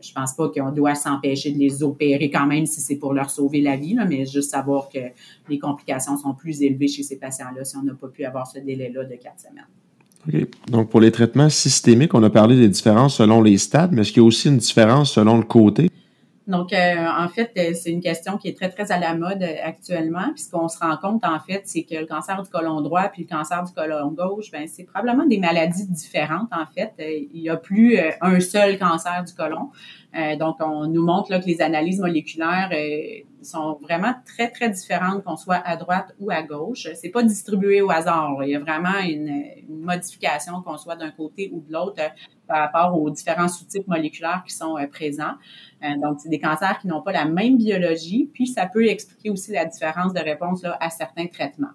je 0.00 0.12
pense 0.12 0.34
pas 0.34 0.48
qu'on 0.48 0.72
doit 0.72 0.94
s'empêcher 0.94 1.52
de 1.52 1.58
les 1.58 1.82
opérer 1.82 2.30
quand 2.30 2.46
même 2.46 2.66
si 2.66 2.80
c'est 2.80 2.96
pour 2.96 3.12
leur 3.12 3.30
sauver 3.30 3.60
la 3.60 3.76
vie, 3.76 3.96
mais 4.08 4.26
juste 4.26 4.50
savoir 4.50 4.88
que 4.88 4.98
les 5.48 5.58
complications 5.58 6.16
sont 6.16 6.34
plus 6.34 6.62
élevées 6.62 6.88
chez 6.88 7.02
ces 7.02 7.16
patients-là 7.16 7.64
si 7.64 7.76
on 7.76 7.82
n'a 7.82 7.94
pas 7.94 8.08
pu 8.08 8.24
avoir 8.24 8.46
ce 8.46 8.58
délai-là 8.58 9.04
de 9.04 9.14
quatre 9.14 9.40
semaines. 9.40 9.66
OK. 10.28 10.46
Donc, 10.70 10.90
pour 10.90 11.00
les 11.00 11.12
traitements 11.12 11.48
systémiques, 11.48 12.14
on 12.14 12.22
a 12.22 12.30
parlé 12.30 12.56
des 12.56 12.68
différences 12.68 13.16
selon 13.16 13.42
les 13.42 13.58
stades, 13.58 13.92
mais 13.92 14.00
est-ce 14.00 14.12
qu'il 14.12 14.22
y 14.22 14.24
a 14.24 14.26
aussi 14.26 14.48
une 14.48 14.56
différence 14.56 15.12
selon 15.12 15.36
le 15.36 15.44
côté? 15.44 15.88
Donc, 16.46 16.72
euh, 16.72 17.06
en 17.18 17.26
fait, 17.28 17.50
euh, 17.58 17.72
c'est 17.74 17.90
une 17.90 18.00
question 18.00 18.38
qui 18.38 18.46
est 18.48 18.56
très, 18.56 18.68
très 18.68 18.92
à 18.92 18.98
la 18.98 19.14
mode 19.14 19.42
euh, 19.42 19.54
actuellement. 19.64 20.32
Puis 20.32 20.44
ce 20.44 20.50
qu'on 20.50 20.68
se 20.68 20.78
rend 20.78 20.96
compte, 20.96 21.24
en 21.24 21.40
fait, 21.40 21.62
c'est 21.64 21.82
que 21.82 21.96
le 21.96 22.06
cancer 22.06 22.40
du 22.40 22.48
côlon 22.48 22.80
droit 22.82 23.08
puis 23.08 23.26
le 23.28 23.36
cancer 23.36 23.64
du 23.64 23.72
côlon 23.72 24.12
gauche, 24.12 24.52
ben 24.52 24.68
c'est 24.68 24.84
probablement 24.84 25.26
des 25.26 25.38
maladies 25.38 25.88
différentes, 25.88 26.52
en 26.52 26.66
fait. 26.66 26.92
Il 26.98 27.40
n'y 27.40 27.50
a 27.50 27.56
plus 27.56 27.98
un 28.20 28.38
seul 28.38 28.78
cancer 28.78 29.24
du 29.24 29.34
côlon. 29.34 29.70
donc, 30.38 30.56
on 30.60 30.86
nous 30.86 31.04
montre 31.04 31.32
là, 31.32 31.40
que 31.40 31.46
les 31.46 31.60
analyses 31.60 32.00
moléculaires 32.00 32.70
sont 33.46 33.78
vraiment 33.80 34.14
très, 34.26 34.50
très 34.50 34.68
différentes 34.68 35.24
qu'on 35.24 35.36
soit 35.36 35.62
à 35.64 35.76
droite 35.76 36.14
ou 36.18 36.30
à 36.30 36.42
gauche. 36.42 36.88
C'est 36.94 37.10
pas 37.10 37.22
distribué 37.22 37.80
au 37.80 37.90
hasard. 37.90 38.42
Il 38.42 38.50
y 38.50 38.56
a 38.56 38.60
vraiment 38.60 38.98
une, 38.98 39.44
une 39.68 39.80
modification 39.80 40.62
qu'on 40.62 40.76
soit 40.76 40.96
d'un 40.96 41.10
côté 41.10 41.50
ou 41.52 41.60
de 41.60 41.72
l'autre 41.72 42.02
par 42.46 42.58
rapport 42.58 43.00
aux 43.00 43.10
différents 43.10 43.48
sous-types 43.48 43.88
moléculaires 43.88 44.42
qui 44.46 44.54
sont 44.54 44.76
présents. 44.92 45.34
Euh, 45.82 45.96
donc, 46.00 46.20
c'est 46.20 46.28
des 46.28 46.38
cancers 46.38 46.78
qui 46.80 46.88
n'ont 46.88 47.02
pas 47.02 47.12
la 47.12 47.24
même 47.24 47.58
biologie, 47.58 48.30
puis 48.32 48.46
ça 48.46 48.66
peut 48.66 48.86
expliquer 48.86 49.30
aussi 49.30 49.52
la 49.52 49.64
différence 49.64 50.12
de 50.12 50.20
réponse 50.20 50.62
là, 50.62 50.76
à 50.80 50.90
certains 50.90 51.26
traitements. 51.26 51.72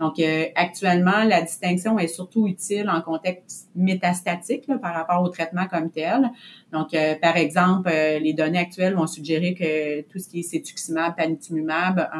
Donc, 0.00 0.18
euh, 0.18 0.46
actuellement, 0.54 1.24
la 1.24 1.40
distinction 1.40 1.98
est 1.98 2.08
surtout 2.08 2.46
utile 2.46 2.90
en 2.90 3.00
contexte 3.00 3.68
métastatique 3.74 4.66
là, 4.68 4.76
par 4.78 4.94
rapport 4.94 5.22
au 5.22 5.28
traitement 5.28 5.66
comme 5.66 5.90
tel. 5.90 6.30
Donc, 6.72 6.92
euh, 6.92 7.14
par 7.20 7.36
exemple, 7.36 7.90
les 7.90 8.34
données 8.34 8.58
actuelles 8.58 8.94
vont 8.94 9.06
suggérer 9.06 9.54
que 9.54 10.02
tout 10.02 10.18
ce 10.18 10.28
qui 10.28 10.40
est 10.40 10.42
cétuximab, 10.42 11.16
panitumumab 11.16 12.10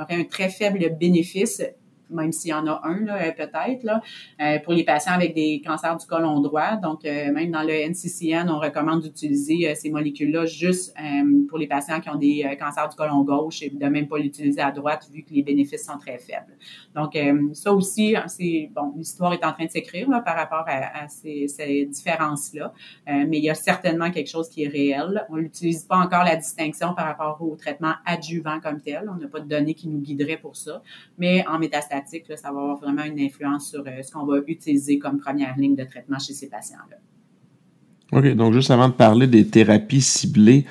aurait 0.00 0.20
un 0.20 0.24
très 0.24 0.48
faible 0.48 0.96
bénéfice 0.98 1.62
même 2.10 2.32
s'il 2.32 2.50
y 2.50 2.54
en 2.54 2.66
a 2.66 2.80
un, 2.84 3.00
là, 3.04 3.32
peut-être, 3.32 3.86
euh, 4.40 4.58
pour 4.60 4.72
les 4.72 4.84
patients 4.84 5.12
avec 5.12 5.34
des 5.34 5.62
cancers 5.64 5.96
du 5.96 6.06
côlon 6.06 6.40
droit. 6.40 6.76
Donc, 6.76 7.04
euh, 7.04 7.32
même 7.32 7.50
dans 7.50 7.62
le 7.62 7.72
NCCN, 7.72 8.48
on 8.48 8.58
recommande 8.58 9.02
d'utiliser 9.02 9.68
euh, 9.68 9.74
ces 9.74 9.90
molécules-là 9.90 10.46
juste 10.46 10.94
pour 11.48 11.58
les 11.58 11.66
patients 11.66 12.00
qui 12.00 12.08
ont 12.10 12.16
des 12.16 12.56
cancers 12.58 12.88
du 12.88 12.96
côlon 12.96 13.22
gauche 13.22 13.62
et 13.62 13.70
de 13.70 13.86
même 13.86 14.08
pas 14.08 14.18
l'utiliser 14.18 14.60
à 14.60 14.70
droite 14.70 15.08
vu 15.12 15.22
que 15.22 15.32
les 15.32 15.42
bénéfices 15.42 15.84
sont 15.84 15.98
très 15.98 16.18
faibles. 16.18 16.56
Donc, 16.94 17.16
ça 17.52 17.72
aussi, 17.72 18.14
c'est 18.26 18.70
bon, 18.74 18.92
l'histoire 18.96 19.32
est 19.32 19.44
en 19.44 19.52
train 19.52 19.66
de 19.66 19.70
s'écrire 19.70 20.08
par 20.24 20.36
rapport 20.36 20.64
à, 20.66 21.08
ces, 21.08 21.46
ces 21.48 21.86
différences-là, 21.86 22.72
mais 23.06 23.38
il 23.38 23.44
y 23.44 23.50
a 23.50 23.54
certainement 23.54 24.10
quelque 24.10 24.28
chose 24.28 24.48
qui 24.48 24.64
est 24.64 24.68
réel. 24.68 25.24
On 25.30 25.36
n'utilise 25.36 25.84
pas 25.84 25.96
encore 25.96 26.24
la 26.24 26.36
distinction 26.36 26.94
par 26.94 27.06
rapport 27.06 27.38
au 27.40 27.56
traitement 27.56 27.94
adjuvant 28.04 28.60
comme 28.60 28.80
tel. 28.80 29.08
On 29.08 29.16
n'a 29.16 29.28
pas 29.28 29.40
de 29.40 29.48
données 29.48 29.74
qui 29.74 29.88
nous 29.88 30.00
guideraient 30.00 30.38
pour 30.38 30.56
ça, 30.56 30.82
mais 31.16 31.46
en 31.46 31.58
ça 32.36 32.52
va 32.52 32.60
avoir 32.60 32.76
vraiment 32.76 33.04
une 33.04 33.20
influence 33.20 33.70
sur 33.70 33.80
euh, 33.80 34.02
ce 34.02 34.12
qu'on 34.12 34.26
va 34.26 34.38
utiliser 34.46 34.98
comme 34.98 35.18
première 35.18 35.56
ligne 35.56 35.76
de 35.76 35.84
traitement 35.84 36.18
chez 36.18 36.32
ces 36.32 36.48
patients-là. 36.48 36.96
OK, 38.12 38.34
donc 38.34 38.54
juste 38.54 38.70
avant 38.70 38.88
de 38.88 38.94
parler 38.94 39.26
des 39.26 39.46
thérapies 39.46 40.00
ciblées, 40.00 40.64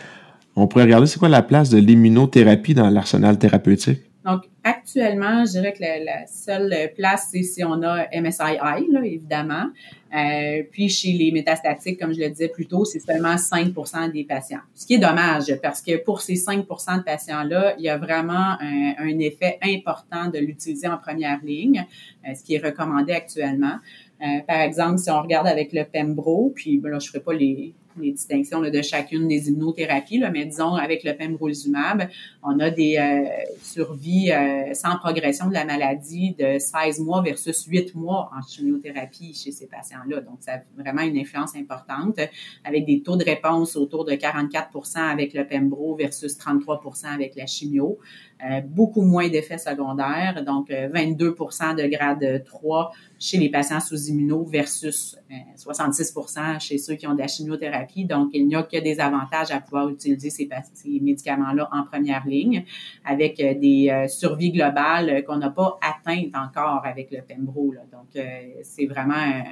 on 0.55 0.67
pourrait 0.67 0.85
regarder 0.85 1.05
c'est 1.05 1.19
quoi 1.19 1.29
la 1.29 1.43
place 1.43 1.69
de 1.69 1.77
l'immunothérapie 1.77 2.73
dans 2.73 2.89
l'arsenal 2.89 3.37
thérapeutique? 3.37 4.01
Donc, 4.25 4.41
actuellement, 4.63 5.45
je 5.45 5.51
dirais 5.51 5.71
que 5.71 5.81
la, 5.81 6.27
seule 6.27 6.91
place, 6.97 7.29
c'est 7.31 7.43
si 7.43 7.63
on 7.63 7.81
a 7.83 8.07
MSII, 8.11 8.91
là, 8.91 9.05
évidemment. 9.05 9.67
Euh, 10.15 10.63
puis 10.71 10.89
chez 10.89 11.11
les 11.11 11.31
métastatiques, 11.31 11.99
comme 11.99 12.13
je 12.13 12.19
le 12.19 12.29
disais 12.29 12.47
plus 12.47 12.65
tôt, 12.65 12.85
c'est 12.85 12.99
seulement 12.99 13.35
5% 13.35 14.11
des 14.11 14.23
patients. 14.23 14.61
Ce 14.73 14.85
qui 14.85 14.95
est 14.95 14.99
dommage 14.99 15.53
parce 15.61 15.81
que 15.81 15.97
pour 15.97 16.21
ces 16.21 16.35
5% 16.35 16.99
de 16.99 17.03
patients-là, 17.03 17.75
il 17.77 17.83
y 17.83 17.89
a 17.89 17.97
vraiment 17.97 18.57
un, 18.59 19.19
effet 19.19 19.57
important 19.63 20.29
de 20.29 20.37
l'utiliser 20.37 20.87
en 20.87 20.97
première 20.97 21.43
ligne, 21.43 21.85
euh, 22.27 22.33
ce 22.35 22.43
qui 22.43 22.55
est 22.55 22.63
recommandé 22.63 23.13
actuellement. 23.13 23.77
Euh, 24.21 24.41
par 24.47 24.61
exemple, 24.61 24.99
si 24.99 25.09
on 25.09 25.21
regarde 25.21 25.47
avec 25.47 25.73
le 25.73 25.83
Pembro, 25.83 26.51
puis 26.55 26.77
ben 26.77 26.91
là, 26.91 26.99
je 26.99 27.07
ne 27.07 27.09
ferai 27.09 27.19
pas 27.23 27.33
les, 27.33 27.73
les 28.01 28.11
distinctions 28.11 28.61
de 28.61 28.81
chacune 28.81 29.27
des 29.27 29.49
immunothérapies, 29.49 30.19
là, 30.19 30.29
mais 30.31 30.45
disons 30.45 30.75
avec 30.75 31.03
le 31.03 31.15
pembrolizumab, 31.15 32.09
on 32.43 32.59
a 32.59 32.69
des 32.69 32.97
euh, 32.97 33.27
survies 33.61 34.31
euh, 34.31 34.73
sans 34.73 34.97
progression 34.97 35.47
de 35.47 35.53
la 35.53 35.65
maladie 35.65 36.35
de 36.37 36.59
16 36.59 36.99
mois 36.99 37.21
versus 37.21 37.65
8 37.65 37.95
mois 37.95 38.29
en 38.37 38.41
chimiothérapie 38.47 39.33
chez 39.33 39.51
ces 39.51 39.67
patients-là. 39.67 40.21
Donc, 40.21 40.37
ça 40.41 40.53
a 40.53 40.81
vraiment 40.81 41.01
une 41.01 41.17
influence 41.17 41.55
importante 41.55 42.19
avec 42.63 42.85
des 42.85 43.01
taux 43.01 43.15
de 43.15 43.23
réponse 43.23 43.75
autour 43.75 44.05
de 44.05 44.13
44% 44.13 44.97
avec 44.97 45.33
le 45.33 45.47
pembro 45.47 45.95
versus 45.95 46.37
33% 46.37 47.07
avec 47.07 47.35
la 47.35 47.45
chimio. 47.45 47.97
Euh, 48.43 48.61
beaucoup 48.61 49.01
moins 49.01 49.29
d'effets 49.29 49.57
secondaires, 49.57 50.43
donc 50.45 50.69
22 50.69 51.29
de 51.29 51.87
grade 51.87 52.43
3 52.45 52.91
chez 53.19 53.37
les 53.37 53.49
patients 53.49 53.79
sous 53.79 54.09
immuno 54.09 54.43
versus 54.43 55.17
66 55.55 56.13
chez 56.59 56.77
ceux 56.77 56.95
qui 56.95 57.07
ont 57.07 57.13
de 57.13 57.19
la 57.19 57.27
chimiothérapie. 57.27 58.05
Donc, 58.05 58.29
il 58.33 58.47
n'y 58.47 58.55
a 58.55 58.63
que 58.63 58.77
des 58.77 58.99
avantages 58.99 59.51
à 59.51 59.59
pouvoir 59.59 59.89
utiliser 59.89 60.29
ces, 60.29 60.47
médicaments-là 60.85 61.69
en 61.71 61.83
première 61.83 62.25
ligne 62.25 62.63
avec 63.05 63.39
euh, 63.39 63.53
des 63.53 63.89
euh, 63.89 64.07
survies 64.07 64.51
globales 64.51 65.23
qu'on 65.25 65.37
n'a 65.37 65.49
pas 65.49 65.79
atteintes 65.81 66.35
encore 66.35 66.85
avec 66.85 67.11
le 67.11 67.21
Pembro. 67.21 67.73
Donc, 67.91 68.15
euh, 68.15 68.27
c'est 68.63 68.85
vraiment 68.85 69.43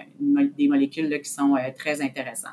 des 0.57 0.67
molécules 0.67 1.21
qui 1.21 1.29
sont 1.29 1.55
très 1.77 2.01
intéressantes. 2.01 2.51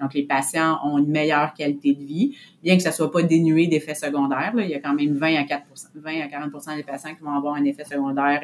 Donc, 0.00 0.14
les 0.14 0.24
patients 0.24 0.78
ont 0.84 0.98
une 0.98 1.10
meilleure 1.10 1.54
qualité 1.54 1.94
de 1.94 2.02
vie, 2.02 2.36
bien 2.62 2.76
que 2.76 2.82
ça 2.82 2.92
soit 2.92 3.10
pas 3.10 3.22
dénué 3.22 3.66
d'effets 3.66 3.94
secondaires. 3.94 4.52
il 4.56 4.68
y 4.68 4.74
a 4.74 4.80
quand 4.80 4.94
même 4.94 5.16
20 5.16 5.36
à 5.36 5.44
4 5.44 5.61
20 5.94 6.20
à 6.20 6.28
40 6.28 6.76
des 6.76 6.82
patients 6.82 7.14
qui 7.14 7.22
vont 7.22 7.34
avoir 7.34 7.54
un 7.54 7.64
effet 7.64 7.84
secondaire 7.84 8.40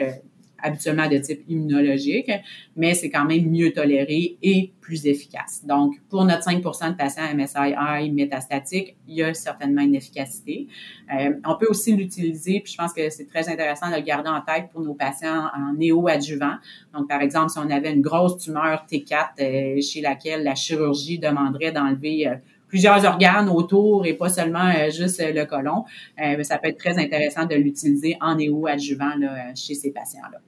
habituellement 0.62 1.08
de 1.08 1.18
type 1.18 1.42
immunologique, 1.48 2.30
mais 2.76 2.94
c'est 2.94 3.10
quand 3.10 3.24
même 3.24 3.48
mieux 3.48 3.72
toléré 3.72 4.38
et 4.42 4.72
plus 4.80 5.06
efficace. 5.06 5.64
Donc, 5.64 5.94
pour 6.08 6.24
notre 6.24 6.42
5 6.42 6.62
de 6.62 6.96
patients 6.96 7.22
MSI 7.34 8.10
métastatiques, 8.10 8.96
il 9.06 9.16
y 9.16 9.22
a 9.22 9.34
certainement 9.34 9.82
une 9.82 9.94
efficacité. 9.94 10.66
Euh, 11.14 11.34
on 11.44 11.56
peut 11.56 11.68
aussi 11.68 11.94
l'utiliser, 11.94 12.60
puis 12.60 12.72
je 12.72 12.76
pense 12.78 12.92
que 12.92 13.08
c'est 13.10 13.26
très 13.26 13.48
intéressant 13.48 13.90
de 13.90 13.96
le 13.96 14.02
garder 14.02 14.30
en 14.30 14.40
tête 14.40 14.70
pour 14.72 14.80
nos 14.80 14.94
patients 14.94 15.48
en 15.54 15.74
néo-adjuvant. 15.74 16.56
Donc, 16.94 17.08
par 17.08 17.20
exemple, 17.20 17.50
si 17.50 17.58
on 17.58 17.70
avait 17.70 17.92
une 17.92 18.02
grosse 18.02 18.38
tumeur 18.38 18.84
T4 18.90 19.28
euh, 19.40 19.80
chez 19.80 20.00
laquelle 20.00 20.42
la 20.42 20.54
chirurgie 20.54 21.18
demanderait 21.18 21.72
d'enlever 21.72 22.26
euh, 22.26 22.34
plusieurs 22.68 23.04
organes 23.04 23.48
autour 23.48 24.06
et 24.06 24.14
pas 24.14 24.28
seulement 24.28 24.72
juste 24.90 25.22
le 25.22 25.44
côlon, 25.44 25.84
ça 26.42 26.58
peut 26.58 26.68
être 26.68 26.78
très 26.78 26.98
intéressant 26.98 27.46
de 27.46 27.54
l'utiliser 27.54 28.16
en 28.20 28.36
néo-adjuvant 28.36 29.12
chez 29.54 29.74
ces 29.74 29.90
patients-là. 29.90 30.38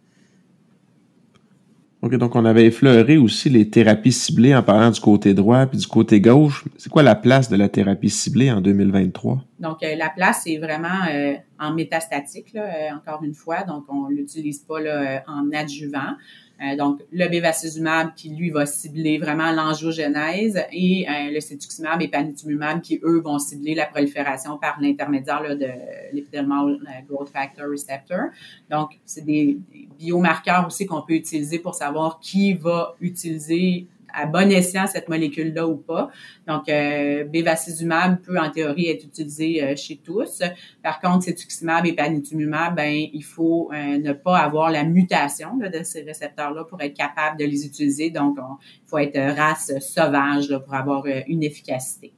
OK, 2.02 2.14
donc 2.14 2.34
on 2.34 2.46
avait 2.46 2.64
effleuré 2.64 3.18
aussi 3.18 3.50
les 3.50 3.68
thérapies 3.68 4.12
ciblées 4.12 4.54
en 4.54 4.62
parlant 4.62 4.90
du 4.90 5.00
côté 5.00 5.34
droit 5.34 5.66
puis 5.66 5.76
du 5.76 5.86
côté 5.86 6.18
gauche. 6.18 6.64
C'est 6.78 6.88
quoi 6.88 7.02
la 7.02 7.14
place 7.14 7.50
de 7.50 7.56
la 7.56 7.68
thérapie 7.68 8.08
ciblée 8.08 8.50
en 8.50 8.62
2023? 8.62 9.44
Donc, 9.58 9.82
euh, 9.82 9.94
la 9.96 10.08
place, 10.08 10.42
c'est 10.44 10.56
vraiment 10.56 10.88
euh, 11.12 11.34
en 11.58 11.74
métastatique, 11.74 12.54
là, 12.54 12.62
euh, 12.62 12.96
encore 12.96 13.22
une 13.22 13.34
fois. 13.34 13.64
Donc, 13.64 13.84
on 13.90 14.08
l'utilise 14.08 14.60
pas 14.60 14.80
là, 14.80 15.22
en 15.26 15.50
adjuvant. 15.52 16.16
Euh, 16.62 16.76
donc, 16.76 17.00
le 17.10 17.28
bevacizumab 17.28 18.14
qui, 18.14 18.30
lui, 18.30 18.50
va 18.50 18.66
cibler 18.66 19.18
vraiment 19.18 19.50
l'angiogenèse 19.50 20.62
et 20.72 21.06
euh, 21.08 21.30
le 21.30 21.40
cetuximab 21.40 22.02
et 22.02 22.08
panitumumab 22.08 22.82
qui, 22.82 23.00
eux, 23.02 23.20
vont 23.20 23.38
cibler 23.38 23.74
la 23.74 23.86
prolifération 23.86 24.58
par 24.58 24.78
l'intermédiaire 24.80 25.56
de 25.56 25.68
l'épidermal 26.12 26.78
euh, 26.82 26.90
growth 27.08 27.30
factor 27.30 27.66
receptor. 27.70 28.28
Donc, 28.70 28.98
c'est 29.06 29.24
des 29.24 29.58
biomarqueurs 29.98 30.66
aussi 30.66 30.86
qu'on 30.86 31.02
peut 31.02 31.14
utiliser 31.14 31.58
pour 31.58 31.74
savoir 31.74 32.20
qui 32.20 32.52
va 32.52 32.94
utiliser 33.00 33.86
à 34.14 34.26
bon 34.26 34.50
escient 34.50 34.86
cette 34.86 35.08
molécule-là 35.08 35.66
ou 35.66 35.76
pas. 35.76 36.10
Donc, 36.46 36.68
euh, 36.68 37.24
bevacizumab 37.24 38.20
peut 38.22 38.38
en 38.38 38.50
théorie 38.50 38.88
être 38.88 39.04
utilisé 39.04 39.62
euh, 39.62 39.76
chez 39.76 39.96
tous. 39.96 40.42
Par 40.82 41.00
contre, 41.00 41.24
cetuximab 41.24 41.86
et 41.86 41.92
panitumumab, 41.92 42.76
ben 42.76 42.92
il 43.12 43.24
faut 43.24 43.70
euh, 43.72 43.98
ne 43.98 44.12
pas 44.12 44.38
avoir 44.38 44.70
la 44.70 44.84
mutation 44.84 45.56
de 45.56 45.82
ces 45.82 46.02
récepteurs-là 46.02 46.64
pour 46.64 46.80
être 46.80 46.96
capable 46.96 47.38
de 47.38 47.44
les 47.44 47.66
utiliser. 47.66 48.10
Donc, 48.10 48.36
il 48.38 48.88
faut 48.88 48.98
être 48.98 49.18
race 49.36 49.72
sauvage 49.80 50.56
pour 50.64 50.74
avoir 50.74 51.04
une 51.26 51.42
efficacité. 51.42 52.12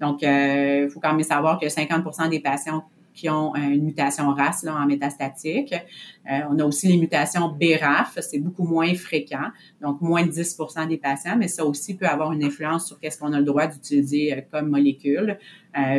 Donc, 0.00 0.22
il 0.22 0.88
faut 0.92 1.00
quand 1.00 1.14
même 1.14 1.22
savoir 1.22 1.58
que 1.58 1.66
50% 1.66 2.28
des 2.28 2.40
patients 2.40 2.84
qui 3.16 3.30
ont 3.30 3.54
euh, 3.56 3.58
une 3.58 3.82
mutation 3.82 4.32
RAS 4.32 4.60
là, 4.62 4.76
en 4.76 4.86
métastatique. 4.86 5.74
Euh, 6.30 6.40
on 6.50 6.58
a 6.58 6.64
aussi 6.64 6.86
les 6.86 6.98
mutations 6.98 7.48
BRAF, 7.48 8.18
c'est 8.20 8.38
beaucoup 8.38 8.64
moins 8.64 8.94
fréquent, 8.94 9.48
donc 9.80 10.00
moins 10.02 10.24
de 10.24 10.30
10% 10.30 10.86
des 10.86 10.98
patients, 10.98 11.36
mais 11.36 11.48
ça 11.48 11.64
aussi 11.64 11.96
peut 11.96 12.06
avoir 12.06 12.32
une 12.32 12.44
influence 12.44 12.86
sur 12.86 13.00
qu'est-ce 13.00 13.18
qu'on 13.18 13.32
a 13.32 13.38
le 13.38 13.44
droit 13.44 13.66
d'utiliser 13.66 14.34
euh, 14.34 14.40
comme 14.52 14.68
molécule. 14.68 15.38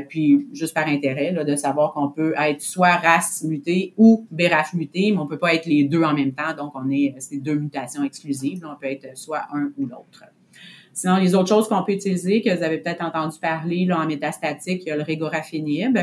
puis, 0.10 0.48
juste 0.54 0.74
par 0.74 0.88
intérêt, 0.88 1.34
de 1.34 1.56
savoir 1.56 1.94
qu'on 1.94 2.10
peut 2.10 2.34
être 2.38 2.62
soit 2.62 2.96
RAS 2.96 3.44
muté 3.44 3.94
ou 3.98 4.26
BRAF 4.32 4.74
muté, 4.74 5.12
mais 5.12 5.18
on 5.18 5.28
peut 5.28 5.38
pas 5.38 5.54
être 5.54 5.66
les 5.66 5.84
deux 5.84 6.04
en 6.04 6.14
même 6.14 6.34
temps, 6.34 6.56
donc 6.56 6.72
on 6.76 6.90
est, 6.90 7.16
c'est 7.20 7.38
deux 7.38 7.60
mutations 7.60 8.04
exclusives, 8.04 8.66
on 8.66 8.80
peut 8.80 8.88
être 8.88 9.18
soit 9.18 9.44
un 9.54 9.72
ou 9.78 9.86
l'autre. 9.86 10.24
Sinon, 10.98 11.18
les 11.18 11.36
autres 11.36 11.50
choses 11.50 11.68
qu'on 11.68 11.84
peut 11.84 11.92
utiliser, 11.92 12.42
que 12.42 12.50
vous 12.50 12.64
avez 12.64 12.80
peut-être 12.80 13.04
entendu 13.04 13.38
parler 13.40 13.86
là, 13.86 14.00
en 14.00 14.08
métastatique, 14.08 14.82
il 14.84 14.90
y 14.90 14.92
a 14.92 14.96
le 14.96 15.04
régorafenib, 15.04 15.96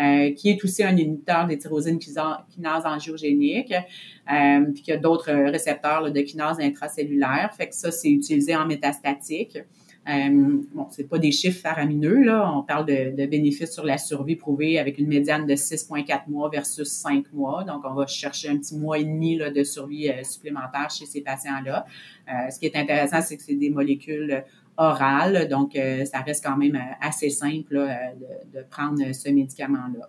euh, 0.00 0.32
qui 0.32 0.50
est 0.50 0.64
aussi 0.64 0.82
un 0.82 0.96
inhibiteur 0.96 1.46
des 1.46 1.58
tyrosine 1.58 1.98
kinase 1.98 2.84
angiogénique, 2.84 3.72
euh, 3.72 4.64
puis 4.72 4.82
qu'il 4.82 4.94
y 4.94 4.96
a 4.96 5.00
d'autres 5.00 5.32
récepteurs 5.32 6.10
de 6.10 6.20
kinase 6.20 6.60
intracellulaire. 6.60 7.50
Fait 7.56 7.68
que 7.68 7.74
ça, 7.74 7.90
c'est 7.90 8.10
utilisé 8.10 8.56
en 8.56 8.66
métastatique. 8.66 9.58
Euh, 10.06 10.58
bon, 10.74 10.86
c'est 10.90 11.08
pas 11.08 11.18
des 11.18 11.32
chiffres 11.32 11.60
faramineux, 11.60 12.22
là. 12.24 12.52
On 12.54 12.62
parle 12.62 12.84
de, 12.84 13.16
de, 13.16 13.26
bénéfices 13.26 13.72
sur 13.72 13.84
la 13.84 13.96
survie 13.96 14.36
prouvée 14.36 14.78
avec 14.78 14.98
une 14.98 15.08
médiane 15.08 15.46
de 15.46 15.54
6,4 15.54 16.28
mois 16.28 16.50
versus 16.50 16.88
5 16.88 17.32
mois. 17.32 17.64
Donc, 17.64 17.82
on 17.84 17.94
va 17.94 18.06
chercher 18.06 18.50
un 18.50 18.58
petit 18.58 18.76
mois 18.76 18.98
et 18.98 19.04
demi 19.04 19.36
là, 19.36 19.50
de 19.50 19.64
survie 19.64 20.10
euh, 20.10 20.22
supplémentaire 20.22 20.90
chez 20.90 21.06
ces 21.06 21.22
patients-là. 21.22 21.86
Euh, 22.28 22.50
ce 22.50 22.58
qui 22.58 22.66
est 22.66 22.76
intéressant, 22.76 23.22
c'est 23.22 23.38
que 23.38 23.42
c'est 23.42 23.54
des 23.54 23.70
molécules 23.70 24.44
orales, 24.76 25.48
donc 25.48 25.76
euh, 25.76 26.04
ça 26.04 26.20
reste 26.20 26.44
quand 26.44 26.56
même 26.56 26.78
assez 27.00 27.30
simple 27.30 27.74
de, 27.74 28.58
de, 28.58 28.64
prendre 28.68 29.12
ce 29.12 29.28
médicament-là. 29.28 30.08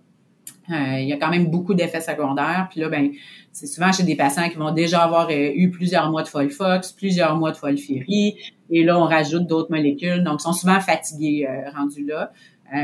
Euh, 0.71 0.99
il 0.99 1.07
y 1.07 1.13
a 1.13 1.17
quand 1.17 1.29
même 1.29 1.47
beaucoup 1.47 1.73
d'effets 1.73 2.01
secondaires. 2.01 2.67
Puis 2.71 2.79
là, 2.79 2.89
ben, 2.89 3.11
c'est 3.51 3.67
souvent 3.67 3.91
chez 3.91 4.03
des 4.03 4.15
patients 4.15 4.49
qui 4.49 4.57
vont 4.57 4.71
déjà 4.71 5.03
avoir 5.03 5.29
euh, 5.29 5.51
eu 5.53 5.69
plusieurs 5.69 6.09
mois 6.09 6.23
de 6.23 6.27
Folfox, 6.27 6.91
plusieurs 6.91 7.35
mois 7.37 7.51
de 7.51 7.57
Folfiri, 7.57 8.35
et 8.69 8.83
là, 8.83 8.99
on 8.99 9.05
rajoute 9.05 9.45
d'autres 9.47 9.69
molécules. 9.71 10.23
Donc, 10.23 10.39
ils 10.39 10.43
sont 10.43 10.53
souvent 10.53 10.79
fatigués 10.79 11.47
euh, 11.47 11.69
rendus 11.75 12.05
là. 12.05 12.31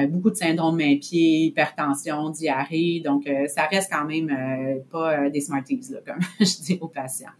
Beaucoup 0.09 0.29
de 0.29 0.35
syndrome 0.35 0.77
main-pied, 0.77 1.45
hypertension, 1.45 2.29
diarrhée. 2.29 3.01
Donc, 3.03 3.29
ça 3.47 3.63
reste 3.63 3.91
quand 3.91 4.05
même 4.05 4.31
pas 4.91 5.29
des 5.29 5.41
Smarties, 5.41 5.81
là, 5.89 5.99
comme 6.05 6.21
je 6.39 6.61
dis 6.63 6.77
aux 6.79 6.87
patients. 6.87 7.31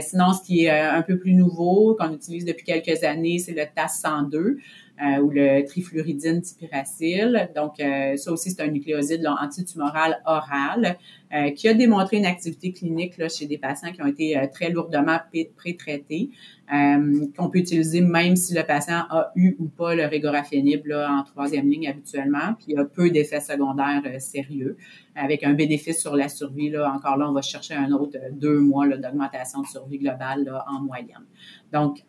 sinon, 0.00 0.32
ce 0.32 0.42
qui 0.42 0.64
est 0.64 0.70
un 0.70 1.02
peu 1.02 1.18
plus 1.18 1.34
nouveau, 1.34 1.96
qu'on 1.98 2.12
utilise 2.12 2.44
depuis 2.44 2.64
quelques 2.64 3.04
années, 3.04 3.38
c'est 3.38 3.52
le 3.52 3.64
TAS 3.74 3.88
102. 3.88 4.58
Euh, 5.02 5.18
ou 5.18 5.30
le 5.30 5.64
trifluoridine 5.64 6.42
tipiracil. 6.42 7.48
Donc, 7.56 7.80
euh, 7.80 8.16
ça 8.16 8.32
aussi, 8.32 8.50
c'est 8.50 8.60
un 8.60 8.66
nucléoside 8.66 9.26
antitumoral 9.26 10.20
oral 10.26 10.98
euh, 11.32 11.52
qui 11.52 11.68
a 11.68 11.74
démontré 11.74 12.18
une 12.18 12.26
activité 12.26 12.70
clinique 12.72 13.14
chez 13.30 13.46
des 13.46 13.56
patients 13.56 13.92
qui 13.92 14.02
ont 14.02 14.06
été 14.06 14.38
très 14.52 14.68
lourdement 14.68 15.16
pré-traités, 15.56 16.28
qu'on 16.68 17.48
peut 17.48 17.60
utiliser 17.60 18.02
même 18.02 18.36
si 18.36 18.52
le 18.52 18.62
patient 18.62 19.04
a 19.08 19.32
eu 19.36 19.56
ou 19.58 19.68
pas 19.68 19.94
le 19.94 20.04
régorafenib 20.04 20.84
là, 20.84 21.10
en 21.10 21.24
troisième 21.24 21.70
ligne 21.70 21.88
habituellement, 21.88 22.54
puis 22.58 22.66
il 22.68 22.74
y 22.74 22.78
a 22.78 22.84
peu 22.84 23.08
d'effets 23.10 23.40
secondaires 23.40 24.02
sérieux, 24.18 24.76
avec 25.14 25.44
un 25.44 25.54
bénéfice 25.54 25.98
sur 25.98 26.14
la 26.14 26.28
survie. 26.28 26.68
Là, 26.68 26.92
encore 26.92 27.16
là, 27.16 27.26
on 27.28 27.32
va 27.32 27.42
chercher 27.42 27.74
un 27.74 27.90
autre 27.92 28.18
deux 28.32 28.60
mois 28.60 28.86
d'augmentation 28.86 29.62
de 29.62 29.66
survie 29.66 29.98
globale 29.98 30.52
en 30.68 30.82
moyenne. 30.82 31.24
Donc, 31.72 32.04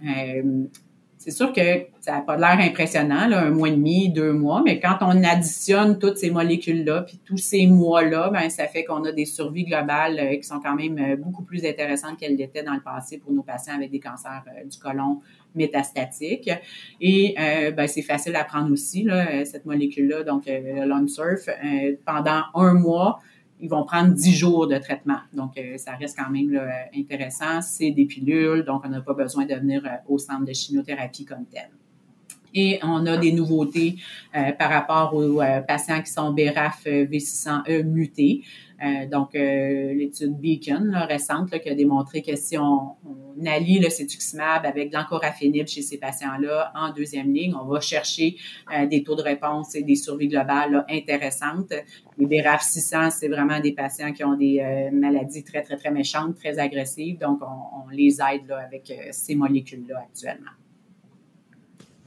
c'est 1.21 1.29
sûr 1.29 1.53
que 1.53 1.85
ça 1.99 2.13
n'a 2.13 2.21
pas 2.21 2.35
l'air 2.35 2.57
impressionnant, 2.59 3.27
là, 3.27 3.41
un 3.41 3.51
mois 3.51 3.69
et 3.69 3.73
demi, 3.73 4.09
deux 4.09 4.33
mois, 4.33 4.63
mais 4.65 4.79
quand 4.79 4.97
on 5.01 5.23
additionne 5.23 5.99
toutes 5.99 6.17
ces 6.17 6.31
molécules-là, 6.31 7.03
puis 7.03 7.19
tous 7.23 7.37
ces 7.37 7.67
mois-là, 7.67 8.31
ben 8.31 8.49
ça 8.49 8.65
fait 8.65 8.83
qu'on 8.83 9.03
a 9.03 9.11
des 9.11 9.25
survies 9.25 9.65
globales 9.65 10.19
euh, 10.19 10.35
qui 10.37 10.43
sont 10.43 10.59
quand 10.59 10.75
même 10.75 10.97
euh, 10.97 11.15
beaucoup 11.15 11.43
plus 11.43 11.63
intéressantes 11.63 12.17
qu'elles 12.17 12.37
l'étaient 12.37 12.63
dans 12.63 12.73
le 12.73 12.81
passé 12.81 13.19
pour 13.19 13.31
nos 13.33 13.43
patients 13.43 13.75
avec 13.75 13.91
des 13.91 13.99
cancers 13.99 14.43
euh, 14.47 14.67
du 14.67 14.79
côlon 14.79 15.21
métastatiques. 15.53 16.49
Et 17.01 17.35
ben, 17.37 17.85
c'est 17.85 18.01
facile 18.01 18.35
à 18.37 18.45
prendre 18.45 18.71
aussi, 18.71 19.03
là, 19.03 19.43
cette 19.43 19.65
molécule-là, 19.65 20.23
donc 20.23 20.43
le 20.47 20.85
Lonsurf, 20.85 21.49
pendant 22.05 22.43
un 22.55 22.73
mois, 22.73 23.19
ils 23.61 23.69
vont 23.69 23.85
prendre 23.85 24.13
10 24.13 24.35
jours 24.35 24.67
de 24.67 24.77
traitement. 24.77 25.19
Donc, 25.33 25.59
ça 25.77 25.93
reste 25.93 26.17
quand 26.17 26.29
même 26.29 26.59
intéressant. 26.95 27.61
C'est 27.61 27.91
des 27.91 28.05
pilules, 28.05 28.63
donc 28.63 28.81
on 28.85 28.89
n'a 28.89 29.01
pas 29.01 29.13
besoin 29.13 29.45
de 29.45 29.53
venir 29.53 29.83
au 30.07 30.17
centre 30.17 30.45
de 30.45 30.53
chimiothérapie 30.53 31.25
comme 31.25 31.45
tel. 31.45 31.69
Et 32.53 32.79
on 32.83 33.05
a 33.05 33.17
des 33.17 33.31
nouveautés 33.31 33.95
euh, 34.35 34.51
par 34.51 34.69
rapport 34.69 35.13
aux 35.13 35.41
euh, 35.41 35.61
patients 35.61 36.01
qui 36.01 36.11
sont 36.11 36.33
BRAF 36.33 36.83
euh, 36.87 37.05
V600E 37.05 37.83
mutés. 37.83 38.43
Donc, 39.11 39.33
l'étude 39.33 40.39
Beacon 40.39 40.95
récente 41.07 41.51
qui 41.59 41.69
a 41.69 41.75
démontré 41.75 42.21
que 42.21 42.35
si 42.35 42.57
on, 42.57 42.95
allie 43.45 43.79
le 43.79 43.89
cetuximab 43.89 44.65
avec 44.65 44.91
de 44.91 45.67
chez 45.67 45.81
ces 45.81 45.97
patients-là 45.97 46.71
en 46.75 46.93
deuxième 46.93 47.33
ligne, 47.33 47.53
on 47.55 47.65
va 47.65 47.79
chercher 47.79 48.37
des 48.89 49.03
taux 49.03 49.15
de 49.15 49.21
réponse 49.21 49.75
et 49.75 49.83
des 49.83 49.95
survies 49.95 50.27
globales 50.27 50.85
intéressantes. 50.89 51.73
Les 52.17 52.25
BRAF 52.25 52.61
600, 52.61 53.11
c'est 53.11 53.27
vraiment 53.27 53.59
des 53.59 53.73
patients 53.73 54.13
qui 54.13 54.23
ont 54.23 54.35
des 54.35 54.89
maladies 54.91 55.43
très, 55.43 55.61
très, 55.61 55.77
très 55.77 55.91
méchantes, 55.91 56.35
très 56.35 56.59
agressives. 56.59 57.17
Donc, 57.19 57.39
on, 57.41 57.89
les 57.91 58.19
aide 58.21 58.47
là, 58.47 58.59
avec 58.59 58.93
ces 59.11 59.35
molécules-là 59.35 60.05
actuellement. 60.07 60.51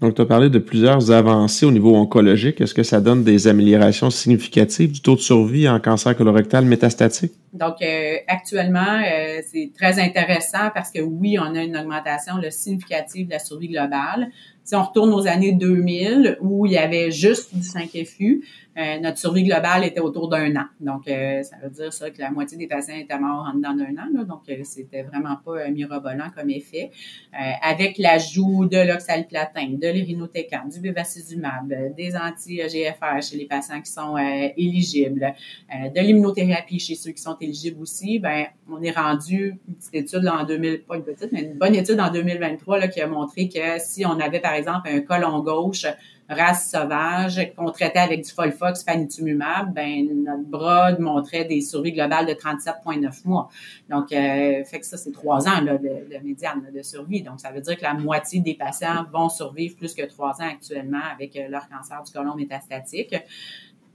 Donc, 0.00 0.16
tu 0.16 0.22
as 0.22 0.26
parlé 0.26 0.50
de 0.50 0.58
plusieurs 0.58 1.10
avancées 1.10 1.64
au 1.64 1.70
niveau 1.70 1.94
oncologique. 1.94 2.60
Est-ce 2.60 2.74
que 2.74 2.82
ça 2.82 3.00
donne 3.00 3.22
des 3.22 3.46
améliorations 3.46 4.10
significatives 4.10 4.92
du 4.92 5.00
taux 5.00 5.14
de 5.14 5.20
survie 5.20 5.68
en 5.68 5.80
cancer 5.80 6.16
colorectal 6.16 6.64
métastatique? 6.64 7.32
Donc, 7.52 7.76
euh, 7.80 8.16
actuellement, 8.26 8.80
euh, 8.80 9.40
c'est 9.50 9.70
très 9.74 10.00
intéressant 10.00 10.70
parce 10.74 10.90
que 10.90 11.00
oui, 11.00 11.38
on 11.38 11.54
a 11.54 11.62
une 11.62 11.76
augmentation 11.76 12.34
significative 12.50 13.28
de 13.28 13.32
la 13.32 13.38
survie 13.38 13.68
globale. 13.68 14.28
Si 14.64 14.74
on 14.74 14.82
retourne 14.82 15.12
aux 15.14 15.26
années 15.26 15.52
2000, 15.52 16.38
où 16.40 16.66
il 16.66 16.72
y 16.72 16.78
avait 16.78 17.10
juste 17.10 17.54
du 17.54 17.62
5FU, 17.62 18.42
euh, 18.76 18.98
notre 18.98 19.18
survie 19.18 19.44
globale 19.44 19.84
était 19.84 20.00
autour 20.00 20.28
d'un 20.28 20.54
an. 20.56 20.66
Donc, 20.80 21.06
euh, 21.08 21.42
ça 21.42 21.56
veut 21.62 21.70
dire 21.70 21.92
ça 21.92 22.10
que 22.10 22.20
la 22.20 22.30
moitié 22.30 22.58
des 22.58 22.66
patients 22.66 22.96
étaient 22.96 23.18
morts 23.18 23.48
en 23.48 23.56
dedans 23.56 23.74
d'un 23.74 23.96
an. 23.96 24.24
donc, 24.24 24.42
euh, 24.48 24.62
c'était 24.64 25.02
vraiment 25.02 25.36
pas 25.44 25.68
mirobolant 25.68 26.30
comme 26.34 26.50
effet. 26.50 26.90
avec 27.62 27.98
l'ajout 27.98 28.66
de 28.66 28.78
l'oxaliplatin, 28.78 29.76
de 29.80 29.88
l'irinotecan, 29.88 30.68
du 30.68 30.80
bevacizumab, 30.80 31.94
des 31.96 32.16
anti-GFR 32.16 33.22
chez 33.22 33.36
les 33.36 33.46
patients 33.46 33.80
qui 33.80 33.90
sont 33.90 34.16
éligibles, 34.56 35.34
de 35.70 36.00
l'immunothérapie 36.00 36.78
chez 36.78 36.94
ceux 36.94 37.12
qui 37.12 37.22
sont 37.22 37.36
éligibles 37.40 37.80
aussi, 37.80 38.18
ben 38.18 38.46
on 38.70 38.82
est 38.82 38.90
rendu 38.90 39.58
une 39.68 39.74
petite 39.74 39.94
étude 39.94 40.28
en 40.28 40.44
2000, 40.44 40.82
pas 40.82 40.96
une 40.96 41.04
petite, 41.04 41.32
mais 41.32 41.42
une 41.42 41.58
bonne 41.58 41.74
étude 41.74 42.00
en 42.00 42.10
2023 42.10 42.78
là, 42.78 42.88
qui 42.88 43.00
a 43.00 43.06
montré 43.06 43.48
que 43.48 43.78
si 43.78 44.06
on 44.06 44.18
avait, 44.20 44.40
par 44.40 44.54
exemple, 44.54 44.88
un 44.88 45.00
colon 45.00 45.40
gauche 45.40 45.86
race 46.28 46.70
sauvage 46.70 47.52
qu'on 47.56 47.70
traitait 47.70 47.98
avec 47.98 48.24
du 48.24 48.30
Folfox, 48.30 48.82
panitumumab, 48.82 49.74
ben 49.74 50.24
notre 50.24 50.44
bras 50.44 50.98
montrait 50.98 51.44
des 51.44 51.60
survies 51.60 51.92
globales 51.92 52.26
de 52.26 52.32
37,9 52.32 53.26
mois. 53.26 53.48
Donc, 53.90 54.12
euh, 54.12 54.64
fait 54.64 54.80
que 54.80 54.86
ça, 54.86 54.96
c'est 54.96 55.12
trois 55.12 55.46
ans 55.48 55.60
là, 55.60 55.76
de, 55.76 56.24
médiane 56.24 56.70
de 56.74 56.82
survie. 56.82 57.22
Donc, 57.22 57.40
ça 57.40 57.50
veut 57.50 57.60
dire 57.60 57.76
que 57.76 57.82
la 57.82 57.94
moitié 57.94 58.40
des 58.40 58.54
patients 58.54 59.04
vont 59.12 59.28
survivre 59.28 59.76
plus 59.76 59.94
que 59.94 60.02
trois 60.06 60.40
ans 60.40 60.48
actuellement 60.50 61.02
avec 61.12 61.36
euh, 61.36 61.48
leur 61.48 61.68
cancer 61.68 62.02
du 62.02 62.12
côlon 62.12 62.34
métastatique 62.34 63.14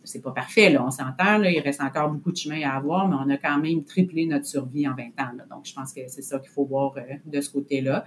c'est 0.03 0.21
pas 0.21 0.31
parfait, 0.31 0.69
là, 0.69 0.83
on 0.83 0.91
s'entend, 0.91 1.37
là, 1.37 1.51
il 1.51 1.59
reste 1.59 1.81
encore 1.81 2.09
beaucoup 2.09 2.31
de 2.31 2.37
chemin 2.37 2.61
à 2.67 2.75
avoir, 2.75 3.07
mais 3.07 3.15
on 3.19 3.29
a 3.29 3.37
quand 3.37 3.59
même 3.59 3.83
triplé 3.83 4.25
notre 4.25 4.45
survie 4.45 4.87
en 4.87 4.95
20 4.95 5.03
ans. 5.23 5.31
Donc, 5.49 5.65
je 5.65 5.73
pense 5.73 5.93
que 5.93 6.01
c'est 6.07 6.21
ça 6.21 6.39
qu'il 6.39 6.49
faut 6.49 6.65
voir 6.65 6.93
euh, 6.97 7.01
de 7.25 7.41
ce 7.41 7.49
côté-là. 7.51 8.05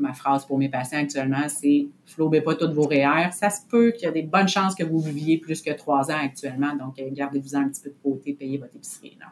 Ma 0.00 0.12
phrase 0.12 0.46
pour 0.46 0.58
mes 0.58 0.68
patients 0.68 0.98
actuellement, 0.98 1.48
c'est 1.48 1.86
flobez 2.06 2.40
pas 2.40 2.54
toutes 2.54 2.72
vos 2.72 2.86
REER. 2.86 3.30
Ça 3.32 3.50
se 3.50 3.60
peut 3.68 3.92
qu'il 3.92 4.04
y 4.04 4.06
a 4.06 4.10
des 4.10 4.22
bonnes 4.22 4.48
chances 4.48 4.74
que 4.74 4.84
vous 4.84 5.00
viviez 5.00 5.38
plus 5.38 5.62
que 5.62 5.70
trois 5.72 6.10
ans 6.10 6.18
actuellement. 6.22 6.74
Donc, 6.76 6.98
euh, 6.98 7.08
gardez-vous 7.12 7.56
un 7.56 7.68
petit 7.68 7.82
peu 7.82 7.90
de 7.90 7.96
côté, 8.02 8.32
payez 8.32 8.58
votre 8.58 8.74
épicerie. 8.74 9.16
Là. 9.20 9.26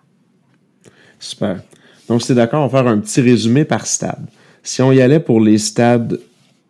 Super. 1.19 1.62
Donc, 2.09 2.23
c'est 2.23 2.35
d'accord, 2.35 2.64
on 2.64 2.69
va 2.69 2.83
faire 2.83 2.91
un 2.91 2.99
petit 2.99 3.21
résumé 3.21 3.64
par 3.64 3.87
stade. 3.87 4.27
Si 4.62 4.83
on 4.83 4.93
y 4.93 5.01
allait 5.01 5.21
pour 5.21 5.41
les 5.41 5.59
stades 5.59 6.21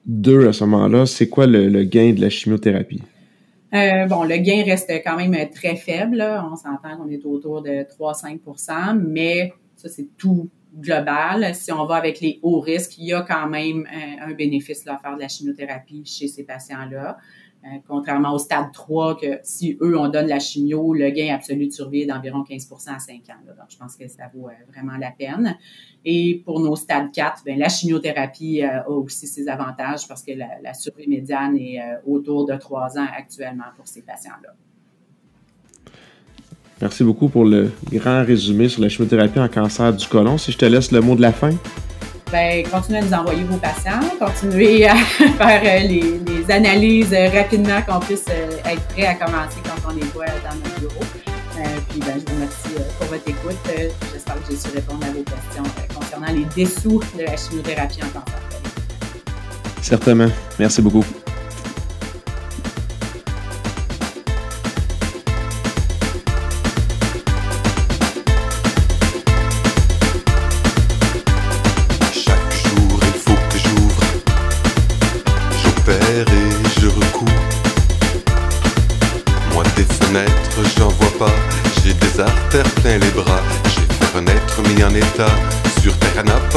2 0.07 0.49
à 0.49 0.53
ce 0.53 0.64
moment-là, 0.64 1.07
c'est 1.07 1.28
quoi 1.28 1.46
le, 1.46 1.84
gain 1.84 2.12
de 2.12 2.20
la 2.20 2.30
chimiothérapie? 2.30 3.03
Euh, 3.74 4.07
bon, 4.07 4.24
le 4.24 4.36
gain 4.38 4.62
reste 4.64 4.90
quand 5.05 5.16
même 5.16 5.36
très 5.51 5.76
faible. 5.76 6.22
On 6.22 6.57
s'entend 6.57 6.96
qu'on 6.96 7.11
est 7.11 7.24
autour 7.24 7.62
de 7.62 7.84
3-5% 7.99 8.99
mais 9.07 9.53
ça, 9.76 9.88
c'est 9.88 10.09
tout 10.16 10.49
global, 10.74 11.54
si 11.54 11.72
on 11.72 11.86
va 11.86 11.96
avec 11.96 12.20
les 12.20 12.38
hauts 12.42 12.60
risques, 12.60 12.98
il 12.98 13.06
y 13.06 13.12
a 13.12 13.22
quand 13.22 13.48
même 13.48 13.86
un, 14.20 14.32
bénéfice 14.32 14.86
à 14.86 14.98
faire 14.98 15.16
de 15.16 15.20
la 15.20 15.28
chimiothérapie 15.28 16.04
chez 16.04 16.28
ces 16.28 16.44
patients-là. 16.44 17.18
Euh, 17.64 17.78
contrairement 17.88 18.32
au 18.32 18.38
stade 18.38 18.70
3, 18.72 19.18
que 19.18 19.40
si 19.42 19.76
eux, 19.80 19.98
on 19.98 20.08
donne 20.08 20.28
la 20.28 20.38
chimio, 20.38 20.94
le 20.94 21.10
gain 21.10 21.34
absolu 21.34 21.66
de 21.66 21.72
survie 21.72 22.02
est 22.02 22.06
d'environ 22.06 22.44
15% 22.44 22.94
à 22.94 22.98
5 23.00 23.14
ans. 23.30 23.42
Donc, 23.44 23.56
je 23.68 23.76
pense 23.76 23.96
que 23.96 24.06
ça 24.06 24.30
vaut 24.32 24.48
euh, 24.48 24.52
vraiment 24.72 24.96
la 24.96 25.10
peine. 25.10 25.58
Et 26.04 26.40
pour 26.44 26.60
nos 26.60 26.76
stades 26.76 27.10
4, 27.10 27.42
bien, 27.44 27.56
la 27.56 27.68
chimiothérapie 27.68 28.62
euh, 28.62 28.82
a 28.82 28.88
aussi 28.88 29.26
ses 29.26 29.48
avantages 29.48 30.06
parce 30.06 30.22
que 30.22 30.32
la, 30.32 30.60
la 30.62 30.72
survie 30.72 31.08
médiane 31.08 31.56
est 31.56 31.80
autour 32.06 32.46
de 32.46 32.54
3 32.54 32.96
ans 32.96 33.08
actuellement 33.16 33.64
pour 33.76 33.88
ces 33.88 34.02
patients-là. 34.02 34.54
Merci 36.80 37.02
beaucoup 37.02 37.28
pour 37.28 37.44
le 37.44 37.72
grand 37.92 38.24
résumé 38.24 38.68
sur 38.68 38.82
la 38.82 38.88
chimiothérapie 38.88 39.40
en 39.40 39.48
cancer 39.48 39.92
du 39.92 40.06
côlon. 40.06 40.38
Si 40.38 40.52
je 40.52 40.58
te 40.58 40.64
laisse 40.64 40.92
le 40.92 41.00
mot 41.00 41.16
de 41.16 41.22
la 41.22 41.32
fin. 41.32 41.50
Bien, 42.30 42.62
continuez 42.70 42.98
à 42.98 43.02
nous 43.02 43.14
envoyer 43.14 43.42
vos 43.44 43.56
patients, 43.56 44.00
continuez 44.18 44.86
à 44.86 44.94
faire 45.38 45.62
euh, 45.64 45.88
les, 45.88 46.50
analyses 46.50 47.12
euh, 47.12 47.28
rapidement, 47.30 47.80
qu'on 47.86 48.00
puisse 48.00 48.24
euh, 48.28 48.70
être 48.70 48.82
prêt 48.88 49.06
à 49.06 49.14
commencer 49.14 49.58
quand 49.64 49.90
on 49.90 49.94
les 49.94 50.04
voit 50.14 50.26
dans 50.26 50.54
notre 50.56 50.80
bureau. 50.80 51.04
puis, 51.88 52.00
ben, 52.00 52.14
je 52.14 52.30
vous 52.30 52.36
remercie 52.36 52.84
pour 52.98 53.06
votre 53.08 53.28
écoute. 53.28 53.56
J'espère 54.12 54.34
que 54.36 54.50
j'ai 54.50 54.56
su 54.56 54.68
répondre 54.74 55.04
à 55.04 55.10
vos 55.10 55.22
questions 55.22 55.62
concernant 55.94 56.32
les 56.32 56.64
dessous 56.64 57.00
de 57.18 57.24
la 57.24 57.36
chimiothérapie 57.36 58.00
en 58.02 58.18
cancer. 58.18 58.40
Certainement. 59.80 60.28
Merci 60.58 60.82
beaucoup. 60.82 61.04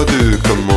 Pas 0.06 0.12
deux 0.12 0.38
comme 0.38 0.70